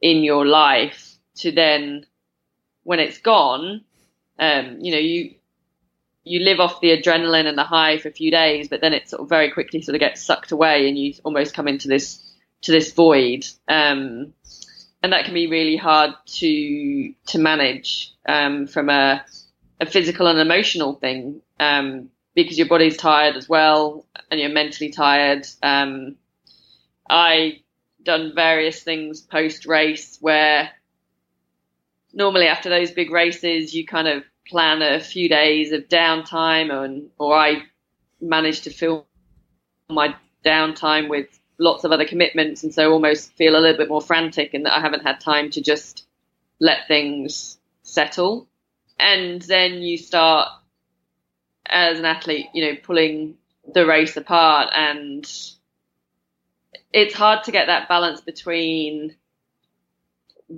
in 0.02 0.24
your 0.24 0.46
life 0.46 1.18
to 1.36 1.52
then 1.52 2.06
when 2.84 3.00
it's 3.00 3.20
gone, 3.20 3.84
um, 4.40 4.78
you 4.82 4.92
know, 4.92 5.00
you 5.00 5.36
you 6.24 6.40
live 6.40 6.60
off 6.60 6.82
the 6.82 6.98
adrenaline 6.98 7.46
and 7.46 7.58
the 7.58 7.64
high 7.64 8.00
for 8.00 8.08
a 8.08 8.12
few 8.12 8.32
days, 8.32 8.70
but 8.70 8.82
then 8.82 8.94
it 8.94 9.10
sort 9.10 9.22
of 9.22 9.30
very 9.30 9.52
quickly 9.52 9.82
sort 9.82 9.94
of 9.96 10.00
gets 10.00 10.22
sucked 10.24 10.52
away, 10.52 10.88
and 10.88 10.98
you 10.98 11.14
almost 11.24 11.54
come 11.54 11.68
into 11.68 11.88
this 11.88 12.24
to 12.64 12.72
this 12.72 12.94
void, 12.94 13.46
um, 13.68 14.34
and 15.04 15.12
that 15.12 15.26
can 15.26 15.34
be 15.34 15.48
really 15.48 15.76
hard 15.76 16.12
to 16.26 17.14
to 17.28 17.38
manage 17.38 18.14
um, 18.26 18.66
from 18.66 18.90
a, 18.90 19.24
a 19.80 19.86
physical 19.86 20.28
and 20.28 20.40
emotional 20.40 20.94
thing 20.94 21.42
um, 21.60 22.10
because 22.34 22.58
your 22.58 22.68
body's 22.68 22.98
tired 22.98 23.36
as 23.36 23.48
well, 23.48 24.06
and 24.32 24.40
you're 24.40 24.50
mentally 24.50 24.90
tired. 24.90 25.46
Um, 25.62 26.16
I 27.08 27.60
done 28.02 28.34
various 28.34 28.82
things 28.82 29.22
post 29.22 29.66
race 29.66 30.18
where 30.20 30.72
normally 32.14 32.48
after 32.48 32.70
those 32.70 32.92
big 32.92 33.12
races 33.12 33.74
you 33.74 33.86
kind 33.86 34.08
of 34.08 34.24
plan 34.48 34.82
a 34.82 35.00
few 35.00 35.30
days 35.30 35.72
of 35.72 35.88
downtime 35.88 36.72
and 36.72 37.10
or 37.18 37.36
I 37.36 37.64
managed 38.20 38.66
to 38.66 38.72
fill 38.72 39.06
my 39.90 40.16
downtime 40.46 41.10
with 41.10 41.28
lots 41.58 41.84
of 41.84 41.92
other 41.92 42.06
commitments 42.06 42.64
and 42.64 42.74
so 42.74 42.92
almost 42.92 43.32
feel 43.34 43.56
a 43.56 43.60
little 43.60 43.78
bit 43.78 43.90
more 43.90 44.02
frantic 44.02 44.54
and 44.54 44.66
that 44.66 44.78
I 44.78 44.82
haven't 44.82 45.04
had 45.04 45.20
time 45.20 45.50
to 45.52 45.62
just 45.62 46.06
let 46.60 46.88
things 46.88 47.58
settle 47.84 48.48
and 49.00 49.42
then 49.42 49.82
you 49.82 49.98
start 49.98 50.50
as 51.66 52.00
an 52.00 52.06
athlete 52.06 52.48
you 52.54 52.66
know 52.66 52.78
pulling 52.82 53.36
the 53.74 53.86
race 53.86 54.18
apart 54.18 54.70
and 54.74 55.26
it's 56.94 57.16
hard 57.16 57.44
to 57.46 57.52
get 57.52 57.68
that 57.68 57.90
balance 57.90 58.22
between 58.22 59.16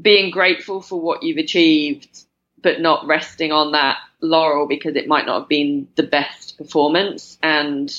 being 0.01 0.31
grateful 0.31 0.81
for 0.81 0.99
what 0.99 1.23
you've 1.23 1.37
achieved, 1.37 2.25
but 2.61 2.81
not 2.81 3.07
resting 3.07 3.51
on 3.51 3.71
that 3.71 3.97
laurel 4.21 4.67
because 4.67 4.95
it 4.95 5.07
might 5.07 5.25
not 5.25 5.41
have 5.41 5.49
been 5.49 5.87
the 5.95 6.03
best 6.03 6.57
performance. 6.57 7.37
And 7.41 7.89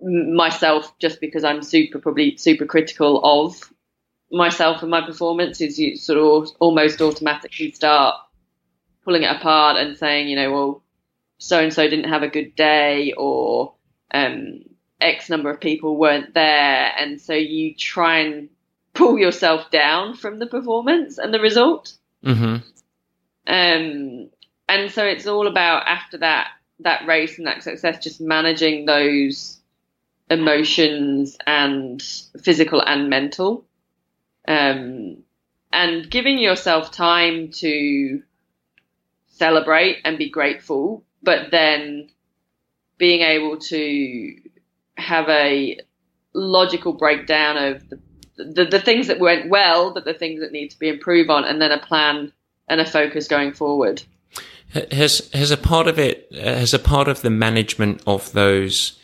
myself, 0.00 0.96
just 0.98 1.20
because 1.20 1.44
I'm 1.44 1.62
super, 1.62 1.98
probably 1.98 2.36
super 2.36 2.66
critical 2.66 3.20
of 3.24 3.72
myself 4.30 4.82
and 4.82 4.90
my 4.90 5.04
performance, 5.04 5.60
is 5.60 5.78
you 5.78 5.96
sort 5.96 6.18
of 6.18 6.54
almost 6.58 7.00
automatically 7.00 7.70
start 7.72 8.16
pulling 9.04 9.22
it 9.22 9.34
apart 9.34 9.76
and 9.76 9.96
saying, 9.96 10.28
you 10.28 10.36
know, 10.36 10.52
well, 10.52 10.82
so 11.38 11.60
and 11.60 11.72
so 11.72 11.88
didn't 11.88 12.10
have 12.10 12.22
a 12.22 12.28
good 12.28 12.54
day, 12.54 13.12
or 13.16 13.74
um, 14.12 14.60
X 15.00 15.28
number 15.28 15.50
of 15.50 15.60
people 15.60 15.96
weren't 15.96 16.34
there, 16.34 16.92
and 16.98 17.20
so 17.20 17.34
you 17.34 17.74
try 17.74 18.18
and 18.18 18.48
pull 18.94 19.18
yourself 19.18 19.70
down 19.70 20.14
from 20.14 20.38
the 20.38 20.46
performance 20.46 21.18
and 21.18 21.32
the 21.32 21.40
result. 21.40 21.94
Mm-hmm. 22.24 22.56
Um, 23.46 24.30
and 24.68 24.90
so 24.90 25.04
it's 25.04 25.26
all 25.26 25.46
about 25.46 25.86
after 25.86 26.18
that 26.18 26.48
that 26.80 27.06
race 27.06 27.38
and 27.38 27.46
that 27.46 27.62
success, 27.62 28.02
just 28.02 28.20
managing 28.20 28.86
those 28.86 29.60
emotions 30.28 31.36
and 31.46 32.02
physical 32.42 32.80
and 32.80 33.08
mental, 33.08 33.64
um, 34.48 35.18
and 35.72 36.10
giving 36.10 36.38
yourself 36.38 36.90
time 36.90 37.50
to 37.52 38.22
celebrate 39.28 39.98
and 40.04 40.18
be 40.18 40.30
grateful, 40.30 41.04
but 41.22 41.50
then 41.50 42.08
being 42.98 43.20
able 43.20 43.58
to 43.58 44.36
have 44.96 45.28
a 45.28 45.78
logical 46.32 46.92
breakdown 46.92 47.56
of 47.56 47.88
the, 47.88 47.98
the, 48.36 48.64
the 48.64 48.80
things 48.80 49.06
that 49.06 49.18
went 49.18 49.48
well, 49.48 49.92
but 49.92 50.04
the 50.04 50.14
things 50.14 50.40
that 50.40 50.52
need 50.52 50.70
to 50.70 50.78
be 50.78 50.88
improved 50.88 51.30
on, 51.30 51.44
and 51.44 51.60
then 51.60 51.72
a 51.72 51.78
plan 51.78 52.32
and 52.68 52.80
a 52.80 52.84
focus 52.84 53.28
going 53.28 53.52
forward. 53.52 54.02
Has 54.90 55.30
has 55.32 55.50
a 55.50 55.56
part 55.56 55.86
of 55.86 55.98
it 55.98 56.26
has 56.32 56.74
a 56.74 56.78
part 56.78 57.06
of 57.06 57.22
the 57.22 57.30
management 57.30 58.02
of 58.06 58.32
those 58.32 58.98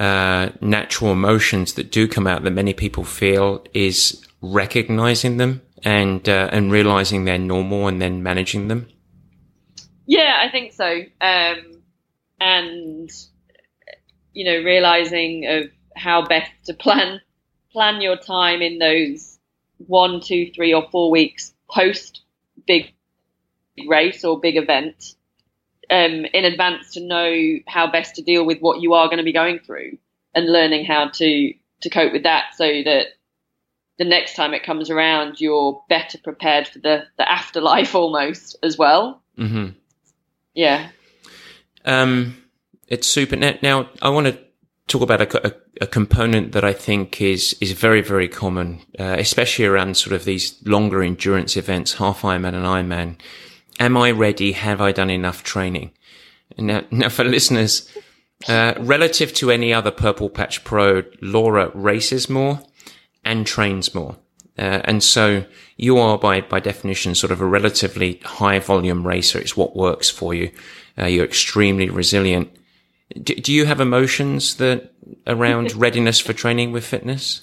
uh, 0.00 0.48
natural 0.62 1.12
emotions 1.12 1.74
that 1.74 1.92
do 1.92 2.08
come 2.08 2.26
out 2.26 2.42
that 2.42 2.50
many 2.52 2.72
people 2.72 3.04
feel 3.04 3.62
is 3.74 4.26
recognizing 4.40 5.36
them 5.36 5.60
and 5.84 6.26
uh, 6.26 6.48
and 6.50 6.72
realizing 6.72 7.26
they're 7.26 7.38
normal 7.38 7.86
and 7.86 8.00
then 8.00 8.22
managing 8.22 8.68
them. 8.68 8.88
Yeah, 10.06 10.40
I 10.42 10.50
think 10.50 10.72
so. 10.72 11.02
Um, 11.20 11.82
and 12.40 13.10
you 14.32 14.44
know, 14.46 14.64
realizing 14.64 15.46
of 15.46 15.70
how 15.94 16.26
best 16.26 16.50
to 16.64 16.74
plan 16.74 17.20
plan 17.70 18.00
your 18.00 18.16
time 18.16 18.62
in 18.62 18.78
those 18.78 19.38
one, 19.76 20.22
two, 20.22 20.50
three, 20.54 20.72
or 20.72 20.88
four 20.90 21.10
weeks 21.10 21.52
post 21.70 22.22
big 22.66 22.94
race 23.86 24.24
or 24.24 24.40
big 24.40 24.56
event 24.56 25.14
um, 25.90 26.24
in 26.32 26.44
advance 26.44 26.92
to 26.94 27.00
know 27.00 27.58
how 27.66 27.90
best 27.90 28.14
to 28.16 28.22
deal 28.22 28.44
with 28.46 28.58
what 28.60 28.80
you 28.80 28.94
are 28.94 29.06
going 29.06 29.18
to 29.18 29.24
be 29.24 29.32
going 29.32 29.58
through 29.58 29.98
and 30.34 30.52
learning 30.52 30.84
how 30.84 31.08
to 31.08 31.52
to 31.80 31.90
cope 31.90 32.12
with 32.12 32.22
that 32.24 32.54
so 32.54 32.66
that 32.84 33.06
the 33.98 34.04
next 34.04 34.34
time 34.34 34.54
it 34.54 34.62
comes 34.62 34.90
around 34.90 35.40
you're 35.40 35.82
better 35.88 36.18
prepared 36.18 36.68
for 36.68 36.78
the 36.78 37.04
the 37.18 37.30
afterlife 37.30 37.94
almost 38.02 38.56
as 38.62 38.78
well 38.78 39.22
Mm-hmm. 39.38 39.68
yeah 40.54 40.90
Um, 41.84 42.36
it's 42.88 43.06
super. 43.06 43.36
Now, 43.36 43.54
now 43.62 43.88
I 44.02 44.10
want 44.10 44.26
to 44.26 44.38
talk 44.88 45.00
about 45.00 45.22
a, 45.22 45.46
a, 45.46 45.52
a 45.82 45.86
component 45.86 46.52
that 46.52 46.64
I 46.64 46.72
think 46.72 47.22
is 47.22 47.56
is 47.60 47.72
very 47.72 48.02
very 48.02 48.28
common, 48.28 48.80
uh, 48.98 49.16
especially 49.18 49.64
around 49.64 49.96
sort 49.96 50.14
of 50.14 50.24
these 50.24 50.60
longer 50.66 51.02
endurance 51.02 51.56
events, 51.56 51.94
half 51.94 52.22
Ironman 52.22 52.54
and 52.54 52.66
Ironman. 52.66 53.16
Am 53.80 53.96
I 53.96 54.10
ready? 54.10 54.52
Have 54.52 54.80
I 54.80 54.92
done 54.92 55.08
enough 55.10 55.42
training? 55.42 55.90
Now, 56.58 56.84
now 56.90 57.08
for 57.08 57.24
listeners, 57.24 57.88
uh, 58.46 58.74
relative 58.78 59.32
to 59.34 59.50
any 59.50 59.72
other 59.72 59.90
Purple 59.90 60.28
Patch 60.28 60.62
Pro, 60.64 61.02
Laura 61.22 61.70
races 61.74 62.28
more 62.28 62.60
and 63.24 63.46
trains 63.46 63.94
more. 63.94 64.16
Uh, 64.58 64.82
and 64.84 65.02
so 65.02 65.46
you 65.78 65.96
are 65.96 66.18
by, 66.18 66.42
by 66.42 66.60
definition 66.60 67.14
sort 67.14 67.30
of 67.30 67.40
a 67.40 67.46
relatively 67.46 68.20
high 68.22 68.58
volume 68.58 69.06
racer. 69.06 69.38
It's 69.38 69.56
what 69.56 69.74
works 69.74 70.10
for 70.10 70.34
you. 70.34 70.50
Uh, 70.98 71.06
you're 71.06 71.24
extremely 71.24 71.88
resilient. 71.88 72.54
Do, 73.22 73.34
do 73.34 73.52
you 73.52 73.64
have 73.64 73.80
emotions 73.80 74.56
that 74.56 74.92
around 75.26 75.74
readiness 75.76 76.20
for 76.20 76.34
training 76.34 76.72
with 76.72 76.84
fitness? 76.84 77.42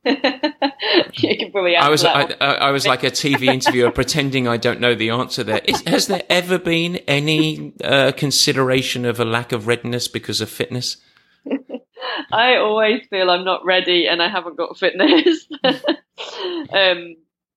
you 0.04 1.36
can 1.36 1.50
probably 1.50 1.76
I 1.76 1.88
was 1.88 2.04
I. 2.04 2.22
I, 2.40 2.54
I 2.54 2.70
was 2.70 2.86
like 2.86 3.02
a 3.02 3.10
TV 3.10 3.52
interviewer 3.52 3.90
pretending 3.90 4.46
I 4.46 4.56
don't 4.56 4.80
know 4.80 4.94
the 4.94 5.10
answer 5.10 5.42
there. 5.42 5.60
Is, 5.64 5.82
has 5.86 6.06
there 6.06 6.22
ever 6.30 6.58
been 6.58 6.96
any 7.08 7.72
uh, 7.82 8.12
consideration 8.16 9.04
of 9.04 9.18
a 9.18 9.24
lack 9.24 9.52
of 9.52 9.66
readiness 9.66 10.06
because 10.06 10.40
of 10.40 10.48
fitness? 10.48 10.98
I 12.32 12.56
always 12.56 13.06
feel 13.10 13.30
I'm 13.30 13.44
not 13.44 13.64
ready 13.64 14.06
and 14.06 14.22
I 14.22 14.28
haven't 14.28 14.56
got 14.56 14.78
fitness. 14.78 15.46
um, 15.64 17.16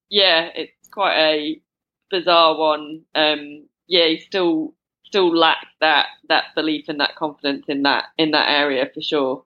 yeah, 0.10 0.50
it's 0.56 0.88
quite 0.92 1.18
a 1.18 1.62
bizarre 2.10 2.58
one. 2.58 3.04
Um, 3.14 3.68
yeah, 3.88 4.06
you 4.06 4.20
still 4.20 4.74
still 5.06 5.36
lack 5.36 5.68
that 5.80 6.08
that 6.30 6.46
belief 6.56 6.86
and 6.88 7.00
that 7.00 7.16
confidence 7.16 7.66
in 7.68 7.84
that 7.84 8.06
in 8.18 8.32
that 8.32 8.50
area 8.50 8.89
for 8.94 9.02
sure. 9.02 9.44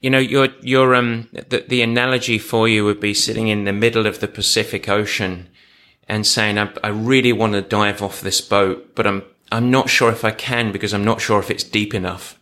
You 0.00 0.10
know, 0.10 0.18
your 0.18 0.48
your 0.60 0.94
um 0.94 1.28
the, 1.32 1.64
the 1.68 1.82
analogy 1.82 2.38
for 2.38 2.68
you 2.68 2.84
would 2.84 3.00
be 3.00 3.14
sitting 3.14 3.48
in 3.48 3.64
the 3.64 3.72
middle 3.72 4.06
of 4.06 4.20
the 4.20 4.28
Pacific 4.28 4.88
Ocean 4.88 5.48
and 6.08 6.26
saying, 6.26 6.58
I, 6.58 6.72
I 6.82 6.88
really 6.88 7.32
want 7.32 7.52
to 7.52 7.62
dive 7.62 8.02
off 8.02 8.20
this 8.20 8.40
boat, 8.40 8.94
but 8.94 9.06
I'm 9.06 9.22
I'm 9.52 9.70
not 9.70 9.88
sure 9.90 10.10
if 10.10 10.24
I 10.24 10.30
can 10.32 10.72
because 10.72 10.92
I'm 10.92 11.04
not 11.04 11.20
sure 11.20 11.38
if 11.38 11.50
it's 11.50 11.64
deep 11.64 11.94
enough, 11.94 12.38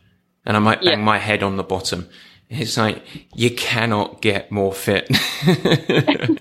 and 0.46 0.56
I 0.56 0.60
might 0.60 0.80
bang 0.82 1.00
Yeah. 1.00 1.04
my 1.04 1.18
head 1.18 1.42
on 1.42 1.56
the 1.56 1.62
bottom. 1.64 2.08
It's 2.48 2.76
like 2.76 3.02
you 3.34 3.50
cannot 3.50 4.22
get 4.22 4.50
more 4.50 4.72
fit. 4.72 5.08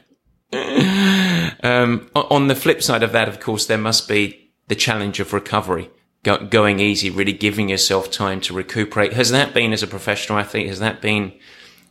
um, 1.64 2.10
on 2.16 2.48
the 2.48 2.56
flip 2.56 2.82
side 2.82 3.04
of 3.04 3.12
that, 3.12 3.28
of 3.28 3.40
course, 3.40 3.66
there 3.68 3.78
must 3.78 4.08
be 4.08 4.52
the 4.68 4.76
challenge 4.76 5.20
of 5.20 5.34
recovery, 5.34 5.90
go, 6.24 6.46
going 6.46 6.80
easy, 6.80 7.10
really 7.10 7.34
giving 7.34 7.70
yourself 7.70 8.12
time 8.12 8.42
to 8.42 8.54
recuperate. 8.54 9.14
Has 9.14 9.32
that 9.32 9.54
been, 9.54 9.74
as 9.74 9.84
a 9.84 9.88
professional 9.88 10.40
athlete, 10.40 10.68
has 10.68 10.80
that 10.80 11.02
been 11.02 11.34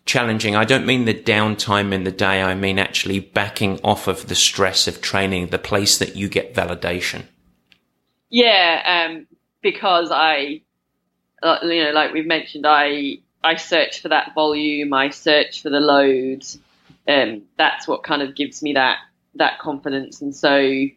challenging? 0.06 0.56
I 0.56 0.64
don't 0.64 0.86
mean 0.86 1.04
the 1.04 1.14
downtime 1.14 1.92
in 1.92 2.04
the 2.04 2.12
day. 2.12 2.42
I 2.42 2.54
mean 2.54 2.78
actually 2.78 3.20
backing 3.20 3.80
off 3.82 4.08
of 4.08 4.28
the 4.28 4.34
stress 4.34 4.88
of 4.88 5.00
training, 5.00 5.48
the 5.48 5.58
place 5.58 5.98
that 5.98 6.16
you 6.16 6.28
get 6.28 6.54
validation. 6.54 7.24
Yeah, 8.30 9.08
um, 9.08 9.26
because 9.62 10.10
I, 10.12 10.62
uh, 11.42 11.58
you 11.62 11.84
know, 11.84 11.92
like 11.92 12.12
we've 12.12 12.26
mentioned, 12.26 12.66
I 12.66 13.18
I 13.42 13.56
search 13.56 14.00
for 14.00 14.08
that 14.08 14.34
volume, 14.34 14.92
I 14.92 15.10
search 15.10 15.62
for 15.62 15.70
the 15.70 15.80
loads. 15.80 16.58
Um, 17.06 17.42
that's 17.56 17.88
what 17.88 18.02
kind 18.02 18.20
of 18.20 18.34
gives 18.34 18.62
me 18.62 18.74
that 18.74 18.98
that 19.36 19.58
confidence, 19.60 20.20
and 20.20 20.34
so 20.34 20.88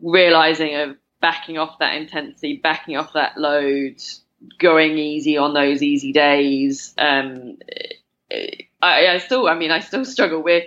realizing 0.00 0.76
of 0.76 0.96
backing 1.20 1.58
off 1.58 1.78
that 1.78 1.94
intensity, 1.94 2.56
backing 2.56 2.96
off 2.96 3.12
that 3.14 3.36
load, 3.36 3.96
going 4.58 4.98
easy 4.98 5.36
on 5.36 5.54
those 5.54 5.82
easy 5.82 6.12
days. 6.12 6.94
Um, 6.96 7.58
I, 8.82 9.06
I 9.08 9.18
still, 9.18 9.46
I 9.48 9.54
mean, 9.54 9.70
I 9.70 9.80
still 9.80 10.04
struggle 10.04 10.42
with, 10.42 10.64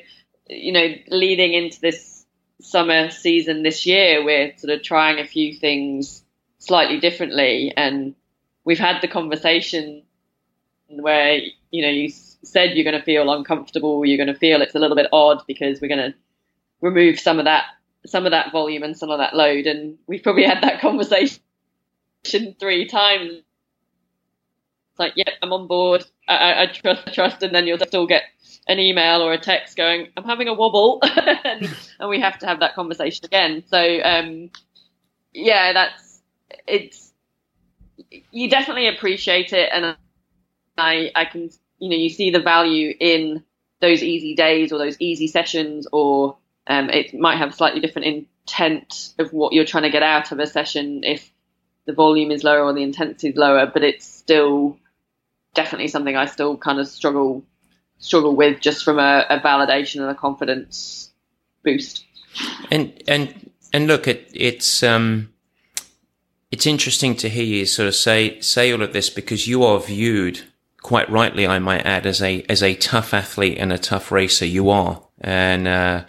you 0.47 0.71
know, 0.71 0.93
leading 1.07 1.53
into 1.53 1.79
this 1.81 2.25
summer 2.61 3.09
season 3.09 3.63
this 3.63 3.85
year. 3.85 4.23
We're 4.23 4.55
sort 4.57 4.73
of 4.73 4.83
trying 4.83 5.19
a 5.19 5.27
few 5.27 5.55
things 5.55 6.23
slightly 6.59 6.99
differently, 6.99 7.73
and 7.75 8.15
we've 8.63 8.79
had 8.79 9.01
the 9.01 9.07
conversation 9.07 10.03
where 10.87 11.39
you 11.71 11.81
know 11.81 11.89
you 11.89 12.09
said 12.09 12.71
you're 12.75 12.83
going 12.83 12.99
to 12.99 13.05
feel 13.05 13.31
uncomfortable, 13.31 14.05
you're 14.05 14.23
going 14.23 14.33
to 14.33 14.39
feel 14.39 14.61
it's 14.61 14.75
a 14.75 14.79
little 14.79 14.95
bit 14.95 15.07
odd 15.11 15.41
because 15.47 15.81
we're 15.81 15.87
going 15.87 16.11
to 16.11 16.17
remove 16.81 17.19
some 17.19 17.39
of 17.39 17.45
that 17.45 17.65
some 18.05 18.25
of 18.25 18.31
that 18.31 18.51
volume 18.51 18.83
and 18.83 18.97
some 18.97 19.09
of 19.09 19.19
that 19.19 19.35
load, 19.35 19.65
and 19.65 19.97
we've 20.07 20.23
probably 20.23 20.43
had 20.43 20.63
that 20.63 20.81
conversation 20.81 21.39
three 22.59 22.87
times. 22.87 23.41
It's 24.91 24.99
like, 24.99 25.13
yeah, 25.15 25.29
I'm 25.41 25.53
on 25.53 25.67
board. 25.67 26.05
I, 26.27 26.35
I, 26.35 26.61
I 26.63 26.65
trust, 26.67 27.03
I 27.07 27.11
trust, 27.11 27.43
and 27.43 27.55
then 27.55 27.65
you'll 27.65 27.79
still 27.79 28.05
get 28.05 28.23
an 28.67 28.79
email 28.79 29.21
or 29.21 29.33
a 29.33 29.39
text 29.39 29.75
going, 29.75 30.09
"I'm 30.15 30.23
having 30.23 30.47
a 30.47 30.53
wobble," 30.53 30.99
and, 31.03 31.75
and, 31.99 32.09
we 32.09 32.19
have 32.21 32.37
to 32.39 32.45
have 32.45 32.59
that 32.59 32.75
conversation 32.75 33.25
again. 33.25 33.63
So, 33.67 33.99
um, 34.03 34.51
yeah, 35.33 35.73
that's 35.73 36.21
it's. 36.67 37.11
You 38.31 38.49
definitely 38.49 38.87
appreciate 38.87 39.53
it, 39.53 39.69
and 39.73 39.95
I, 40.77 41.11
I 41.15 41.25
can, 41.25 41.49
you 41.79 41.89
know, 41.89 41.95
you 41.95 42.09
see 42.09 42.31
the 42.31 42.41
value 42.41 42.93
in 42.99 43.43
those 43.81 44.03
easy 44.03 44.35
days 44.35 44.71
or 44.71 44.77
those 44.77 44.97
easy 44.99 45.27
sessions, 45.27 45.87
or 45.91 46.37
um, 46.68 46.89
it 46.89 47.14
might 47.14 47.38
have 47.38 47.49
a 47.49 47.53
slightly 47.53 47.80
different 47.82 48.28
intent 48.47 49.14
of 49.20 49.34
what 49.34 49.53
you're 49.53 49.66
trying 49.66 49.84
to 49.84 49.89
get 49.89 50.03
out 50.03 50.32
of 50.32 50.39
a 50.39 50.47
session 50.47 51.03
if 51.03 51.32
the 51.86 51.93
volume 51.93 52.32
is 52.32 52.43
lower 52.43 52.64
or 52.64 52.74
the 52.74 52.84
intensity 52.84 53.30
is 53.30 53.36
lower, 53.36 53.66
but 53.66 53.84
it's 53.84 54.05
still 54.05 54.78
definitely 55.53 55.88
something 55.88 56.16
I 56.16 56.26
still 56.26 56.57
kind 56.57 56.80
of 56.80 56.88
struggle 56.88 57.43
struggle 57.99 58.36
with 58.36 58.59
just 58.59 58.84
from 58.84 58.99
a, 58.99 59.26
a 59.30 59.39
validation 59.39 60.01
and 60.01 60.09
a 60.09 60.16
confidence 60.16 61.11
boost. 61.64 62.05
And 62.72 63.01
and 63.07 63.51
and 63.74 63.88
look, 63.88 64.07
it, 64.07 64.30
it's 64.34 64.84
um, 64.84 65.34
it's 66.51 66.66
interesting 66.66 67.16
to 67.18 67.30
hear 67.30 67.43
you 67.43 67.66
sort 67.66 67.88
of 67.88 67.95
say 67.95 68.39
say 68.39 68.72
all 68.72 68.82
of 68.82 68.93
this 68.93 69.09
because 69.09 69.47
you 69.47 69.64
are 69.64 69.80
viewed 69.80 70.41
quite 70.82 71.09
rightly, 71.09 71.47
I 71.47 71.59
might 71.59 71.86
add, 71.86 72.05
as 72.05 72.22
a 72.22 72.45
as 72.49 72.61
a 72.61 72.76
tough 72.76 73.14
athlete 73.14 73.57
and 73.57 73.74
a 73.74 73.78
tough 73.78 74.11
racer. 74.11 74.45
You 74.45 74.70
are, 74.70 75.01
and 75.22 75.68
uh, 75.68 76.03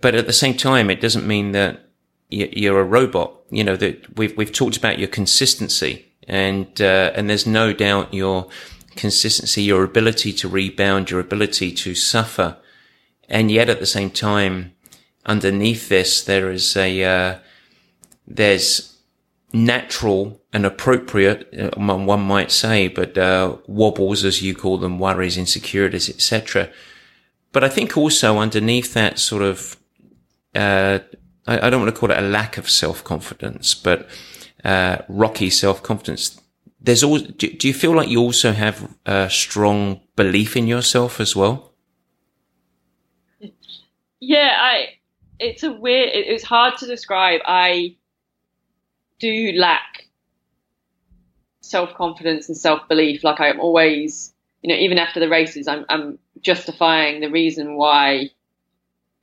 but 0.00 0.14
at 0.14 0.26
the 0.26 0.32
same 0.32 0.56
time, 0.56 0.90
it 0.90 1.00
doesn't 1.00 1.26
mean 1.26 1.52
that 1.52 1.88
you're 2.30 2.80
a 2.80 2.84
robot. 2.84 3.34
You 3.50 3.64
know 3.64 3.76
that 3.76 4.16
we've 4.16 4.36
we've 4.36 4.52
talked 4.52 4.76
about 4.76 4.98
your 4.98 5.08
consistency, 5.08 6.06
and 6.26 6.80
uh, 6.80 7.12
and 7.14 7.28
there's 7.28 7.46
no 7.46 7.72
doubt 7.72 8.14
your 8.14 8.48
consistency, 8.96 9.62
your 9.62 9.84
ability 9.84 10.32
to 10.32 10.48
rebound, 10.48 11.10
your 11.10 11.20
ability 11.20 11.72
to 11.72 11.94
suffer, 11.94 12.56
and 13.28 13.50
yet 13.50 13.68
at 13.68 13.80
the 13.80 13.86
same 13.86 14.10
time, 14.10 14.72
underneath 15.26 15.88
this, 15.88 16.22
there 16.24 16.50
is 16.50 16.76
a 16.76 17.04
uh, 17.04 17.38
there's 18.26 18.96
natural 19.52 20.40
and 20.52 20.64
appropriate, 20.64 21.48
uh, 21.58 21.70
one 21.78 22.20
might 22.20 22.50
say, 22.50 22.88
but 22.88 23.16
uh, 23.18 23.56
wobbles, 23.66 24.24
as 24.24 24.42
you 24.42 24.54
call 24.54 24.78
them, 24.78 24.98
worries, 24.98 25.36
insecurities, 25.36 26.08
etc. 26.08 26.70
But 27.52 27.64
I 27.64 27.68
think 27.68 27.96
also 27.96 28.38
underneath 28.38 28.94
that 28.94 29.18
sort 29.18 29.42
of 29.42 29.76
uh, 30.54 30.98
I, 31.46 31.66
I, 31.66 31.70
don't 31.70 31.80
want 31.80 31.94
to 31.94 31.98
call 31.98 32.10
it 32.10 32.18
a 32.18 32.22
lack 32.22 32.58
of 32.58 32.68
self 32.68 33.02
confidence, 33.04 33.74
but 33.74 34.08
uh, 34.64 34.98
rocky 35.08 35.50
self 35.50 35.82
confidence. 35.82 36.40
There's 36.80 37.02
always. 37.02 37.22
Do, 37.22 37.50
do, 37.50 37.68
you 37.68 37.74
feel 37.74 37.92
like 37.92 38.08
you 38.08 38.20
also 38.20 38.52
have 38.52 38.94
a 39.06 39.30
strong 39.30 40.00
belief 40.16 40.56
in 40.56 40.66
yourself 40.66 41.20
as 41.20 41.34
well? 41.34 41.72
Yeah, 44.20 44.56
I. 44.58 44.98
It's 45.38 45.62
a 45.62 45.72
weird. 45.72 46.10
It, 46.10 46.26
it's 46.26 46.44
hard 46.44 46.76
to 46.78 46.86
describe. 46.86 47.40
I 47.46 47.96
do 49.18 49.52
lack 49.56 50.08
self 51.60 51.94
confidence 51.94 52.48
and 52.48 52.56
self 52.56 52.86
belief. 52.88 53.24
Like 53.24 53.40
I'm 53.40 53.60
always, 53.60 54.34
you 54.62 54.68
know, 54.68 54.78
even 54.78 54.98
after 54.98 55.20
the 55.20 55.28
races, 55.28 55.66
I'm, 55.66 55.86
I'm 55.88 56.18
justifying 56.40 57.20
the 57.20 57.30
reason 57.30 57.76
why 57.76 58.30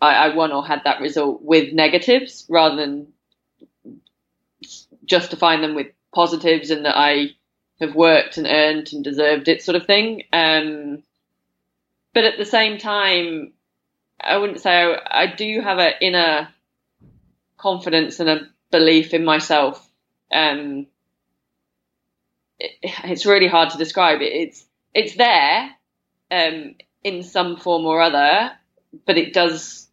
I, 0.02 0.14
I 0.14 0.36
won 0.36 0.52
or 0.52 0.66
had 0.66 0.84
that 0.86 1.02
result 1.02 1.42
with 1.42 1.74
negatives 1.74 2.46
rather 2.50 2.76
than 2.76 3.08
justifying 5.06 5.62
them 5.62 5.76
with 5.76 5.88
positives 6.14 6.70
and 6.70 6.86
that 6.86 6.98
I 6.98 7.32
have 7.80 7.96
worked 7.96 8.38
and 8.38 8.48
earned 8.48 8.90
and 8.94 9.04
deserved 9.04 9.48
it 9.48 9.64
sort 9.64 9.76
of 9.76 9.86
thing. 9.86 10.24
Um, 10.34 11.04
but 12.14 12.24
at 12.24 12.38
the 12.38 12.46
same 12.46 12.78
time, 12.78 13.54
I 14.20 14.38
wouldn't 14.38 14.62
say 14.62 14.72
I, 14.72 15.24
I 15.24 15.28
do 15.28 15.62
have 15.62 15.78
an 15.78 15.94
inner 16.02 16.50
confidence 17.58 18.20
and 18.20 18.30
a 18.30 18.48
belief 18.72 19.14
in 19.14 19.24
myself. 19.24 19.88
Um, 20.32 20.88
it, 22.60 22.72
it's 22.82 23.26
really 23.26 23.48
hard 23.48 23.72
to 23.72 23.78
describe 23.78 24.22
it. 24.22 24.34
It's 24.34 24.66
it's 24.94 25.16
there 25.16 25.70
um, 26.32 26.76
in 27.04 27.24
some 27.24 27.58
form 27.58 27.86
or 27.86 28.02
other, 28.02 28.52
but 29.06 29.18
it 29.18 29.34
does 29.34 29.89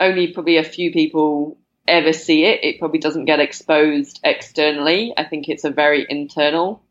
only 0.00 0.32
probably 0.32 0.56
a 0.56 0.64
few 0.64 0.92
people 0.92 1.58
ever 1.86 2.12
see 2.12 2.44
it. 2.44 2.62
It 2.62 2.78
probably 2.78 3.00
doesn't 3.00 3.24
get 3.24 3.40
exposed 3.40 4.20
externally. 4.22 5.14
I 5.16 5.24
think 5.24 5.48
it's 5.48 5.64
a 5.64 5.70
very 5.70 6.06
internal 6.08 6.82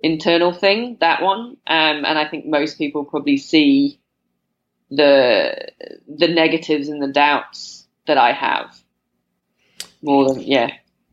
internal 0.00 0.52
thing 0.52 0.98
that 1.00 1.22
one, 1.22 1.56
um, 1.66 2.04
and 2.04 2.18
I 2.18 2.28
think 2.28 2.44
most 2.44 2.76
people 2.76 3.04
probably 3.04 3.38
see 3.38 4.00
the 4.90 5.56
the 6.06 6.28
negatives 6.28 6.88
and 6.88 7.02
the 7.02 7.08
doubts 7.08 7.86
that 8.06 8.18
I 8.18 8.32
have 8.32 8.78
more 10.02 10.28
than 10.28 10.42
yeah. 10.42 10.70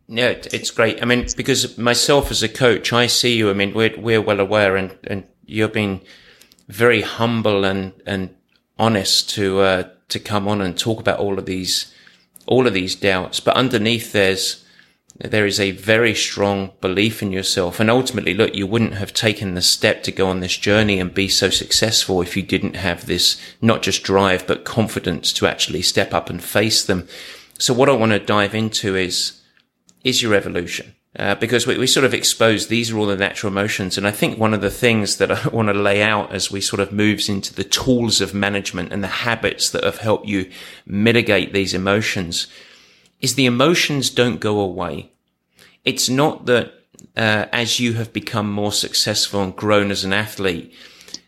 Yeah, 0.08 0.36
it's 0.52 0.72
great. 0.72 1.02
I 1.02 1.06
mean, 1.06 1.26
because 1.38 1.78
myself 1.78 2.32
as 2.32 2.44
a 2.44 2.50
coach, 2.50 2.92
I 2.92 3.08
see 3.08 3.38
you. 3.38 3.50
I 3.50 3.54
mean, 3.54 3.74
we're 3.74 3.98
we're 3.98 4.22
well 4.22 4.42
aware, 4.42 4.76
and 4.76 4.98
and 5.06 5.24
you've 5.46 5.72
been 5.72 6.02
very 6.68 7.02
humble 7.02 7.64
and 7.64 7.94
and 8.06 8.36
honest 8.78 9.30
to 9.32 9.60
uh, 9.62 9.90
to 10.12 10.20
come 10.20 10.48
on 10.48 10.62
and 10.62 10.78
talk 10.78 11.00
about 11.00 11.20
all 11.20 11.40
of 11.40 11.46
these, 11.46 11.94
all 12.46 12.68
of 12.68 12.74
these 12.74 12.96
doubts. 12.96 13.40
But 13.40 13.56
underneath 13.56 14.12
there's, 14.12 14.64
there 15.18 15.46
is 15.46 15.60
a 15.60 15.72
very 15.72 16.16
strong 16.16 16.72
belief 16.82 17.22
in 17.22 17.32
yourself. 17.32 17.80
And 17.80 17.90
ultimately, 17.90 18.34
look, 18.34 18.56
you 18.56 18.66
wouldn't 18.68 18.96
have 18.96 19.14
taken 19.14 19.54
the 19.54 19.62
step 19.62 20.04
to 20.04 20.12
go 20.12 20.28
on 20.28 20.40
this 20.40 20.58
journey 20.58 21.00
and 21.00 21.14
be 21.14 21.28
so 21.28 21.50
successful 21.50 22.22
if 22.22 22.38
you 22.38 22.44
didn't 22.44 22.76
have 22.76 23.06
this, 23.06 23.40
not 23.62 23.82
just 23.82 24.04
drive, 24.04 24.48
but 24.48 24.66
confidence 24.66 25.34
to 25.34 25.48
actually 25.48 25.82
step 25.82 26.14
up 26.14 26.30
and 26.30 26.44
face 26.44 26.84
them. 26.84 27.08
So 27.60 27.74
what 27.74 27.90
I 27.90 27.94
want 27.94 28.12
to 28.14 28.20
dive 28.20 28.56
into 28.56 28.96
is, 28.96 29.42
is 30.04 30.22
your 30.22 30.34
evolution. 30.34 30.96
Uh, 31.20 31.36
because 31.36 31.68
we, 31.68 31.78
we 31.78 31.88
sort 31.88 32.06
of 32.06 32.14
expose 32.14 32.68
these 32.68 32.90
are 32.90 32.98
all 32.98 33.06
the 33.06 33.18
natural 33.18 33.52
emotions. 33.52 33.98
And 33.98 34.08
I 34.08 34.12
think 34.12 34.40
one 34.40 34.54
of 34.54 34.62
the 34.62 34.72
things 34.72 35.18
that 35.18 35.30
I 35.46 35.50
want 35.50 35.68
to 35.68 35.74
lay 35.74 36.02
out 36.02 36.34
as 36.34 36.50
we 36.50 36.62
sort 36.62 36.80
of 36.80 36.94
moves 36.94 37.28
into 37.28 37.54
the 37.54 37.66
tools 37.66 38.22
of 38.22 38.34
management 38.34 38.94
and 38.94 39.04
the 39.04 39.08
habits 39.08 39.70
that 39.72 39.84
have 39.84 39.98
helped 39.98 40.28
you 40.28 40.50
mitigate 40.86 41.52
these 41.52 41.74
emotions 41.74 42.48
is 43.20 43.36
the 43.36 43.46
emotions 43.46 44.10
don't 44.10 44.40
go 44.40 44.60
away. 44.60 45.12
It's 45.84 46.10
not 46.10 46.46
that 46.46 46.74
uh, 47.18 47.46
as 47.52 47.80
you 47.80 47.94
have 47.94 48.14
become 48.14 48.50
more 48.50 48.72
successful 48.72 49.44
and 49.44 49.56
grown 49.56 49.92
as 49.92 50.04
an 50.04 50.14
athlete, 50.14 50.74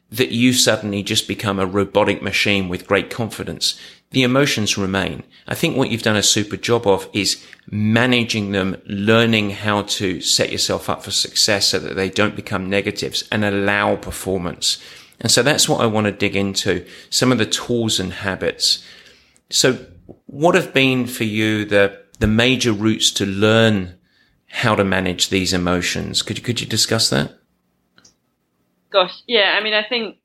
that 0.10 0.32
you 0.32 0.54
suddenly 0.54 1.04
just 1.04 1.28
become 1.28 1.60
a 1.60 1.66
robotic 1.66 2.22
machine 2.22 2.70
with 2.70 2.88
great 2.88 3.10
confidence 3.10 3.80
the 4.14 4.24
emotions 4.24 4.78
remain. 4.78 5.24
I 5.48 5.56
think 5.56 5.76
what 5.76 5.90
you've 5.90 6.04
done 6.04 6.16
a 6.16 6.24
super 6.24 6.56
job 6.56 6.86
of 6.86 7.10
is 7.14 7.44
managing 7.70 8.52
them, 8.52 8.80
learning 8.86 9.50
how 9.50 9.82
to 9.82 10.22
set 10.22 10.52
yourself 10.52 10.88
up 10.88 11.04
for 11.04 11.10
success 11.10 11.68
so 11.68 11.80
that 11.80 11.96
they 11.96 12.10
don't 12.10 12.36
become 12.36 12.70
negatives 12.70 13.28
and 13.32 13.44
allow 13.44 13.96
performance. 13.96 14.78
And 15.20 15.32
so 15.32 15.42
that's 15.42 15.68
what 15.68 15.82
I 15.82 15.88
want 15.88 16.06
to 16.06 16.12
dig 16.12 16.36
into 16.36 16.86
some 17.10 17.32
of 17.32 17.40
the 17.40 17.46
tools 17.48 18.00
and 18.00 18.14
habits. 18.14 18.86
So 19.50 19.84
what 20.28 20.54
have 20.54 20.76
been 20.76 21.08
for 21.08 21.24
you 21.24 21.66
the, 21.66 22.00
the 22.20 22.28
major 22.28 22.72
routes 22.72 23.10
to 23.14 23.26
learn 23.26 23.96
how 24.48 24.76
to 24.76 24.84
manage 24.84 25.30
these 25.30 25.54
emotions? 25.54 26.22
Could 26.22 26.38
you, 26.38 26.44
could 26.44 26.62
you 26.62 26.68
discuss 26.68 27.10
that? 27.10 27.40
Gosh, 28.92 29.24
yeah. 29.28 29.56
I 29.60 29.64
mean, 29.64 29.74
I 29.74 29.82
think 29.82 30.18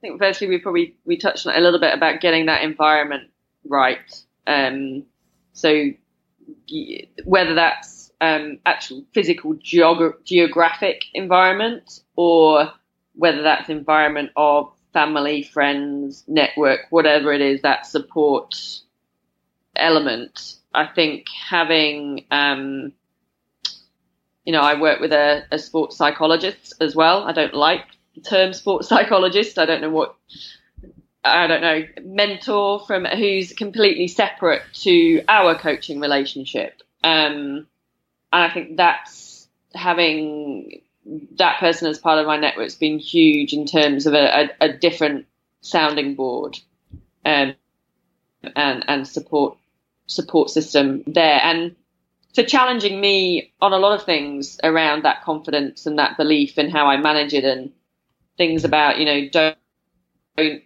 think 0.00 0.20
firstly 0.20 0.48
we 0.48 0.58
probably 0.58 0.96
we 1.04 1.16
touched 1.16 1.46
on 1.46 1.54
a 1.54 1.60
little 1.60 1.80
bit 1.80 1.94
about 1.94 2.20
getting 2.20 2.46
that 2.46 2.62
environment 2.62 3.30
right. 3.64 3.98
Um, 4.46 5.04
so 5.52 5.90
whether 7.24 7.54
that's 7.54 8.12
um, 8.20 8.58
actual 8.66 9.04
physical 9.12 9.54
geog- 9.54 10.24
geographic 10.24 11.02
environment 11.14 12.00
or 12.16 12.72
whether 13.14 13.42
that's 13.42 13.68
environment 13.68 14.30
of 14.36 14.72
family, 14.92 15.42
friends, 15.42 16.24
network, 16.26 16.80
whatever 16.90 17.32
it 17.32 17.40
is 17.40 17.62
that 17.62 17.86
support 17.86 18.54
element. 19.76 20.56
I 20.74 20.86
think 20.86 21.26
having, 21.28 22.26
um, 22.30 22.92
you 24.44 24.52
know, 24.52 24.60
I 24.60 24.80
work 24.80 25.00
with 25.00 25.12
a, 25.12 25.44
a 25.50 25.58
sports 25.58 25.96
psychologist 25.96 26.74
as 26.80 26.94
well. 26.94 27.24
I 27.24 27.32
don't 27.32 27.54
like 27.54 27.84
term 28.22 28.52
sports 28.52 28.88
psychologist. 28.90 29.58
I 29.58 29.66
don't 29.66 29.80
know 29.80 29.90
what 29.90 30.16
I 31.22 31.46
don't 31.46 31.60
know, 31.60 31.82
mentor 32.02 32.80
from 32.80 33.04
who's 33.04 33.52
completely 33.52 34.08
separate 34.08 34.62
to 34.82 35.22
our 35.28 35.54
coaching 35.54 36.00
relationship. 36.00 36.80
Um, 37.04 37.66
and 38.32 38.42
I 38.44 38.50
think 38.50 38.76
that's 38.76 39.46
having 39.74 40.80
that 41.36 41.60
person 41.60 41.88
as 41.88 41.98
part 41.98 42.18
of 42.18 42.26
my 42.26 42.36
network's 42.36 42.74
been 42.74 42.98
huge 42.98 43.52
in 43.52 43.66
terms 43.66 44.06
of 44.06 44.14
a, 44.14 44.50
a, 44.60 44.66
a 44.66 44.72
different 44.72 45.26
sounding 45.60 46.14
board 46.14 46.58
um, 47.24 47.54
and 48.56 48.84
and 48.88 49.06
support 49.06 49.56
support 50.06 50.50
system 50.50 51.02
there 51.06 51.40
and 51.42 51.76
for 52.34 52.42
challenging 52.42 53.00
me 53.00 53.52
on 53.60 53.72
a 53.72 53.78
lot 53.78 53.98
of 53.98 54.04
things 54.04 54.58
around 54.62 55.04
that 55.04 55.22
confidence 55.22 55.86
and 55.86 55.98
that 55.98 56.16
belief 56.16 56.58
in 56.58 56.70
how 56.70 56.86
I 56.86 56.96
manage 56.96 57.34
it 57.34 57.44
and 57.44 57.72
things 58.40 58.64
about 58.64 58.96
you 58.96 59.04
know 59.04 59.28
don't 59.28 59.58
don't 60.38 60.62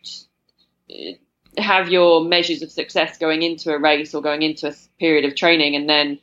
have 1.58 1.88
your 1.88 2.24
measures 2.24 2.62
of 2.62 2.70
success 2.70 3.18
going 3.18 3.42
into 3.42 3.72
a 3.72 3.78
race 3.80 4.14
or 4.14 4.22
going 4.22 4.42
into 4.42 4.68
a 4.68 4.74
period 5.00 5.24
of 5.24 5.34
training 5.34 5.74
and 5.74 5.88
then 5.88 6.20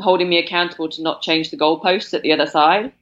holding 0.00 0.28
me 0.28 0.38
accountable 0.38 0.90
to 0.90 1.02
not 1.02 1.22
change 1.22 1.50
the 1.50 1.56
goalposts 1.56 2.12
at 2.12 2.20
the 2.20 2.32
other 2.32 2.44
side. 2.44 2.92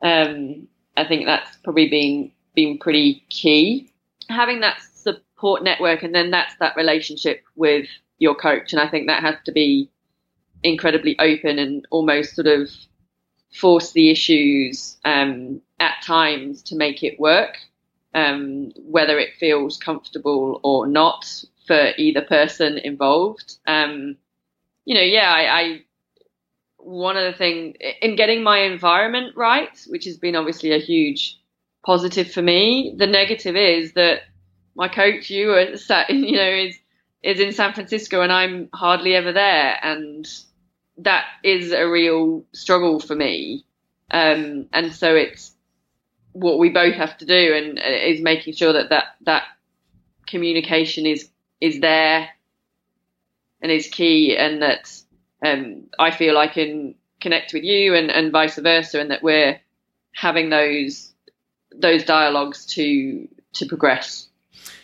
Um, 0.00 0.68
I 0.96 1.04
think 1.04 1.26
that's 1.26 1.54
probably 1.58 1.90
been 1.90 2.32
been 2.54 2.78
pretty 2.78 3.26
key. 3.28 3.92
Having 4.30 4.60
that 4.60 4.80
support 4.94 5.62
network 5.62 6.02
and 6.02 6.14
then 6.14 6.30
that's 6.30 6.54
that 6.60 6.76
relationship 6.76 7.42
with 7.56 7.88
your 8.18 8.34
coach, 8.34 8.72
and 8.72 8.80
I 8.80 8.88
think 8.88 9.06
that 9.08 9.22
has 9.22 9.36
to 9.44 9.52
be 9.52 9.90
incredibly 10.62 11.18
open 11.18 11.58
and 11.58 11.86
almost 11.90 12.36
sort 12.36 12.46
of 12.46 12.70
force 13.52 13.92
the 13.92 14.08
issues 14.10 14.96
um, 15.04 15.60
at 15.80 16.02
times 16.02 16.62
to 16.64 16.76
make 16.76 17.02
it 17.02 17.18
work 17.18 17.56
um, 18.14 18.72
whether 18.76 19.18
it 19.18 19.36
feels 19.38 19.76
comfortable 19.76 20.60
or 20.62 20.86
not 20.86 21.44
for 21.66 21.90
either 21.96 22.22
person 22.22 22.78
involved. 22.78 23.56
Um, 23.66 24.16
you 24.84 24.94
know, 24.94 25.02
yeah, 25.02 25.30
I, 25.32 25.60
I 25.60 25.82
one 26.78 27.16
of 27.16 27.24
the 27.24 27.36
things 27.36 27.76
in 28.00 28.16
getting 28.16 28.42
my 28.42 28.60
environment 28.60 29.36
right, 29.36 29.78
which 29.88 30.06
has 30.06 30.16
been 30.16 30.34
obviously 30.34 30.72
a 30.72 30.78
huge 30.78 31.38
positive 31.84 32.30
for 32.30 32.42
me. 32.42 32.94
The 32.96 33.06
negative 33.06 33.54
is 33.54 33.92
that 33.92 34.22
my 34.74 34.88
coach, 34.88 35.30
you 35.30 35.52
are 35.52 35.76
sat, 35.76 36.10
you 36.10 36.36
know, 36.36 36.50
is 36.50 36.76
is 37.22 37.38
in 37.38 37.52
San 37.52 37.74
Francisco 37.74 38.22
and 38.22 38.32
I'm 38.32 38.70
hardly 38.72 39.14
ever 39.14 39.32
there, 39.32 39.78
and 39.82 40.26
that 40.98 41.26
is 41.44 41.70
a 41.70 41.88
real 41.88 42.44
struggle 42.52 42.98
for 42.98 43.14
me. 43.14 43.64
Um, 44.10 44.66
and 44.72 44.92
so 44.92 45.14
it's 45.14 45.49
what 46.32 46.58
we 46.58 46.70
both 46.70 46.94
have 46.94 47.16
to 47.18 47.26
do, 47.26 47.54
and 47.54 47.78
uh, 47.78 47.82
is 47.82 48.20
making 48.20 48.54
sure 48.54 48.72
that 48.72 48.90
that 48.90 49.04
that 49.22 49.44
communication 50.26 51.06
is 51.06 51.28
is 51.60 51.80
there 51.80 52.28
and 53.62 53.70
is 53.70 53.88
key, 53.88 54.36
and 54.36 54.62
that 54.62 54.90
um, 55.44 55.84
I 55.98 56.10
feel 56.10 56.38
I 56.38 56.46
can 56.46 56.94
connect 57.20 57.52
with 57.52 57.64
you, 57.64 57.94
and, 57.94 58.10
and 58.10 58.32
vice 58.32 58.56
versa, 58.56 59.00
and 59.00 59.10
that 59.10 59.22
we're 59.22 59.60
having 60.12 60.50
those 60.50 61.12
those 61.76 62.04
dialogues 62.04 62.66
to 62.66 63.28
to 63.54 63.66
progress. 63.66 64.28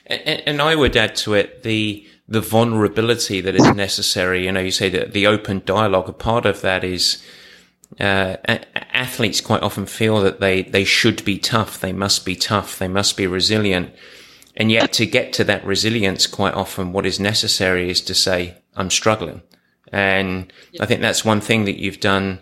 And, 0.07 0.43
and 0.47 0.63
I 0.63 0.75
would 0.75 0.97
add 0.97 1.17
to 1.17 1.35
it 1.35 1.63
the 1.63 2.07
the 2.29 2.41
vulnerability 2.41 3.41
that 3.41 3.55
is 3.55 3.73
necessary. 3.75 4.45
You 4.45 4.53
know, 4.53 4.61
you 4.61 4.71
say 4.71 4.89
that 4.91 5.13
the 5.13 5.27
open 5.27 5.63
dialogue. 5.65 6.09
A 6.09 6.13
part 6.13 6.47
of 6.47 6.61
that 6.63 6.85
is 6.85 7.25
uh, 7.99 8.37
athletes 8.93 9.41
quite 9.41 9.63
often 9.63 9.87
feel 9.87 10.21
that 10.21 10.41
they, 10.41 10.63
they 10.63 10.85
should 10.85 11.25
be 11.25 11.39
tough. 11.39 11.81
They 11.81 11.93
must 11.93 12.25
be 12.25 12.37
tough. 12.37 12.79
They 12.79 12.89
must 12.89 13.17
be 13.17 13.27
resilient. 13.27 13.95
And 14.57 14.73
yet 14.73 14.93
to 14.95 15.07
get 15.07 15.33
to 15.35 15.45
that 15.45 15.65
resilience, 15.65 16.27
quite 16.27 16.55
often 16.55 16.93
what 16.93 17.07
is 17.07 17.21
necessary 17.21 17.91
is 17.91 18.01
to 18.03 18.15
say, 18.15 18.57
I'm 18.75 18.91
struggling. 18.91 19.43
And 19.93 20.53
I 20.81 20.87
think 20.87 21.01
that's 21.01 21.25
one 21.25 21.41
thing 21.41 21.65
that 21.67 21.79
you've 21.79 22.01
done, 22.01 22.41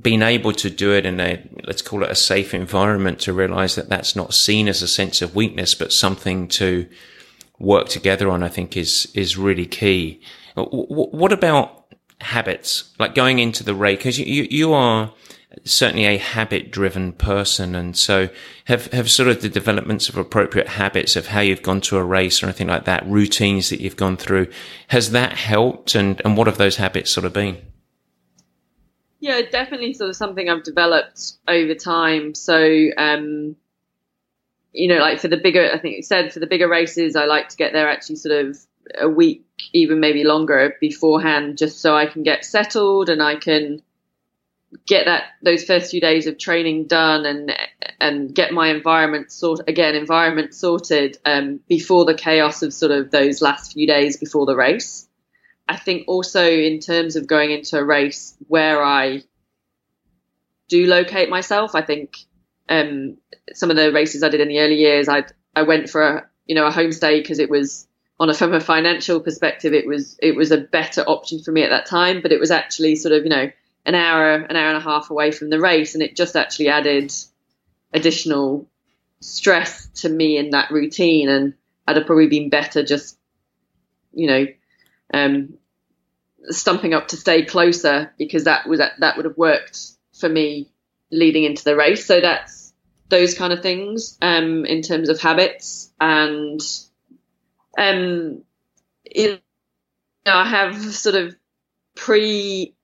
being 0.00 0.22
able 0.22 0.52
to 0.52 0.70
do 0.70 0.92
it 0.92 1.06
in 1.06 1.20
a, 1.20 1.48
let's 1.64 1.82
call 1.82 2.02
it 2.04 2.10
a 2.10 2.16
safe 2.16 2.54
environment 2.54 3.18
to 3.20 3.32
realize 3.32 3.74
that 3.74 3.88
that's 3.88 4.14
not 4.14 4.34
seen 4.34 4.68
as 4.68 4.82
a 4.82 4.88
sense 4.88 5.22
of 5.22 5.34
weakness, 5.34 5.74
but 5.74 5.92
something 5.92 6.48
to 6.48 6.86
work 7.58 7.88
together 7.88 8.30
on, 8.30 8.42
I 8.42 8.48
think 8.48 8.76
is, 8.76 9.10
is 9.14 9.36
really 9.36 9.66
key. 9.66 10.20
What 10.54 11.32
about 11.32 11.85
habits, 12.20 12.92
like 12.98 13.14
going 13.14 13.38
into 13.38 13.62
the 13.62 13.74
race, 13.74 13.98
because 13.98 14.18
you, 14.18 14.24
you, 14.26 14.48
you 14.50 14.72
are 14.72 15.12
certainly 15.64 16.04
a 16.04 16.18
habit 16.18 16.70
driven 16.70 17.12
person. 17.12 17.74
And 17.74 17.96
so 17.96 18.28
have, 18.66 18.86
have 18.92 19.10
sort 19.10 19.28
of 19.28 19.42
the 19.42 19.48
developments 19.48 20.08
of 20.08 20.16
appropriate 20.16 20.68
habits 20.68 21.16
of 21.16 21.28
how 21.28 21.40
you've 21.40 21.62
gone 21.62 21.80
to 21.82 21.96
a 21.96 22.04
race 22.04 22.42
or 22.42 22.46
anything 22.46 22.68
like 22.68 22.84
that, 22.84 23.06
routines 23.06 23.70
that 23.70 23.80
you've 23.80 23.96
gone 23.96 24.16
through. 24.16 24.48
Has 24.88 25.12
that 25.12 25.32
helped? 25.32 25.94
And, 25.94 26.20
and 26.24 26.36
what 26.36 26.46
have 26.46 26.58
those 26.58 26.76
habits 26.76 27.10
sort 27.10 27.24
of 27.24 27.32
been? 27.32 27.58
Yeah, 29.20 29.40
definitely 29.50 29.94
sort 29.94 30.10
of 30.10 30.16
something 30.16 30.48
I've 30.48 30.62
developed 30.62 31.32
over 31.48 31.74
time. 31.74 32.34
So, 32.34 32.88
um, 32.98 33.56
you 34.72 34.88
know, 34.88 34.98
like 34.98 35.20
for 35.20 35.28
the 35.28 35.38
bigger, 35.38 35.70
I 35.72 35.78
think 35.78 35.96
you 35.96 36.02
said 36.02 36.32
for 36.32 36.38
the 36.38 36.46
bigger 36.46 36.68
races, 36.68 37.16
I 37.16 37.24
like 37.24 37.48
to 37.48 37.56
get 37.56 37.72
there 37.72 37.88
actually 37.88 38.16
sort 38.16 38.46
of 38.46 38.58
a 38.98 39.08
week, 39.08 39.44
even 39.72 40.00
maybe 40.00 40.24
longer 40.24 40.76
beforehand, 40.80 41.58
just 41.58 41.80
so 41.80 41.96
I 41.96 42.06
can 42.06 42.22
get 42.22 42.44
settled 42.44 43.08
and 43.08 43.22
I 43.22 43.36
can 43.36 43.82
get 44.86 45.06
that 45.06 45.24
those 45.42 45.64
first 45.64 45.90
few 45.90 46.00
days 46.00 46.26
of 46.26 46.38
training 46.38 46.86
done 46.86 47.24
and 47.24 47.54
and 48.00 48.34
get 48.34 48.52
my 48.52 48.68
environment 48.68 49.30
sort 49.30 49.60
again 49.68 49.94
environment 49.94 50.54
sorted 50.54 51.18
um, 51.24 51.60
before 51.68 52.04
the 52.04 52.14
chaos 52.14 52.62
of 52.62 52.72
sort 52.74 52.92
of 52.92 53.10
those 53.10 53.40
last 53.40 53.72
few 53.72 53.86
days 53.86 54.16
before 54.16 54.46
the 54.46 54.56
race. 54.56 55.08
I 55.68 55.76
think 55.76 56.04
also 56.08 56.44
in 56.48 56.80
terms 56.80 57.16
of 57.16 57.26
going 57.26 57.50
into 57.50 57.78
a 57.78 57.84
race 57.84 58.36
where 58.46 58.84
I 58.84 59.22
do 60.68 60.86
locate 60.86 61.28
myself, 61.28 61.74
I 61.74 61.82
think 61.82 62.18
um, 62.68 63.18
some 63.52 63.70
of 63.70 63.76
the 63.76 63.92
races 63.92 64.22
I 64.22 64.28
did 64.28 64.40
in 64.40 64.48
the 64.48 64.60
early 64.60 64.76
years, 64.76 65.08
I 65.08 65.24
I 65.54 65.62
went 65.62 65.88
for 65.88 66.02
a 66.02 66.28
you 66.46 66.54
know 66.54 66.66
a 66.66 66.72
homestay 66.72 67.22
because 67.22 67.38
it 67.38 67.50
was 67.50 67.86
on 68.18 68.30
a 68.30 68.34
from 68.34 68.54
a 68.54 68.60
financial 68.60 69.20
perspective, 69.20 69.74
it 69.74 69.86
was 69.86 70.18
it 70.22 70.36
was 70.36 70.50
a 70.50 70.58
better 70.58 71.02
option 71.02 71.42
for 71.42 71.52
me 71.52 71.62
at 71.62 71.70
that 71.70 71.86
time. 71.86 72.22
But 72.22 72.32
it 72.32 72.40
was 72.40 72.50
actually 72.50 72.96
sort 72.96 73.14
of 73.14 73.24
you 73.24 73.30
know 73.30 73.50
an 73.84 73.94
hour 73.94 74.34
an 74.34 74.56
hour 74.56 74.68
and 74.68 74.76
a 74.76 74.80
half 74.80 75.10
away 75.10 75.30
from 75.30 75.50
the 75.50 75.60
race, 75.60 75.94
and 75.94 76.02
it 76.02 76.16
just 76.16 76.36
actually 76.36 76.68
added 76.68 77.12
additional 77.92 78.68
stress 79.20 79.86
to 80.00 80.08
me 80.08 80.38
in 80.38 80.50
that 80.50 80.70
routine. 80.70 81.28
And 81.28 81.54
I'd 81.86 81.96
have 81.96 82.06
probably 82.06 82.28
been 82.28 82.48
better 82.48 82.82
just 82.82 83.18
you 84.12 84.26
know 84.28 84.46
um, 85.12 85.54
stumping 86.48 86.94
up 86.94 87.08
to 87.08 87.16
stay 87.16 87.44
closer 87.44 88.12
because 88.18 88.44
that 88.44 88.66
was 88.66 88.78
that 88.78 88.92
that 89.00 89.16
would 89.16 89.26
have 89.26 89.36
worked 89.36 89.78
for 90.18 90.28
me 90.28 90.70
leading 91.10 91.44
into 91.44 91.64
the 91.64 91.76
race. 91.76 92.06
So 92.06 92.20
that's 92.20 92.72
those 93.08 93.34
kind 93.34 93.52
of 93.52 93.62
things 93.62 94.18
um, 94.22 94.64
in 94.64 94.82
terms 94.82 95.08
of 95.08 95.20
habits 95.20 95.92
and 96.00 96.60
um, 97.76 98.42
you 99.04 99.38
know, 100.26 100.32
I 100.32 100.48
have 100.48 100.94
sort 100.94 101.14
of 101.14 101.36
pre 101.94 102.74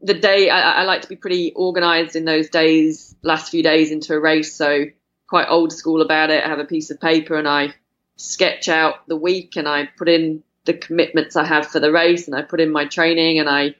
the 0.00 0.14
day. 0.14 0.50
I, 0.50 0.82
I 0.82 0.82
like 0.84 1.02
to 1.02 1.08
be 1.08 1.16
pretty 1.16 1.54
organised 1.54 2.16
in 2.16 2.24
those 2.24 2.48
days, 2.48 3.14
last 3.22 3.50
few 3.50 3.62
days 3.62 3.90
into 3.90 4.14
a 4.14 4.20
race. 4.20 4.54
So 4.54 4.86
quite 5.28 5.48
old 5.48 5.72
school 5.72 6.02
about 6.02 6.30
it. 6.30 6.44
I 6.44 6.48
have 6.48 6.58
a 6.58 6.64
piece 6.64 6.90
of 6.90 7.00
paper 7.00 7.36
and 7.36 7.48
I 7.48 7.74
sketch 8.16 8.68
out 8.68 9.06
the 9.08 9.16
week 9.16 9.56
and 9.56 9.66
I 9.66 9.88
put 9.96 10.08
in 10.08 10.42
the 10.64 10.74
commitments 10.74 11.36
I 11.36 11.44
have 11.44 11.66
for 11.66 11.80
the 11.80 11.90
race 11.90 12.26
and 12.26 12.36
I 12.36 12.42
put 12.42 12.60
in 12.60 12.70
my 12.70 12.86
training 12.86 13.38
and 13.38 13.48
I 13.48 13.74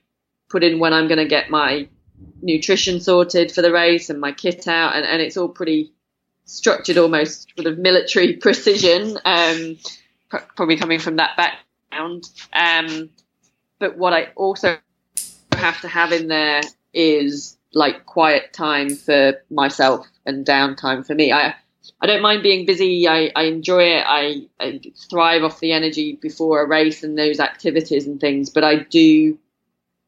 put 0.49 0.65
in 0.65 0.79
when 0.79 0.93
I'm 0.93 1.09
going 1.09 1.19
to 1.19 1.29
get 1.29 1.51
my 1.51 1.89
nutrition 2.41 3.01
sorted 3.01 3.53
for 3.53 3.63
the 3.63 3.73
race 3.73 4.11
and 4.11 4.21
my 4.21 4.33
kit 4.33 4.67
out 4.67 4.97
and, 4.97 5.05
and 5.05 5.21
it's 5.21 5.37
all 5.37 5.49
pretty 5.49 5.93
structured 6.45 6.99
almost 6.99 7.49
sort 7.57 7.67
of 7.67 7.79
military 7.79 8.37
precision 8.45 9.19
um, 9.25 9.77
probably 10.57 10.77
coming 10.77 10.99
from 10.99 11.17
that 11.17 11.37
background. 11.37 12.29
Um, 12.53 13.11
but 13.79 13.97
what 13.97 14.13
I 14.13 14.29
also 14.37 14.79
have 15.55 15.81
to 15.81 15.89
have 15.89 16.13
in 16.13 16.29
there 16.29 16.63
is 16.93 17.57
like 17.75 18.07
quiet 18.07 18.53
time 18.53 18.97
for 18.97 19.35
myself 19.51 20.07
and 20.27 20.47
downtime 20.47 21.07
for 21.07 21.15
me. 21.15 21.33
I 21.33 21.55
I 22.01 22.07
don't 22.07 22.23
mind 22.23 22.43
being 22.43 22.67
busy. 22.67 23.09
I, 23.09 23.33
I 23.35 23.45
enjoy 23.45 23.83
it. 23.85 24.05
I, 24.07 24.47
I 24.61 24.81
thrive 25.11 25.43
off 25.43 25.61
the 25.61 25.73
energy 25.73 26.19
before 26.21 26.63
a 26.63 26.67
race 26.67 27.03
and 27.03 27.19
those 27.19 27.41
activities 27.41 28.07
and 28.07 28.21
things. 28.21 28.51
But 28.51 28.65
I 28.65 28.77
do 28.77 29.39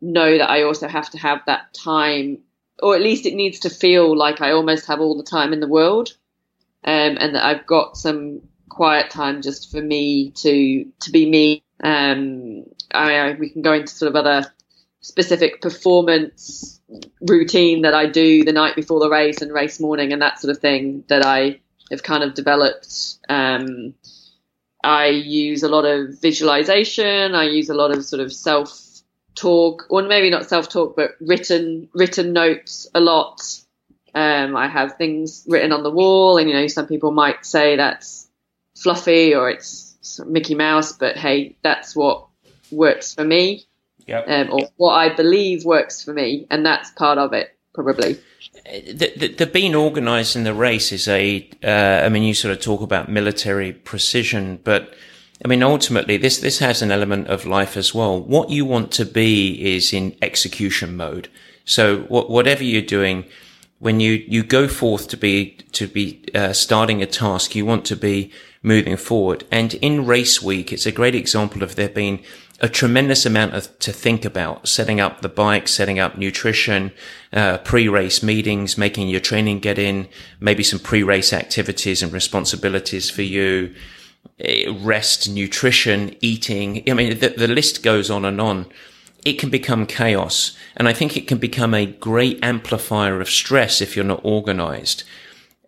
know 0.01 0.39
that 0.39 0.51
I 0.51 0.63
also 0.63 0.89
have 0.89 1.11
to 1.11 1.19
have 1.19 1.41
that 1.47 1.73
time, 1.75 2.39
or 2.81 2.95
at 2.95 3.03
least 3.03 3.27
it 3.27 3.35
needs 3.35 3.61
to 3.61 3.71
feel 3.71 4.17
like 4.17 4.41
I 4.41 4.53
almost 4.53 4.87
have 4.87 5.01
all 5.01 5.17
the 5.17 5.25
time 5.25 5.53
in 5.53 5.61
the 5.61 5.69
world, 5.69 6.17
um, 6.85 7.17
and 7.19 7.35
that 7.35 7.45
I've 7.45 7.67
got 7.67 7.97
some 7.97 8.43
quiet 8.75 9.11
time 9.11 9.41
just 9.41 9.71
for 9.71 9.81
me 9.81 10.31
to 10.31 10.85
to 11.01 11.11
be 11.11 11.29
me 11.29 11.63
Um, 11.83 12.65
I, 12.93 13.17
I, 13.17 13.33
we 13.35 13.51
can 13.51 13.63
go 13.63 13.73
into 13.73 13.93
sort 13.93 14.09
of 14.09 14.17
other 14.17 14.53
specific 15.01 15.61
performance 15.61 16.81
routine 17.21 17.83
that 17.83 17.95
I 17.95 18.07
do 18.07 18.45
the 18.45 18.53
night 18.53 18.77
before 18.77 19.01
the 19.01 19.11
race 19.11 19.43
and 19.43 19.53
race 19.53 19.81
morning 19.81 20.13
and 20.13 20.23
that 20.23 20.41
sort 20.41 20.51
of 20.55 20.61
thing 20.63 21.05
that 21.09 21.25
I 21.25 21.61
have 21.91 22.03
kind 22.03 22.23
of 22.23 22.35
developed. 22.35 23.19
Um, 23.29 23.95
I 24.83 25.07
use 25.07 25.63
a 25.63 25.69
lot 25.69 25.85
of 25.85 26.21
visualization. 26.21 27.35
I 27.35 27.45
use 27.45 27.69
a 27.69 27.75
lot 27.75 27.91
of 27.91 28.05
sort 28.05 28.21
of 28.21 28.33
self 28.33 28.81
talk, 29.35 29.87
or 29.91 30.03
maybe 30.03 30.31
not 30.31 30.49
self 30.49 30.69
talk, 30.69 30.97
but 30.97 31.13
written 31.21 31.89
written 31.95 32.33
notes 32.33 32.87
a 32.95 33.01
lot. 33.01 33.41
Um, 34.15 34.57
I 34.57 34.69
have 34.69 34.97
things 34.97 35.45
written 35.49 35.73
on 35.73 35.83
the 35.83 35.91
wall, 35.91 36.39
and 36.39 36.49
you 36.49 36.55
know, 36.55 36.67
some 36.69 36.87
people 36.87 37.11
might 37.11 37.45
say 37.45 37.77
that's 37.77 38.29
fluffy 38.77 39.35
or 39.35 39.51
it's 39.51 40.21
Mickey 40.27 40.55
Mouse, 40.55 40.93
but 40.93 41.17
hey, 41.17 41.57
that's 41.63 41.95
what 41.97 42.27
works 42.71 43.15
for 43.15 43.25
me, 43.25 43.65
Yep. 44.07 44.25
um, 44.29 44.53
or 44.53 44.69
what 44.77 44.93
I 44.95 45.15
believe 45.15 45.65
works 45.65 46.05
for 46.05 46.13
me, 46.13 46.47
and 46.51 46.65
that's 46.65 46.91
part 46.91 47.19
of 47.19 47.33
it, 47.33 47.57
probably. 47.75 48.19
the, 48.65 49.13
the, 49.17 49.29
the 49.29 49.47
being 49.47 49.75
organized 49.75 50.37
in 50.37 50.45
the 50.45 50.55
race 50.55 50.93
is 50.93 51.09
a, 51.09 51.49
uh, 51.63 52.05
I 52.05 52.09
mean, 52.09 52.23
you 52.23 52.35
sort 52.35 52.53
of 52.57 52.61
talk 52.63 52.81
about 52.83 53.09
military 53.09 53.73
precision, 53.73 54.59
but 54.63 54.95
I 55.45 55.49
mean, 55.49 55.63
ultimately 55.63 56.17
this, 56.17 56.39
this 56.39 56.59
has 56.59 56.83
an 56.83 56.91
element 56.91 57.29
of 57.29 57.47
life 57.47 57.77
as 57.77 57.95
well. 57.95 58.21
What 58.21 58.51
you 58.51 58.65
want 58.65 58.93
to 58.93 59.05
be 59.05 59.75
is 59.75 59.93
in 59.93 60.17
execution 60.23 60.97
mode. 60.97 61.29
So 61.65 62.01
wh- 62.03 62.29
whatever 62.31 62.63
you're 62.63 62.83
doing, 62.83 63.25
when 63.79 64.01
you, 64.01 64.25
you 64.29 64.43
go 64.43 64.69
forth 64.69 65.09
to 65.09 65.17
be, 65.17 65.57
to 65.73 65.87
be, 65.87 66.23
uh, 66.35 66.53
starting 66.53 67.03
a 67.03 67.07
task, 67.07 67.55
you 67.55 67.67
want 67.67 67.85
to 67.87 67.97
be 67.97 68.31
moving 68.65 68.97
forward. 68.97 69.45
And 69.53 69.75
in 69.75 70.07
race 70.07 70.43
week, 70.43 70.73
it's 70.73 70.87
a 70.87 70.93
great 70.93 71.15
example 71.15 71.63
of 71.63 71.77
there 71.77 71.89
being 71.89 72.25
a 72.61 72.69
tremendous 72.69 73.27
amount 73.27 73.55
of 73.55 73.79
to 73.81 73.93
think 73.93 74.25
about 74.25 74.67
setting 74.67 75.01
up 75.01 75.21
the 75.21 75.29
bike, 75.29 75.69
setting 75.69 75.99
up 75.99 76.17
nutrition, 76.17 76.93
uh, 77.33 77.59
pre-race 77.59 78.23
meetings, 78.23 78.79
making 78.79 79.09
your 79.09 79.21
training 79.21 79.61
get 79.61 79.79
in, 79.79 80.09
maybe 80.41 80.63
some 80.63 80.79
pre-race 80.79 81.33
activities 81.33 82.03
and 82.03 82.13
responsibilities 82.13 83.11
for 83.11 83.23
you, 83.23 83.75
eh, 84.41 84.73
rest, 84.81 85.29
nutrition, 85.29 86.17
eating. 86.23 86.83
I 86.89 86.95
mean, 86.95 87.19
the, 87.19 87.29
the 87.29 87.49
list 87.49 87.83
goes 87.83 88.11
on 88.11 88.25
and 88.25 88.41
on. 88.41 88.67
It 89.27 89.35
can 89.35 89.51
become 89.51 89.87
chaos. 89.87 90.57
And 90.77 90.89
I 90.89 90.95
think 90.95 91.17
it 91.17 91.29
can 91.29 91.39
become 91.39 91.75
a 91.75 91.87
great 91.87 92.39
amplifier 92.43 93.21
of 93.21 93.29
stress 93.29 93.83
if 93.83 93.95
you're 93.95 94.05
not 94.07 94.21
organized. 94.23 95.05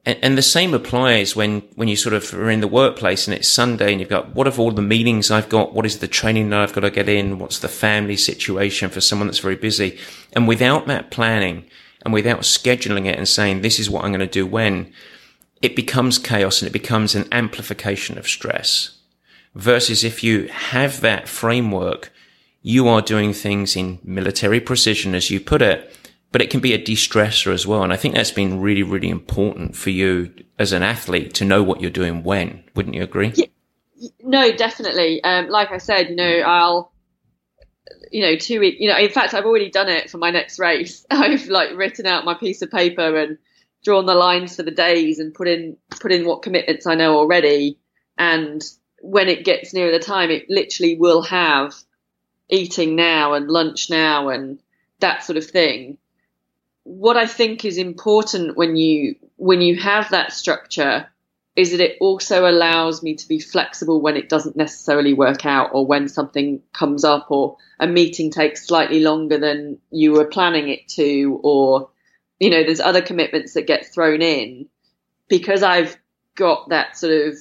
And, 0.07 0.19
and 0.23 0.39
the 0.39 0.43
same 0.43 0.73
applies 0.73 1.35
when, 1.35 1.61
when 1.75 1.89
you 1.89 1.97
sort 1.97 2.15
of 2.15 2.33
are 2.33 2.49
in 2.49 2.61
the 2.61 2.69
workplace 2.69 3.27
and 3.27 3.35
it's 3.35 3.49
Sunday 3.49 3.91
and 3.91 4.01
you've 4.01 4.09
got, 4.09 4.35
what 4.35 4.47
are 4.47 4.59
all 4.59 4.71
the 4.71 4.81
meetings 4.81 5.31
I've 5.31 5.49
got? 5.49 5.75
What 5.75 5.85
is 5.85 5.99
the 5.99 6.09
training 6.09 6.49
that 6.51 6.61
I've 6.61 6.73
got 6.73 6.83
to 6.83 6.91
get 6.91 7.09
in? 7.09 7.41
What's 7.41 7.59
the 7.59 7.69
family 7.69 8.17
situation 8.17 8.89
for 8.89 9.01
someone 9.01 9.27
that's 9.27 9.41
very 9.41 9.57
busy? 9.57 9.99
And 10.33 10.47
without 10.47 10.87
that 10.87 11.11
planning 11.11 11.67
and 12.05 12.15
without 12.15 12.41
scheduling 12.41 13.07
it 13.07 13.19
and 13.19 13.29
saying, 13.29 13.61
this 13.61 13.81
is 13.81 13.91
what 13.91 14.05
I'm 14.05 14.13
going 14.13 14.21
to 14.21 14.27
do 14.27 14.47
when, 14.47 14.93
it 15.61 15.75
becomes 15.75 16.19
chaos 16.19 16.63
and 16.63 16.69
it 16.69 16.73
becomes 16.73 17.15
an 17.15 17.27
amplification 17.33 18.19
of 18.19 18.29
stress. 18.29 18.99
Versus 19.55 20.05
if 20.05 20.23
you 20.23 20.49
have 20.49 21.01
that 21.01 21.29
framework, 21.29 22.13
you 22.63 22.87
are 22.89 23.01
doing 23.01 23.33
things 23.33 23.75
in 23.75 23.99
military 24.05 24.61
precision, 24.61 25.15
as 25.15 25.31
you 25.31 25.41
put 25.41 25.63
it, 25.63 25.97
but 26.33 26.43
it 26.43 26.51
can 26.51 26.61
be 26.61 26.73
a 26.75 26.79
de-stressor 26.79 27.53
as 27.53 27.67
well. 27.67 27.83
And 27.83 27.93
I 27.93 27.97
think 27.97 28.15
that's 28.15 28.31
been 28.31 28.61
really, 28.61 28.83
really 28.83 29.09
important 29.09 29.77
for 29.77 29.91
you 29.91 30.33
as 30.59 30.73
an 30.73 30.83
athlete 30.83 31.35
to 31.35 31.45
know 31.45 31.63
what 31.63 31.81
you're 31.81 31.91
doing 31.91 32.23
when. 32.23 32.65
Wouldn't 32.75 32.95
you 32.95 33.03
agree? 33.03 33.33
Yeah. 33.35 33.47
No, 34.23 34.53
definitely. 34.55 35.23
Um, 35.25 35.49
like 35.49 35.71
I 35.71 35.79
said, 35.79 36.11
you 36.11 36.17
know, 36.17 36.41
I'll, 36.41 36.93
you 38.11 38.23
know, 38.23 38.37
two 38.37 38.61
weeks, 38.61 38.79
you 38.81 38.91
know, 38.91 38.99
in 38.99 39.11
fact, 39.11 39.33
I've 39.33 39.47
already 39.47 39.71
done 39.71 39.89
it 39.89 40.11
for 40.11 40.19
my 40.19 40.31
next 40.31 40.59
race. 40.59 41.07
I've 41.11 41.47
like 41.47 41.71
written 41.75 42.07
out 42.07 42.25
my 42.25 42.35
piece 42.35 42.61
of 42.63 42.71
paper 42.71 43.17
and 43.17 43.39
drawn 43.85 44.07
the 44.07 44.15
lines 44.15 44.57
for 44.57 44.63
the 44.63 44.71
days 44.71 45.19
and 45.19 45.33
put 45.33 45.49
in 45.49 45.77
put 45.91 46.13
in 46.13 46.27
what 46.27 46.43
commitments 46.43 46.87
I 46.87 46.97
know 46.97 47.17
already. 47.17 47.79
And 48.19 48.63
when 49.01 49.29
it 49.29 49.45
gets 49.45 49.73
nearer 49.73 49.93
the 49.93 49.99
time, 49.99 50.31
it 50.31 50.51
literally 50.51 50.97
will 50.99 51.23
have 51.23 51.75
eating 52.49 52.97
now 52.97 53.35
and 53.35 53.49
lunch 53.49 53.91
now 53.91 54.29
and 54.29 54.61
that 55.01 55.25
sort 55.25 55.37
of 55.37 55.47
thing. 55.47 55.99
What 56.87 57.17
I 57.17 57.27
think 57.27 57.65
is 57.65 57.79
important 57.79 58.57
when 58.57 58.77
you 58.77 59.17
when 59.37 59.61
you 59.61 59.77
have 59.81 60.11
that 60.11 60.33
structure 60.33 61.09
is 61.57 61.73
that 61.73 61.81
it 61.81 61.97
also 62.01 62.49
allows 62.49 63.03
me 63.03 63.17
to 63.17 63.27
be 63.27 63.41
flexible 63.41 64.01
when 64.01 64.17
it 64.17 64.29
doesn't 64.29 64.57
necessarily 64.57 65.13
work 65.13 65.45
out 65.45 65.71
or 65.73 65.85
when 65.85 66.09
something 66.09 66.63
comes 66.73 67.03
up 67.03 67.27
or 67.31 67.57
a 67.81 67.89
meeting 67.89 68.31
takes 68.31 68.67
slightly 68.67 69.01
longer 69.01 69.37
than 69.37 69.79
you 69.91 70.13
were 70.13 70.27
planning 70.27 70.69
it 70.69 70.87
to 70.87 71.41
or 71.43 71.89
you 72.39 72.51
know 72.51 72.63
there's 72.63 72.81
other 72.81 73.03
commitments 73.03 73.55
that 73.55 73.67
get 73.67 73.93
thrown 73.93 74.23
in 74.23 74.69
because 75.29 75.65
I've 75.65 75.97
got 76.37 76.69
that 76.69 76.97
sort 76.97 77.29
of 77.29 77.37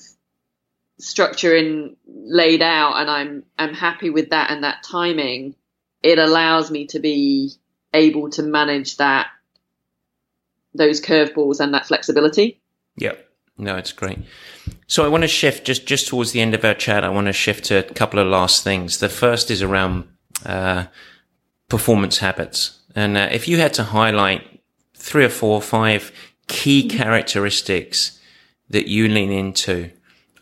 structure 0.98 1.56
in 1.56 1.98
laid 2.08 2.64
out 2.64 2.98
and 2.98 3.12
I'm 3.12 3.44
I'm 3.60 3.76
happy 3.76 4.10
with 4.10 4.32
that 4.32 4.50
and 4.50 4.64
that 4.64 4.82
timing 4.82 5.56
it 6.02 6.18
allows 6.18 6.72
me 6.72 6.88
to 6.88 7.00
be 7.00 7.52
able 7.94 8.30
to 8.30 8.44
manage 8.44 8.98
that 8.98 9.28
those 10.76 11.02
curveballs 11.02 11.60
and 11.60 11.74
that 11.74 11.88
flexibility 11.88 12.60
Yep. 12.98 13.30
No, 13.58 13.78
it's 13.78 13.92
great. 13.92 14.20
So 14.88 15.06
I 15.06 15.08
want 15.08 15.24
to 15.24 15.28
shift 15.28 15.66
just, 15.66 15.86
just 15.86 16.08
towards 16.08 16.32
the 16.32 16.42
end 16.42 16.54
of 16.54 16.66
our 16.66 16.74
chat. 16.74 17.04
I 17.04 17.10
want 17.10 17.28
to 17.28 17.34
shift 17.34 17.66
to 17.66 17.80
a 17.80 17.84
couple 17.84 18.20
of 18.20 18.28
last 18.28 18.64
things. 18.64 19.00
The 19.00 19.10
first 19.10 19.50
is 19.50 19.62
around, 19.62 20.08
uh, 20.46 20.86
performance 21.70 22.18
habits. 22.20 22.82
And 22.96 23.18
uh, 23.18 23.30
if 23.32 23.48
you 23.48 23.58
had 23.58 23.74
to 23.76 23.84
highlight 23.84 24.62
three 24.94 25.26
or 25.26 25.30
four 25.30 25.56
or 25.56 25.62
five 25.62 26.12
key 26.48 26.88
characteristics 26.88 28.20
that 28.70 28.88
you 28.88 29.08
lean 29.08 29.32
into 29.32 29.92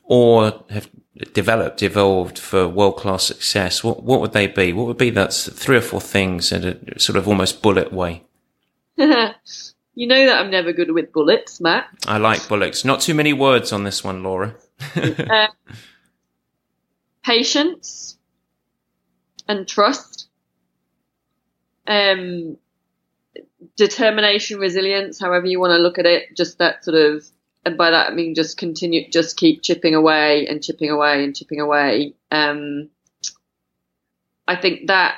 or 0.04 0.64
have 0.70 0.90
developed, 1.34 1.84
evolved 1.84 2.40
for 2.40 2.68
world 2.68 2.98
class 2.98 3.24
success, 3.24 3.84
what, 3.84 4.04
what 4.04 4.22
would 4.22 4.34
they 4.34 4.48
be? 4.48 4.74
What 4.74 4.88
would 4.88 4.98
be 4.98 5.12
that's 5.12 5.48
three 5.48 5.78
or 5.78 5.82
four 5.82 6.02
things 6.02 6.52
in 6.52 6.64
a 6.66 7.00
sort 7.00 7.16
of 7.16 7.28
almost 7.28 7.62
bullet 7.62 7.94
way? 7.94 8.24
you 9.96 10.08
know 10.08 10.26
that 10.26 10.39
I'm 10.39 10.52
never 10.52 10.74
good 10.74 10.91
with 10.91 11.12
bullets 11.12 11.62
Matt 11.62 11.88
I 12.08 12.18
like 12.18 12.48
bullets. 12.48 12.84
Not 12.84 13.02
too 13.02 13.14
many 13.14 13.34
words 13.34 13.72
on 13.72 13.84
this 13.84 14.04
one, 14.04 14.24
Laura. 14.24 14.56
uh, 14.96 15.48
patience 17.24 18.18
and 19.48 19.68
trust, 19.68 20.28
um, 21.88 22.58
determination, 23.76 24.60
resilience, 24.60 25.20
however 25.20 25.46
you 25.48 25.60
want 25.60 25.72
to 25.72 25.78
look 25.78 26.00
at 26.00 26.06
it. 26.06 26.36
Just 26.36 26.60
that 26.60 26.84
sort 26.84 26.96
of, 26.96 27.26
and 27.66 27.78
by 27.78 27.91
that 27.91 28.12
I 28.12 28.14
mean 28.14 28.36
just 28.36 28.58
continue, 28.58 29.10
just 29.10 29.38
keep 29.38 29.64
chipping 29.64 29.96
away 29.96 30.48
and 30.48 30.64
chipping 30.64 30.89
away 30.89 31.24
and 31.24 31.36
chipping 31.36 31.60
away. 31.60 32.14
Um, 32.32 32.89
I 34.48 34.56
think 34.56 34.88
that 34.88 35.16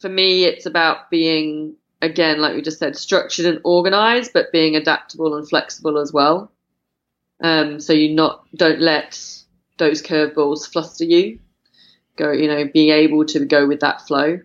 for 0.00 0.08
me, 0.08 0.44
it's 0.44 0.66
about 0.66 1.10
being 1.10 1.76
again, 2.04 2.40
like 2.40 2.54
we 2.54 2.62
just 2.62 2.78
said, 2.78 2.96
structured 2.96 3.46
and 3.46 3.60
organized, 3.64 4.32
but 4.32 4.52
being 4.52 4.76
adaptable 4.76 5.36
and 5.36 5.48
flexible 5.48 5.98
as 5.98 6.12
well. 6.12 6.52
Um, 7.42 7.80
so 7.80 7.92
you 7.92 8.14
not 8.14 8.46
don't 8.54 8.80
let 8.80 9.18
those 9.78 10.02
curveballs 10.02 10.70
fluster 10.70 11.04
you. 11.04 11.40
Go, 12.16 12.30
you 12.30 12.46
know, 12.46 12.68
being 12.72 12.90
able 12.90 13.24
to 13.26 13.44
go 13.44 13.66
with 13.66 13.80
that 13.80 14.06
flow. 14.06 14.40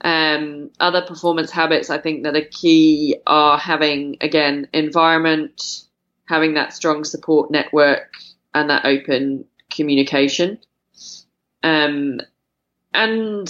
Um, 0.00 0.70
other 0.80 1.02
performance 1.02 1.50
habits 1.50 1.90
I 1.90 1.98
think 1.98 2.24
that 2.24 2.34
are 2.34 2.48
key 2.50 3.16
are 3.26 3.58
having 3.58 4.16
again 4.20 4.68
environment, 4.72 5.84
having 6.24 6.54
that 6.54 6.72
strong 6.72 7.04
support 7.04 7.50
network, 7.50 8.14
and 8.54 8.70
that 8.70 8.86
open 8.86 9.44
communication. 9.70 10.58
Um, 11.62 12.20
and 12.94 13.48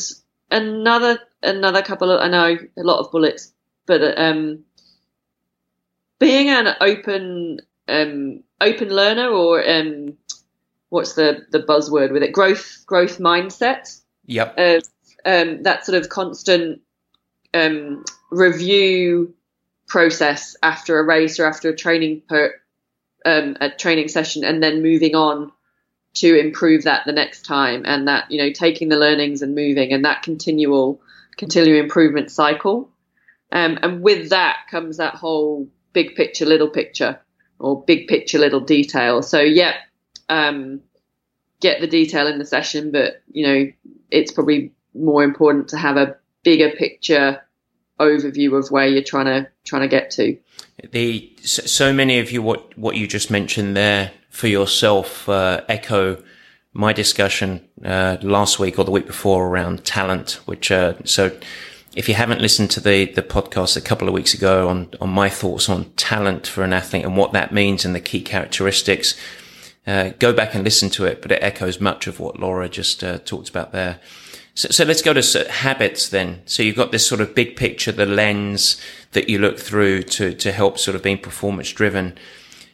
another 0.51 1.19
another 1.43 1.83
couple 1.83 2.11
of 2.11 2.21
I 2.21 2.29
know 2.29 2.59
a 2.77 2.83
lot 2.83 3.01
of 3.01 3.11
bullets, 3.11 3.53
but 3.87 4.19
um, 4.19 4.65
being 6.19 6.49
an 6.49 6.75
open 6.81 7.61
um, 7.89 8.43
open 8.61 8.89
learner 8.89 9.29
or 9.29 9.69
um, 9.69 10.17
what's 10.89 11.15
the 11.15 11.47
the 11.51 11.61
buzzword 11.61 12.13
with 12.13 12.23
it 12.23 12.33
growth 12.33 12.85
growth 12.87 13.19
mindset 13.19 14.01
Yep. 14.27 14.55
uh, 14.59 14.81
um, 15.25 15.63
that 15.65 15.85
sort 15.85 16.01
of 16.01 16.09
constant 16.09 16.81
um, 17.55 18.05
review 18.31 19.35
process 19.87 20.57
after 20.63 20.99
a 20.99 21.05
race 21.05 21.39
or 21.39 21.47
after 21.47 21.71
a 21.71 21.77
training 21.77 22.23
per, 22.29 22.55
um, 23.25 23.57
a 23.61 23.71
training 23.71 24.09
session, 24.09 24.45
and 24.45 24.63
then 24.63 24.83
moving 24.83 25.15
on 25.15 25.53
to 26.15 26.39
improve 26.39 26.85
that 26.85 27.05
the 27.05 27.13
next 27.13 27.45
time, 27.45 27.83
and 27.85 28.09
that 28.09 28.31
you 28.31 28.39
know 28.39 28.53
taking 28.53 28.89
the 28.89 28.97
learnings 28.97 29.43
and 29.43 29.55
moving, 29.55 29.93
and 29.93 30.05
that 30.05 30.23
continual 30.23 31.01
continual 31.37 31.81
improvement 31.81 32.31
cycle. 32.31 32.91
Um, 33.51 33.79
and 33.83 34.03
with 34.03 34.31
that 34.31 34.59
comes 34.71 34.97
that 34.97 35.15
whole 35.15 35.69
big 35.93 36.15
picture, 36.15 36.47
little 36.47 36.71
picture, 36.71 37.21
or 37.59 37.85
big 37.85 38.09
picture, 38.09 38.39
little 38.39 38.61
detail. 38.61 39.23
So 39.23 39.41
yeah, 39.41 39.75
um, 40.29 40.81
get 41.61 41.81
the 41.81 41.87
detail 41.87 42.27
in 42.27 42.39
the 42.39 42.45
session, 42.45 42.93
but 42.93 43.23
you 43.31 43.47
know, 43.47 43.73
it's 44.11 44.33
probably 44.33 44.73
more 44.95 45.23
important 45.23 45.69
to 45.69 45.77
have 45.77 45.97
a 45.97 46.17
bigger 46.43 46.71
picture 46.71 47.41
overview 48.01 48.59
of 48.59 48.71
where 48.71 48.87
you're 48.87 49.03
trying 49.03 49.27
to 49.27 49.49
trying 49.65 49.83
to 49.83 49.89
get 49.89 50.11
to. 50.13 50.37
The 50.91 51.33
so 51.43 51.93
many 51.93 52.19
of 52.19 52.33
you 52.33 52.43
what 52.43 52.77
what 52.77 52.97
you 52.97 53.07
just 53.07 53.31
mentioned 53.31 53.77
there 53.77 54.13
for 54.31 54.49
yourself 54.49 55.29
uh, 55.29 55.63
echo 55.69 56.23
my 56.73 56.93
discussion 56.93 57.67
uh, 57.85 58.17
last 58.23 58.59
week 58.59 58.79
or 58.79 58.85
the 58.85 58.91
week 58.91 59.07
before 59.07 59.47
around 59.47 59.85
talent, 59.85 60.41
which 60.47 60.71
uh, 60.71 60.95
so 61.05 61.37
if 61.95 62.09
you 62.09 62.15
haven't 62.15 62.41
listened 62.41 62.71
to 62.71 62.81
the 62.81 63.07
the 63.07 63.23
podcast 63.23 63.77
a 63.77 63.81
couple 63.81 64.09
of 64.09 64.15
weeks 64.15 64.35
ago 64.35 64.69
on 64.69 64.89
on 65.01 65.11
my 65.11 65.29
thoughts 65.29 65.69
on 65.69 65.91
talent 65.93 66.47
for 66.47 66.65
an 66.65 66.73
athlete 66.73 67.05
and 67.05 67.17
what 67.17 67.33
that 67.33 67.53
means 67.53 67.85
and 67.85 67.95
the 67.95 68.01
key 68.01 68.23
characteristics, 68.23 69.19
uh, 69.87 70.11
go 70.19 70.33
back 70.33 70.55
and 70.55 70.65
listen 70.65 70.89
to 70.91 71.05
it. 71.05 71.21
But 71.21 71.33
it 71.33 71.43
echoes 71.43 71.81
much 71.81 72.07
of 72.07 72.19
what 72.21 72.41
Laura 72.41 72.69
just 72.69 73.05
uh, 73.05 73.19
talked 73.19 73.51
about 73.51 73.73
there. 73.73 74.01
So, 74.55 74.69
so 74.69 74.85
let's 74.85 75.03
go 75.03 75.15
to 75.15 75.51
habits 75.51 76.09
then. 76.11 76.43
So 76.45 76.63
you've 76.63 76.77
got 76.77 76.93
this 76.93 77.07
sort 77.07 77.23
of 77.23 77.35
big 77.35 77.57
picture, 77.57 77.91
the 77.91 78.07
lens 78.07 78.81
that 79.13 79.29
you 79.29 79.39
look 79.39 79.59
through 79.59 80.05
to 80.05 80.35
to 80.35 80.53
help 80.53 80.79
sort 80.79 80.95
of 80.95 81.03
being 81.03 81.19
performance 81.19 81.71
driven. 81.71 82.17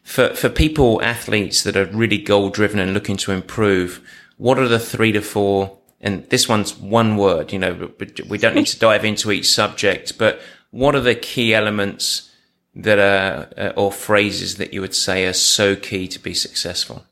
For 0.09 0.35
for 0.35 0.49
people 0.49 1.03
athletes 1.03 1.63
that 1.65 1.77
are 1.77 1.85
really 1.85 2.17
goal 2.17 2.49
driven 2.49 2.81
and 2.81 2.95
looking 2.95 3.19
to 3.19 3.33
improve, 3.33 4.01
what 4.39 4.59
are 4.59 4.67
the 4.67 4.79
three 4.79 5.13
to 5.13 5.21
four 5.21 5.79
and 6.01 6.27
this 6.31 6.49
one's 6.49 6.79
one 6.79 7.19
word, 7.19 7.53
you 7.53 7.59
know, 7.59 7.75
but 7.99 8.21
we 8.27 8.39
don't 8.39 8.55
need 8.55 8.69
to 8.69 8.79
dive 8.89 9.05
into 9.05 9.31
each 9.31 9.51
subject, 9.51 10.17
but 10.17 10.41
what 10.71 10.95
are 10.95 11.01
the 11.01 11.15
key 11.15 11.53
elements 11.53 12.33
that 12.75 12.99
are, 12.99 13.49
uh, 13.59 13.73
or 13.77 13.93
phrases 13.93 14.57
that 14.57 14.73
you 14.73 14.81
would 14.81 14.95
say 14.95 15.27
are 15.27 15.35
so 15.35 15.77
key 15.77 16.09
to 16.09 16.19
be 16.19 16.33
successful? 16.33 17.05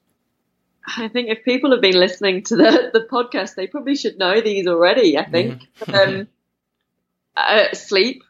I 0.97 1.09
think 1.09 1.29
if 1.29 1.45
people 1.45 1.73
have 1.73 1.83
been 1.83 2.01
listening 2.01 2.45
to 2.45 2.57
the, 2.57 2.91
the 2.95 3.07
podcast, 3.11 3.57
they 3.57 3.67
probably 3.67 3.97
should 3.97 4.17
know 4.17 4.41
these 4.41 4.67
already. 4.67 5.19
I 5.19 5.29
think 5.29 5.63
mm-hmm. 5.81 6.19
um, 6.19 6.29
uh, 7.37 7.75
sleep, 7.75 8.23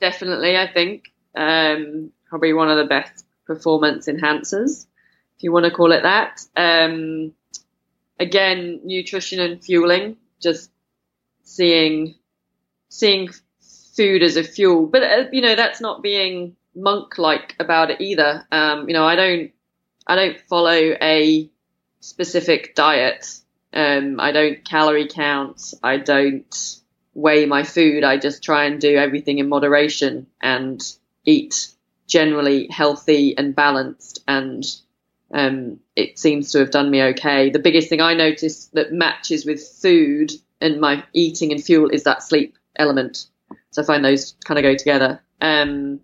definitely. 0.00 0.56
I 0.56 0.70
think 0.70 1.10
um, 1.34 2.12
probably 2.28 2.52
one 2.52 2.70
of 2.70 2.76
the 2.76 2.84
best 2.84 3.24
performance 3.54 4.06
enhancers, 4.06 4.86
if 5.36 5.42
you 5.42 5.52
want 5.52 5.64
to 5.64 5.70
call 5.70 5.92
it 5.92 6.02
that. 6.02 6.40
Um, 6.56 7.32
again, 8.18 8.80
nutrition 8.84 9.40
and 9.40 9.62
fueling, 9.62 10.16
just 10.40 10.70
seeing 11.42 12.14
seeing 12.88 13.30
food 13.96 14.22
as 14.22 14.36
a 14.36 14.44
fuel. 14.44 14.86
But 14.86 15.02
uh, 15.02 15.24
you 15.32 15.42
know, 15.42 15.54
that's 15.54 15.80
not 15.80 16.02
being 16.02 16.56
monk 16.74 17.18
like 17.18 17.56
about 17.58 17.90
it 17.90 18.00
either. 18.00 18.46
Um, 18.50 18.88
you 18.88 18.94
know, 18.94 19.04
I 19.04 19.16
don't 19.16 19.52
I 20.06 20.14
don't 20.16 20.40
follow 20.48 20.96
a 21.02 21.50
specific 22.00 22.74
diet. 22.74 23.38
Um, 23.74 24.20
I 24.20 24.32
don't 24.32 24.64
calorie 24.64 25.08
count. 25.08 25.74
I 25.82 25.96
don't 25.96 26.80
weigh 27.14 27.46
my 27.46 27.62
food. 27.62 28.04
I 28.04 28.16
just 28.16 28.42
try 28.42 28.64
and 28.64 28.80
do 28.80 28.96
everything 28.96 29.38
in 29.38 29.48
moderation 29.48 30.26
and 30.40 30.82
eat 31.24 31.71
generally 32.12 32.68
healthy 32.68 33.34
and 33.38 33.56
balanced 33.56 34.22
and 34.28 34.64
um, 35.32 35.80
it 35.96 36.18
seems 36.18 36.52
to 36.52 36.58
have 36.58 36.70
done 36.70 36.90
me 36.90 37.02
okay. 37.02 37.48
The 37.48 37.58
biggest 37.58 37.88
thing 37.88 38.02
I 38.02 38.12
notice 38.12 38.66
that 38.74 38.92
matches 38.92 39.46
with 39.46 39.66
food 39.66 40.30
and 40.60 40.78
my 40.78 41.02
eating 41.14 41.52
and 41.52 41.64
fuel 41.64 41.88
is 41.88 42.04
that 42.04 42.22
sleep 42.22 42.54
element. 42.76 43.28
So 43.70 43.80
I 43.80 43.86
find 43.86 44.04
those 44.04 44.36
kind 44.44 44.58
of 44.58 44.62
go 44.62 44.76
together. 44.76 45.22
Um, 45.40 46.00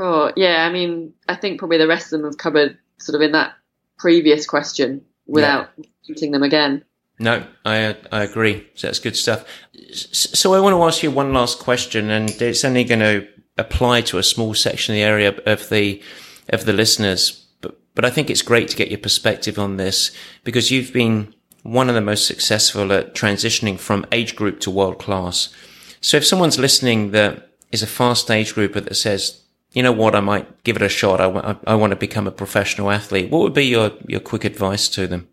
oh, 0.00 0.32
yeah, 0.34 0.66
I 0.68 0.72
mean, 0.72 1.12
I 1.28 1.36
think 1.36 1.60
probably 1.60 1.78
the 1.78 1.86
rest 1.86 2.06
of 2.06 2.18
them 2.18 2.24
have 2.24 2.38
covered 2.38 2.76
sort 2.98 3.14
of 3.14 3.22
in 3.22 3.30
that 3.32 3.54
previous 3.98 4.48
question 4.48 5.04
without 5.28 5.70
yeah. 5.76 5.84
repeating 6.08 6.32
them 6.32 6.42
again. 6.42 6.84
No, 7.20 7.46
I 7.64 7.96
I 8.10 8.24
agree. 8.24 8.66
So 8.74 8.88
that's 8.88 8.98
good 8.98 9.16
stuff. 9.16 9.44
So 9.92 10.54
I 10.54 10.60
want 10.60 10.74
to 10.74 10.82
ask 10.82 11.04
you 11.04 11.10
one 11.12 11.32
last 11.32 11.60
question, 11.60 12.10
and 12.10 12.30
it's 12.30 12.64
only 12.64 12.82
going 12.82 12.98
to 12.98 13.28
apply 13.58 14.00
to 14.02 14.18
a 14.18 14.22
small 14.22 14.54
section 14.54 14.94
of 14.94 14.96
the 14.96 15.02
area 15.02 15.34
of 15.46 15.68
the 15.68 16.02
of 16.48 16.64
the 16.64 16.72
listeners. 16.72 17.46
But, 17.60 17.78
but 17.94 18.04
I 18.04 18.10
think 18.10 18.30
it's 18.30 18.42
great 18.42 18.68
to 18.68 18.76
get 18.76 18.90
your 18.90 18.98
perspective 18.98 19.58
on 19.58 19.76
this 19.76 20.10
because 20.44 20.70
you've 20.70 20.92
been 20.92 21.34
one 21.62 21.88
of 21.88 21.94
the 21.94 22.00
most 22.00 22.26
successful 22.26 22.92
at 22.92 23.14
transitioning 23.14 23.78
from 23.78 24.06
age 24.10 24.34
group 24.34 24.60
to 24.60 24.70
world 24.70 24.98
class. 24.98 25.54
So 26.00 26.16
if 26.16 26.26
someone's 26.26 26.58
listening 26.58 27.12
that 27.12 27.50
is 27.70 27.82
a 27.82 27.86
fast 27.86 28.30
age 28.30 28.54
grouper 28.54 28.80
that 28.80 28.96
says, 28.96 29.40
you 29.72 29.82
know 29.82 29.92
what, 29.92 30.14
I 30.14 30.20
might 30.20 30.64
give 30.64 30.76
it 30.76 30.82
a 30.82 30.88
shot. 30.88 31.20
I, 31.20 31.28
I, 31.28 31.56
I 31.68 31.74
want 31.76 31.92
to 31.92 31.96
become 31.96 32.26
a 32.26 32.32
professional 32.32 32.90
athlete. 32.90 33.30
What 33.30 33.42
would 33.42 33.54
be 33.54 33.66
your, 33.66 33.92
your 34.06 34.20
quick 34.20 34.44
advice 34.44 34.88
to 34.90 35.06
them? 35.06 35.28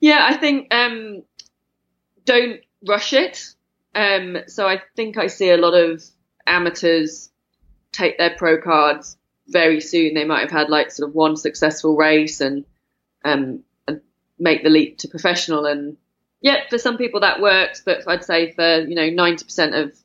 Yeah, 0.00 0.26
I 0.30 0.36
think 0.36 0.72
um, 0.72 1.24
don't 2.24 2.60
rush 2.86 3.12
it. 3.12 3.54
Um, 3.94 4.38
so 4.46 4.68
I 4.68 4.80
think 4.94 5.18
I 5.18 5.26
see 5.26 5.50
a 5.50 5.56
lot 5.56 5.74
of 5.74 6.02
amateurs 6.48 7.30
take 7.92 8.18
their 8.18 8.34
pro 8.36 8.60
cards 8.60 9.16
very 9.46 9.80
soon. 9.80 10.14
They 10.14 10.24
might 10.24 10.40
have 10.40 10.50
had 10.50 10.68
like 10.68 10.90
sort 10.90 11.08
of 11.08 11.14
one 11.14 11.36
successful 11.36 11.96
race 11.96 12.40
and 12.40 12.64
um, 13.24 13.64
and 13.86 14.00
make 14.38 14.62
the 14.62 14.70
leap 14.70 14.98
to 14.98 15.08
professional. 15.08 15.66
And 15.66 15.96
yeah 16.40 16.62
for 16.70 16.78
some 16.78 16.96
people 16.96 17.20
that 17.20 17.40
works 17.40 17.82
but 17.84 18.06
I'd 18.06 18.24
say 18.24 18.52
for 18.52 18.80
you 18.80 18.94
know 18.94 19.08
90% 19.10 19.82
of 19.82 19.98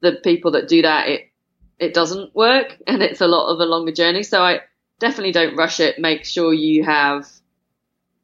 the 0.00 0.12
people 0.12 0.52
that 0.52 0.68
do 0.68 0.82
that 0.82 1.08
it 1.08 1.30
it 1.78 1.94
doesn't 1.94 2.34
work 2.34 2.76
and 2.86 3.02
it's 3.02 3.20
a 3.20 3.28
lot 3.28 3.52
of 3.52 3.60
a 3.60 3.64
longer 3.64 3.92
journey. 3.92 4.22
So 4.22 4.42
I 4.42 4.60
definitely 4.98 5.32
don't 5.32 5.56
rush 5.56 5.80
it. 5.80 5.98
Make 5.98 6.24
sure 6.24 6.52
you 6.52 6.84
have 6.84 7.28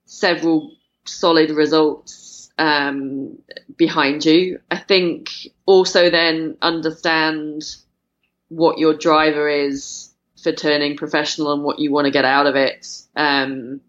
several 0.06 0.72
solid 1.04 1.50
results 1.50 2.23
um, 2.56 3.38
behind 3.76 4.24
you 4.24 4.60
I 4.70 4.76
think 4.76 5.30
also 5.66 6.10
then 6.10 6.56
understand 6.62 7.62
what 8.48 8.78
your 8.78 8.94
driver 8.94 9.48
is 9.48 10.14
for 10.42 10.52
turning 10.52 10.96
professional 10.96 11.52
and 11.52 11.64
what 11.64 11.78
you 11.78 11.90
want 11.90 12.04
to 12.04 12.10
get 12.10 12.24
out 12.24 12.46
of 12.46 12.54
it. 12.54 12.86
Um, 13.16 13.80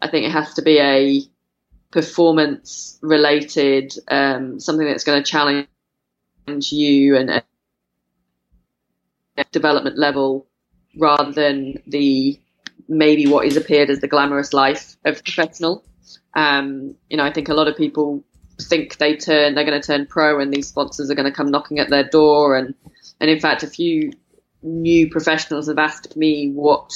I 0.00 0.08
think 0.08 0.26
it 0.26 0.32
has 0.32 0.54
to 0.54 0.62
be 0.62 0.78
a 0.78 1.22
performance 1.90 2.98
related, 3.02 3.92
um, 4.08 4.60
something 4.60 4.86
that's 4.86 5.04
going 5.04 5.22
to 5.22 5.30
challenge 5.30 5.66
you 6.46 7.16
and 7.16 7.30
uh, 7.30 7.40
development 9.52 9.98
level 9.98 10.46
rather 10.96 11.32
than 11.32 11.82
the 11.86 12.40
maybe 12.88 13.26
what 13.26 13.46
is 13.46 13.56
appeared 13.56 13.90
as 13.90 14.00
the 14.00 14.08
glamorous 14.08 14.52
life 14.52 14.96
of 15.04 15.22
professional. 15.24 15.84
Um, 16.34 16.94
you 17.08 17.16
know, 17.16 17.24
I 17.24 17.32
think 17.32 17.48
a 17.48 17.54
lot 17.54 17.68
of 17.68 17.76
people 17.76 18.24
think 18.60 18.98
they 18.98 19.16
turn, 19.16 19.54
they're 19.54 19.64
going 19.64 19.80
to 19.80 19.86
turn 19.86 20.06
pro 20.06 20.40
and 20.40 20.52
these 20.52 20.68
sponsors 20.68 21.10
are 21.10 21.14
going 21.14 21.30
to 21.30 21.36
come 21.36 21.50
knocking 21.50 21.78
at 21.78 21.90
their 21.90 22.04
door. 22.04 22.56
And, 22.56 22.74
and 23.20 23.30
in 23.30 23.40
fact, 23.40 23.62
a 23.62 23.68
few 23.68 24.12
new 24.62 25.10
professionals 25.10 25.68
have 25.68 25.78
asked 25.78 26.16
me 26.16 26.50
what 26.50 26.92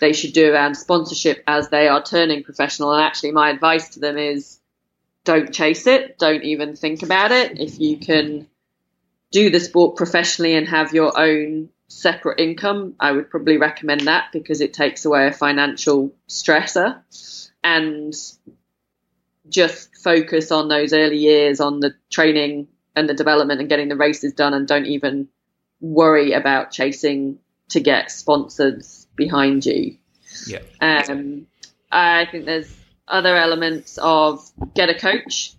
they 0.00 0.12
should 0.12 0.32
do 0.32 0.52
around 0.52 0.74
sponsorship 0.74 1.42
as 1.46 1.68
they 1.68 1.88
are 1.88 2.02
turning 2.02 2.42
professional. 2.42 2.92
And 2.92 3.02
actually, 3.02 3.32
my 3.32 3.50
advice 3.50 3.90
to 3.90 4.00
them 4.00 4.18
is 4.18 4.58
don't 5.24 5.52
chase 5.52 5.86
it, 5.86 6.18
don't 6.18 6.42
even 6.42 6.76
think 6.76 7.02
about 7.02 7.30
it. 7.30 7.58
If 7.58 7.80
you 7.80 7.98
can 7.98 8.46
do 9.30 9.50
the 9.50 9.60
sport 9.60 9.96
professionally 9.96 10.54
and 10.54 10.68
have 10.68 10.92
your 10.92 11.18
own 11.18 11.70
separate 11.88 12.40
income, 12.40 12.94
I 13.00 13.12
would 13.12 13.30
probably 13.30 13.56
recommend 13.56 14.02
that 14.02 14.32
because 14.32 14.60
it 14.60 14.74
takes 14.74 15.04
away 15.04 15.26
a 15.26 15.32
financial 15.32 16.14
stressor 16.28 17.02
and 17.64 18.14
just 19.48 19.96
focus 19.96 20.52
on 20.52 20.68
those 20.68 20.92
early 20.92 21.18
years 21.18 21.60
on 21.60 21.80
the 21.80 21.94
training 22.10 22.68
and 22.94 23.08
the 23.08 23.14
development 23.14 23.60
and 23.60 23.68
getting 23.68 23.88
the 23.88 23.96
races 23.96 24.32
done 24.32 24.54
and 24.54 24.68
don't 24.68 24.86
even 24.86 25.28
worry 25.80 26.32
about 26.32 26.70
chasing 26.70 27.38
to 27.70 27.80
get 27.80 28.10
sponsors 28.10 29.06
behind 29.16 29.66
you. 29.66 29.96
Yeah. 30.46 30.60
Um, 30.80 31.46
I 31.90 32.26
think 32.30 32.44
there's 32.44 32.74
other 33.08 33.36
elements 33.36 33.98
of 34.00 34.48
get 34.74 34.90
a 34.90 34.94
coach. 34.94 35.54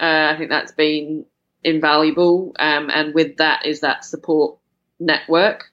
Uh, 0.00 0.32
I 0.32 0.36
think 0.36 0.50
that's 0.50 0.72
been 0.72 1.26
invaluable, 1.62 2.54
um, 2.58 2.90
and 2.90 3.14
with 3.14 3.36
that 3.36 3.66
is 3.66 3.80
that 3.80 4.04
support 4.04 4.58
network. 4.98 5.70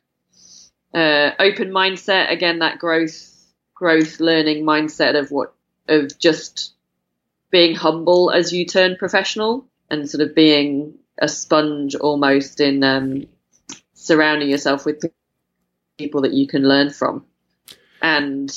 Uh, 0.93 1.31
open 1.39 1.69
mindset 1.69 2.31
again, 2.31 2.59
that 2.59 2.79
growth, 2.79 3.33
growth, 3.73 4.19
learning 4.19 4.65
mindset 4.65 5.17
of 5.17 5.31
what 5.31 5.53
of 5.87 6.17
just 6.19 6.73
being 7.49 7.75
humble 7.75 8.31
as 8.31 8.51
you 8.51 8.65
turn 8.65 8.95
professional 8.97 9.65
and 9.89 10.09
sort 10.09 10.27
of 10.27 10.35
being 10.35 10.93
a 11.19 11.27
sponge 11.27 11.95
almost 11.95 12.59
in 12.59 12.83
um, 12.83 13.25
surrounding 13.93 14.49
yourself 14.49 14.85
with 14.85 15.03
people 15.97 16.21
that 16.21 16.33
you 16.33 16.47
can 16.47 16.67
learn 16.67 16.89
from. 16.89 17.25
And 18.01 18.53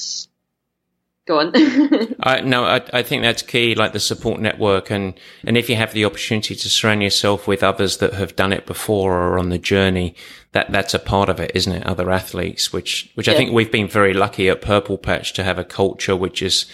go 1.26 1.38
on. 1.38 1.52
I, 2.20 2.40
no, 2.42 2.64
I, 2.64 2.82
I 2.92 3.02
think 3.02 3.22
that's 3.22 3.42
key, 3.42 3.74
like 3.74 3.92
the 3.92 4.00
support 4.00 4.40
network. 4.40 4.90
And, 4.90 5.18
and 5.44 5.56
if 5.56 5.70
you 5.70 5.76
have 5.76 5.92
the 5.92 6.04
opportunity 6.04 6.54
to 6.54 6.68
surround 6.68 7.02
yourself 7.02 7.46
with 7.46 7.62
others 7.62 7.98
that 7.98 8.14
have 8.14 8.36
done 8.36 8.52
it 8.52 8.66
before 8.66 9.12
or 9.14 9.32
are 9.32 9.38
on 9.38 9.48
the 9.48 9.58
journey, 9.58 10.14
that, 10.52 10.70
that's 10.70 10.92
a 10.92 10.98
part 10.98 11.28
of 11.28 11.40
it, 11.40 11.52
isn't 11.54 11.72
it? 11.72 11.86
Other 11.86 12.10
athletes, 12.10 12.72
which, 12.72 13.10
which 13.14 13.28
I 13.28 13.34
think 13.34 13.52
we've 13.52 13.72
been 13.72 13.88
very 13.88 14.12
lucky 14.12 14.48
at 14.48 14.60
Purple 14.60 14.98
Patch 14.98 15.32
to 15.34 15.44
have 15.44 15.58
a 15.58 15.64
culture 15.64 16.16
which 16.16 16.42
is 16.42 16.66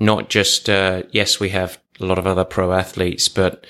not 0.00 0.28
just, 0.28 0.68
uh, 0.68 1.02
yes, 1.10 1.40
we 1.40 1.50
have 1.50 1.80
a 2.00 2.06
lot 2.06 2.18
of 2.18 2.26
other 2.26 2.44
pro 2.44 2.72
athletes, 2.72 3.28
but, 3.28 3.66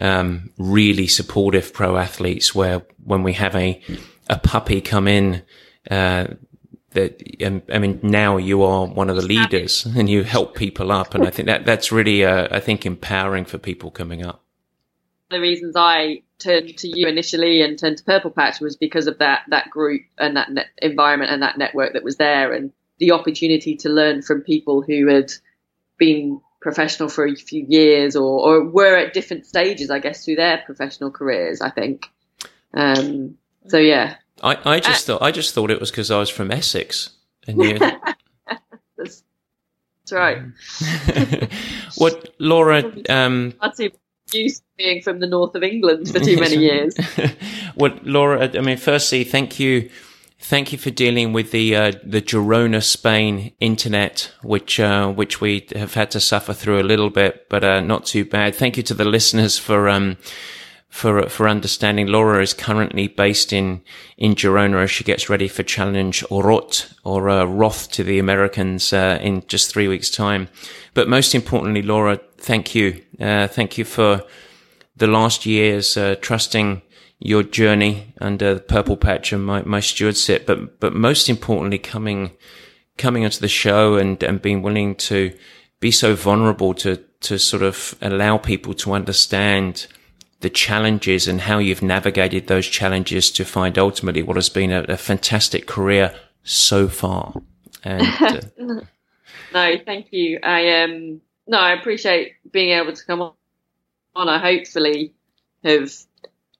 um, 0.00 0.50
really 0.58 1.06
supportive 1.06 1.72
pro 1.72 1.96
athletes 1.96 2.54
where 2.54 2.82
when 3.04 3.22
we 3.22 3.32
have 3.34 3.54
a, 3.54 3.80
a 4.28 4.38
puppy 4.38 4.80
come 4.80 5.08
in, 5.08 5.42
uh, 5.90 6.26
that 6.92 7.22
um, 7.44 7.62
I 7.72 7.78
mean, 7.78 8.00
now 8.02 8.38
you 8.38 8.62
are 8.62 8.86
one 8.86 9.10
of 9.10 9.16
the 9.16 9.22
leaders 9.26 9.84
and 9.84 10.08
you 10.08 10.24
help 10.24 10.54
people 10.54 10.90
up, 10.90 11.14
and 11.14 11.26
I 11.26 11.30
think 11.30 11.46
that 11.46 11.66
that's 11.66 11.92
really, 11.92 12.24
uh, 12.24 12.48
I 12.50 12.60
think, 12.60 12.86
empowering 12.86 13.44
for 13.44 13.58
people 13.58 13.90
coming 13.90 14.24
up. 14.24 14.42
the 15.30 15.40
reasons 15.40 15.74
I 15.76 16.22
turned 16.38 16.76
to 16.78 16.88
you 16.88 17.06
initially 17.06 17.62
and 17.62 17.78
turned 17.78 17.98
to 17.98 18.04
Purple 18.04 18.30
Patch 18.30 18.60
was 18.60 18.76
because 18.76 19.06
of 19.06 19.18
that 19.18 19.42
that 19.48 19.70
group 19.70 20.02
and 20.18 20.36
that 20.36 20.48
environment 20.80 21.30
and 21.30 21.42
that 21.42 21.58
network 21.58 21.92
that 21.92 22.04
was 22.04 22.16
there, 22.16 22.52
and 22.52 22.72
the 22.98 23.12
opportunity 23.12 23.76
to 23.76 23.88
learn 23.88 24.22
from 24.22 24.40
people 24.40 24.82
who 24.82 25.08
had 25.08 25.30
been 25.98 26.40
professional 26.60 27.08
for 27.08 27.26
a 27.26 27.34
few 27.34 27.64
years 27.68 28.16
or, 28.16 28.22
or 28.22 28.64
were 28.64 28.96
at 28.96 29.14
different 29.14 29.46
stages, 29.46 29.90
I 29.90 29.98
guess, 29.98 30.24
through 30.24 30.36
their 30.36 30.62
professional 30.64 31.10
careers. 31.10 31.60
I 31.60 31.70
think. 31.70 32.06
Um, 32.74 33.36
so 33.68 33.78
yeah, 33.78 34.16
I, 34.42 34.58
I 34.64 34.80
just 34.80 35.06
thought 35.06 35.22
I 35.22 35.30
just 35.30 35.54
thought 35.54 35.70
it 35.70 35.80
was 35.80 35.90
because 35.90 36.10
I 36.10 36.18
was 36.18 36.30
from 36.30 36.50
Essex, 36.50 37.10
and 37.46 37.62
you. 37.62 37.78
that's, 38.96 39.22
that's 40.06 40.12
right. 40.12 40.42
what 41.96 42.34
Laura? 42.38 42.92
Um, 43.08 43.54
I'm 43.60 43.72
too 43.72 43.90
used 44.32 44.58
to 44.58 44.62
being 44.76 45.02
from 45.02 45.20
the 45.20 45.26
north 45.26 45.54
of 45.54 45.62
England 45.62 46.10
for 46.10 46.20
too 46.20 46.36
many 46.36 46.56
years. 46.56 46.94
well, 47.76 47.98
Laura, 48.02 48.50
I 48.54 48.60
mean, 48.60 48.76
firstly, 48.76 49.24
thank 49.24 49.58
you, 49.58 49.90
thank 50.40 50.72
you 50.72 50.78
for 50.78 50.90
dealing 50.90 51.32
with 51.32 51.50
the 51.50 51.76
uh, 51.76 51.92
the 52.02 52.22
Girona, 52.22 52.82
Spain 52.82 53.52
internet, 53.60 54.32
which 54.42 54.80
uh, 54.80 55.10
which 55.10 55.40
we 55.40 55.66
have 55.74 55.94
had 55.94 56.10
to 56.12 56.20
suffer 56.20 56.52
through 56.52 56.80
a 56.80 56.82
little 56.82 57.10
bit, 57.10 57.48
but 57.48 57.64
uh, 57.64 57.80
not 57.80 58.06
too 58.06 58.24
bad. 58.24 58.54
Thank 58.54 58.76
you 58.76 58.82
to 58.84 58.94
the 58.94 59.04
listeners 59.04 59.58
for 59.58 59.88
um 59.88 60.16
for 60.88 61.28
for 61.28 61.48
understanding. 61.48 62.06
Laura 62.06 62.42
is 62.42 62.54
currently 62.54 63.08
based 63.08 63.52
in 63.52 63.82
in 64.16 64.34
Girona 64.34 64.82
as 64.82 64.90
she 64.90 65.04
gets 65.04 65.28
ready 65.28 65.48
for 65.48 65.62
Challenge 65.62 66.24
Orot 66.30 66.92
or 67.04 67.28
uh, 67.28 67.44
Roth 67.44 67.90
to 67.92 68.04
the 68.04 68.18
Americans 68.18 68.92
uh, 68.92 69.18
in 69.20 69.44
just 69.48 69.70
three 69.70 69.88
weeks' 69.88 70.10
time. 70.10 70.48
But 70.94 71.08
most 71.08 71.34
importantly, 71.34 71.82
Laura, 71.82 72.20
thank 72.38 72.74
you, 72.74 73.02
uh, 73.20 73.46
thank 73.48 73.78
you 73.78 73.84
for 73.84 74.24
the 74.96 75.06
last 75.06 75.46
years 75.46 75.96
uh, 75.96 76.16
trusting 76.20 76.82
your 77.18 77.42
journey 77.42 78.14
under 78.20 78.54
the 78.54 78.60
purple 78.60 78.96
patch 78.96 79.32
and 79.32 79.44
my, 79.44 79.62
my 79.62 79.80
stewardship, 79.80 80.46
but 80.46 80.80
but 80.80 80.94
most 80.94 81.28
importantly, 81.28 81.78
coming 81.78 82.32
coming 82.96 83.24
onto 83.24 83.40
the 83.40 83.48
show 83.48 83.96
and 83.96 84.22
and 84.22 84.42
being 84.42 84.62
willing 84.62 84.94
to 84.94 85.36
be 85.80 85.90
so 85.90 86.14
vulnerable 86.14 86.74
to 86.74 86.96
to 87.20 87.38
sort 87.38 87.62
of 87.62 87.96
allow 88.00 88.38
people 88.38 88.74
to 88.74 88.92
understand 88.92 89.86
the 90.40 90.50
challenges 90.50 91.26
and 91.26 91.40
how 91.42 91.58
you've 91.58 91.82
navigated 91.82 92.46
those 92.46 92.66
challenges 92.66 93.30
to 93.32 93.44
find 93.44 93.76
ultimately 93.76 94.22
what 94.22 94.36
has 94.36 94.48
been 94.48 94.70
a, 94.70 94.82
a 94.84 94.96
fantastic 94.96 95.66
career 95.66 96.14
so 96.44 96.86
far. 96.86 97.34
And 97.82 98.06
uh, 98.20 98.80
No, 99.52 99.74
thank 99.84 100.12
you. 100.12 100.38
I 100.42 100.82
um 100.82 101.20
no, 101.46 101.58
I 101.58 101.72
appreciate 101.72 102.34
being 102.50 102.78
able 102.78 102.92
to 102.92 103.04
come 103.04 103.22
on. 103.22 103.32
I 104.28 104.38
hopefully 104.38 105.14
have 105.64 105.90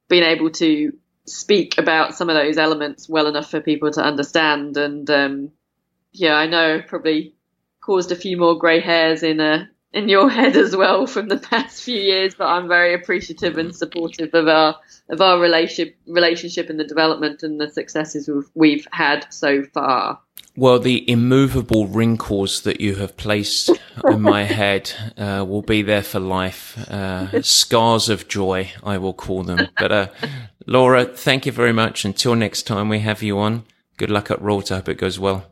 been 0.08 0.24
able 0.24 0.50
to 0.50 0.92
speak 1.26 1.78
about 1.78 2.14
some 2.14 2.30
of 2.30 2.36
those 2.36 2.56
elements 2.58 3.08
well 3.08 3.26
enough 3.26 3.50
for 3.50 3.60
people 3.60 3.90
to 3.92 4.02
understand. 4.02 4.76
And 4.76 5.08
um, 5.10 5.52
yeah, 6.12 6.34
I 6.34 6.46
know 6.46 6.82
probably 6.86 7.34
caused 7.80 8.12
a 8.12 8.16
few 8.16 8.36
more 8.36 8.58
grey 8.58 8.80
hairs 8.80 9.22
in 9.22 9.40
uh, 9.40 9.66
in 9.92 10.08
your 10.08 10.28
head 10.38 10.56
as 10.56 10.76
well 10.76 11.06
from 11.06 11.28
the 11.28 11.38
past 11.38 11.82
few 11.82 12.00
years, 12.00 12.34
but 12.34 12.46
I'm 12.46 12.68
very 12.68 12.94
appreciative 12.94 13.58
and 13.58 13.74
supportive 13.74 14.34
of 14.34 14.48
our 14.48 14.76
of 15.08 15.20
our 15.20 15.38
relationship 15.38 15.96
relationship 16.06 16.70
and 16.70 16.78
the 16.78 16.84
development 16.84 17.42
and 17.42 17.60
the 17.60 17.70
successes 17.70 18.28
we've, 18.28 18.50
we've 18.54 18.88
had 18.92 19.26
so 19.30 19.62
far. 19.62 20.20
Well, 20.58 20.80
the 20.80 21.08
immovable 21.08 21.86
wrinkles 21.86 22.62
that 22.62 22.80
you 22.80 22.96
have 22.96 23.16
placed 23.16 23.70
on 24.04 24.20
my 24.20 24.42
head 24.42 24.90
uh, 25.16 25.44
will 25.48 25.62
be 25.62 25.82
there 25.82 26.02
for 26.02 26.18
life. 26.18 26.76
Uh, 26.90 27.42
scars 27.42 28.08
of 28.08 28.26
joy, 28.26 28.72
I 28.82 28.98
will 28.98 29.12
call 29.12 29.44
them. 29.44 29.68
But 29.78 29.92
uh, 29.92 30.08
Laura, 30.66 31.04
thank 31.04 31.46
you 31.46 31.52
very 31.52 31.72
much. 31.72 32.04
Until 32.04 32.34
next 32.34 32.64
time 32.64 32.88
we 32.88 32.98
have 32.98 33.22
you 33.22 33.38
on, 33.38 33.66
good 33.98 34.10
luck 34.10 34.32
at. 34.32 34.42
I 34.42 34.74
hope 34.74 34.88
it 34.88 34.98
goes 34.98 35.16
well. 35.16 35.46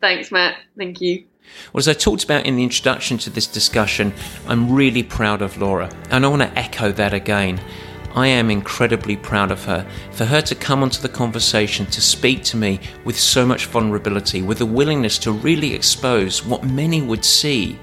Thanks, 0.00 0.32
Matt. 0.32 0.56
Thank 0.76 1.00
you. 1.00 1.24
Well, 1.72 1.78
as 1.78 1.86
I 1.86 1.92
talked 1.92 2.24
about 2.24 2.44
in 2.44 2.56
the 2.56 2.64
introduction 2.64 3.18
to 3.18 3.30
this 3.30 3.46
discussion, 3.46 4.12
I'm 4.48 4.72
really 4.72 5.04
proud 5.04 5.40
of 5.40 5.56
Laura, 5.56 5.88
and 6.10 6.26
I 6.26 6.28
want 6.28 6.42
to 6.42 6.58
echo 6.58 6.90
that 6.90 7.14
again. 7.14 7.60
I 8.14 8.26
am 8.26 8.50
incredibly 8.50 9.16
proud 9.16 9.50
of 9.50 9.64
her 9.64 9.86
for 10.10 10.26
her 10.26 10.42
to 10.42 10.54
come 10.54 10.82
onto 10.82 11.00
the 11.00 11.08
conversation 11.08 11.86
to 11.86 12.00
speak 12.00 12.44
to 12.44 12.56
me 12.56 12.80
with 13.04 13.18
so 13.18 13.46
much 13.46 13.66
vulnerability, 13.66 14.42
with 14.42 14.60
a 14.60 14.66
willingness 14.66 15.18
to 15.20 15.32
really 15.32 15.74
expose 15.74 16.44
what 16.44 16.64
many 16.64 17.00
would 17.00 17.24
see 17.24 17.78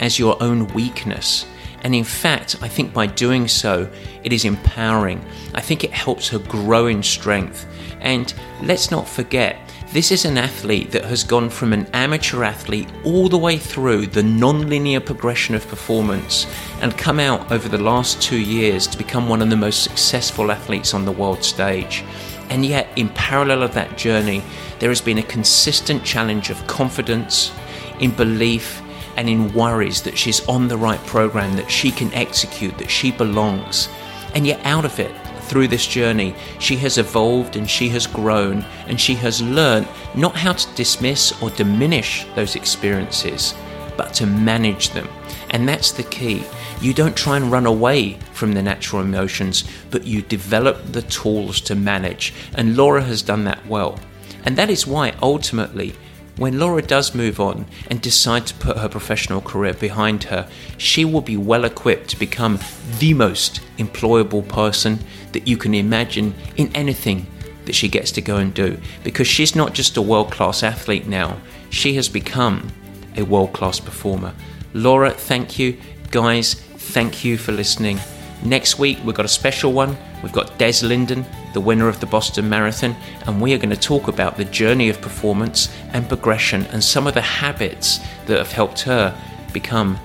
as 0.00 0.18
your 0.18 0.40
own 0.42 0.66
weakness. 0.68 1.46
And 1.82 1.94
in 1.94 2.04
fact, 2.04 2.56
I 2.60 2.68
think 2.68 2.92
by 2.92 3.06
doing 3.06 3.48
so, 3.48 3.90
it 4.22 4.32
is 4.32 4.44
empowering. 4.44 5.24
I 5.54 5.60
think 5.60 5.84
it 5.84 5.90
helps 5.90 6.28
her 6.28 6.38
grow 6.38 6.86
in 6.86 7.02
strength. 7.02 7.66
And 8.00 8.32
let's 8.62 8.90
not 8.90 9.08
forget, 9.08 9.58
this 9.92 10.10
is 10.10 10.24
an 10.24 10.38
athlete 10.38 10.90
that 10.92 11.04
has 11.04 11.22
gone 11.22 11.50
from 11.50 11.74
an 11.74 11.86
amateur 11.92 12.42
athlete 12.42 12.88
all 13.04 13.28
the 13.28 13.36
way 13.36 13.58
through 13.58 14.06
the 14.06 14.22
non 14.22 14.66
linear 14.66 15.00
progression 15.00 15.54
of 15.54 15.68
performance 15.68 16.46
and 16.80 16.96
come 16.96 17.20
out 17.20 17.52
over 17.52 17.68
the 17.68 17.76
last 17.76 18.22
two 18.22 18.40
years 18.40 18.86
to 18.86 18.96
become 18.96 19.28
one 19.28 19.42
of 19.42 19.50
the 19.50 19.56
most 19.56 19.82
successful 19.82 20.50
athletes 20.50 20.94
on 20.94 21.04
the 21.04 21.12
world 21.12 21.44
stage. 21.44 22.04
And 22.48 22.64
yet, 22.64 22.88
in 22.96 23.10
parallel 23.10 23.62
of 23.62 23.74
that 23.74 23.98
journey, 23.98 24.42
there 24.78 24.88
has 24.88 25.02
been 25.02 25.18
a 25.18 25.22
consistent 25.24 26.02
challenge 26.04 26.48
of 26.48 26.66
confidence, 26.66 27.52
in 28.00 28.12
belief, 28.12 28.80
and 29.18 29.28
in 29.28 29.52
worries 29.52 30.00
that 30.02 30.16
she's 30.16 30.46
on 30.48 30.68
the 30.68 30.78
right 30.78 31.00
program, 31.00 31.54
that 31.56 31.70
she 31.70 31.90
can 31.90 32.12
execute, 32.14 32.78
that 32.78 32.90
she 32.90 33.12
belongs. 33.12 33.90
And 34.34 34.46
yet, 34.46 34.64
out 34.64 34.86
of 34.86 34.98
it, 34.98 35.14
through 35.52 35.68
this 35.68 35.86
journey, 35.86 36.34
she 36.58 36.76
has 36.76 36.96
evolved 36.96 37.56
and 37.56 37.68
she 37.68 37.90
has 37.90 38.06
grown 38.06 38.64
and 38.86 38.98
she 38.98 39.14
has 39.16 39.42
learned 39.42 39.86
not 40.14 40.34
how 40.34 40.54
to 40.54 40.74
dismiss 40.74 41.30
or 41.42 41.50
diminish 41.50 42.24
those 42.34 42.56
experiences, 42.56 43.52
but 43.98 44.14
to 44.14 44.24
manage 44.24 44.88
them. 44.90 45.06
And 45.50 45.68
that's 45.68 45.92
the 45.92 46.04
key. 46.04 46.42
You 46.80 46.94
don't 46.94 47.14
try 47.14 47.36
and 47.36 47.52
run 47.52 47.66
away 47.66 48.14
from 48.32 48.54
the 48.54 48.62
natural 48.62 49.02
emotions, 49.02 49.64
but 49.90 50.06
you 50.06 50.22
develop 50.22 50.90
the 50.90 51.02
tools 51.02 51.60
to 51.62 51.74
manage. 51.74 52.32
And 52.54 52.74
Laura 52.74 53.02
has 53.02 53.20
done 53.20 53.44
that 53.44 53.66
well. 53.66 54.00
And 54.46 54.56
that 54.56 54.70
is 54.70 54.86
why 54.86 55.12
ultimately, 55.20 55.94
when 56.36 56.58
Laura 56.58 56.82
does 56.82 57.14
move 57.14 57.38
on 57.38 57.66
and 57.88 58.00
decide 58.00 58.46
to 58.46 58.54
put 58.54 58.78
her 58.78 58.88
professional 58.88 59.40
career 59.40 59.74
behind 59.74 60.24
her, 60.24 60.48
she 60.78 61.04
will 61.04 61.20
be 61.20 61.36
well 61.36 61.64
equipped 61.64 62.08
to 62.10 62.18
become 62.18 62.58
the 62.98 63.14
most 63.14 63.60
employable 63.78 64.46
person 64.48 65.00
that 65.32 65.46
you 65.46 65.56
can 65.56 65.74
imagine 65.74 66.34
in 66.56 66.74
anything 66.74 67.26
that 67.66 67.74
she 67.74 67.88
gets 67.88 68.10
to 68.12 68.20
go 68.20 68.36
and 68.36 68.54
do. 68.54 68.78
Because 69.04 69.26
she's 69.26 69.54
not 69.54 69.74
just 69.74 69.96
a 69.96 70.02
world 70.02 70.30
class 70.30 70.62
athlete 70.62 71.06
now, 71.06 71.38
she 71.70 71.94
has 71.94 72.08
become 72.08 72.68
a 73.16 73.22
world 73.22 73.52
class 73.52 73.78
performer. 73.78 74.34
Laura, 74.74 75.10
thank 75.10 75.58
you. 75.58 75.76
Guys, 76.10 76.54
thank 76.54 77.24
you 77.24 77.36
for 77.36 77.52
listening. 77.52 77.98
Next 78.44 78.78
week, 78.78 78.98
we've 79.04 79.14
got 79.14 79.24
a 79.24 79.28
special 79.28 79.72
one. 79.72 79.96
We've 80.22 80.32
got 80.32 80.58
Des 80.58 80.84
Linden, 80.84 81.24
the 81.52 81.60
winner 81.60 81.88
of 81.88 82.00
the 82.00 82.06
Boston 82.06 82.48
Marathon, 82.48 82.96
and 83.26 83.40
we 83.40 83.54
are 83.54 83.58
going 83.58 83.70
to 83.70 83.76
talk 83.76 84.08
about 84.08 84.36
the 84.36 84.44
journey 84.44 84.88
of 84.88 85.00
performance 85.00 85.68
and 85.92 86.08
progression 86.08 86.66
and 86.66 86.82
some 86.82 87.06
of 87.06 87.14
the 87.14 87.20
habits 87.20 88.00
that 88.26 88.38
have 88.38 88.50
helped 88.50 88.80
her 88.82 89.16
become 89.52 89.98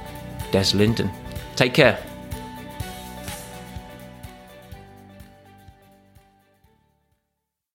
Des 0.51 0.75
Linden. 0.75 1.09
Take 1.55 1.73
care. 1.73 1.99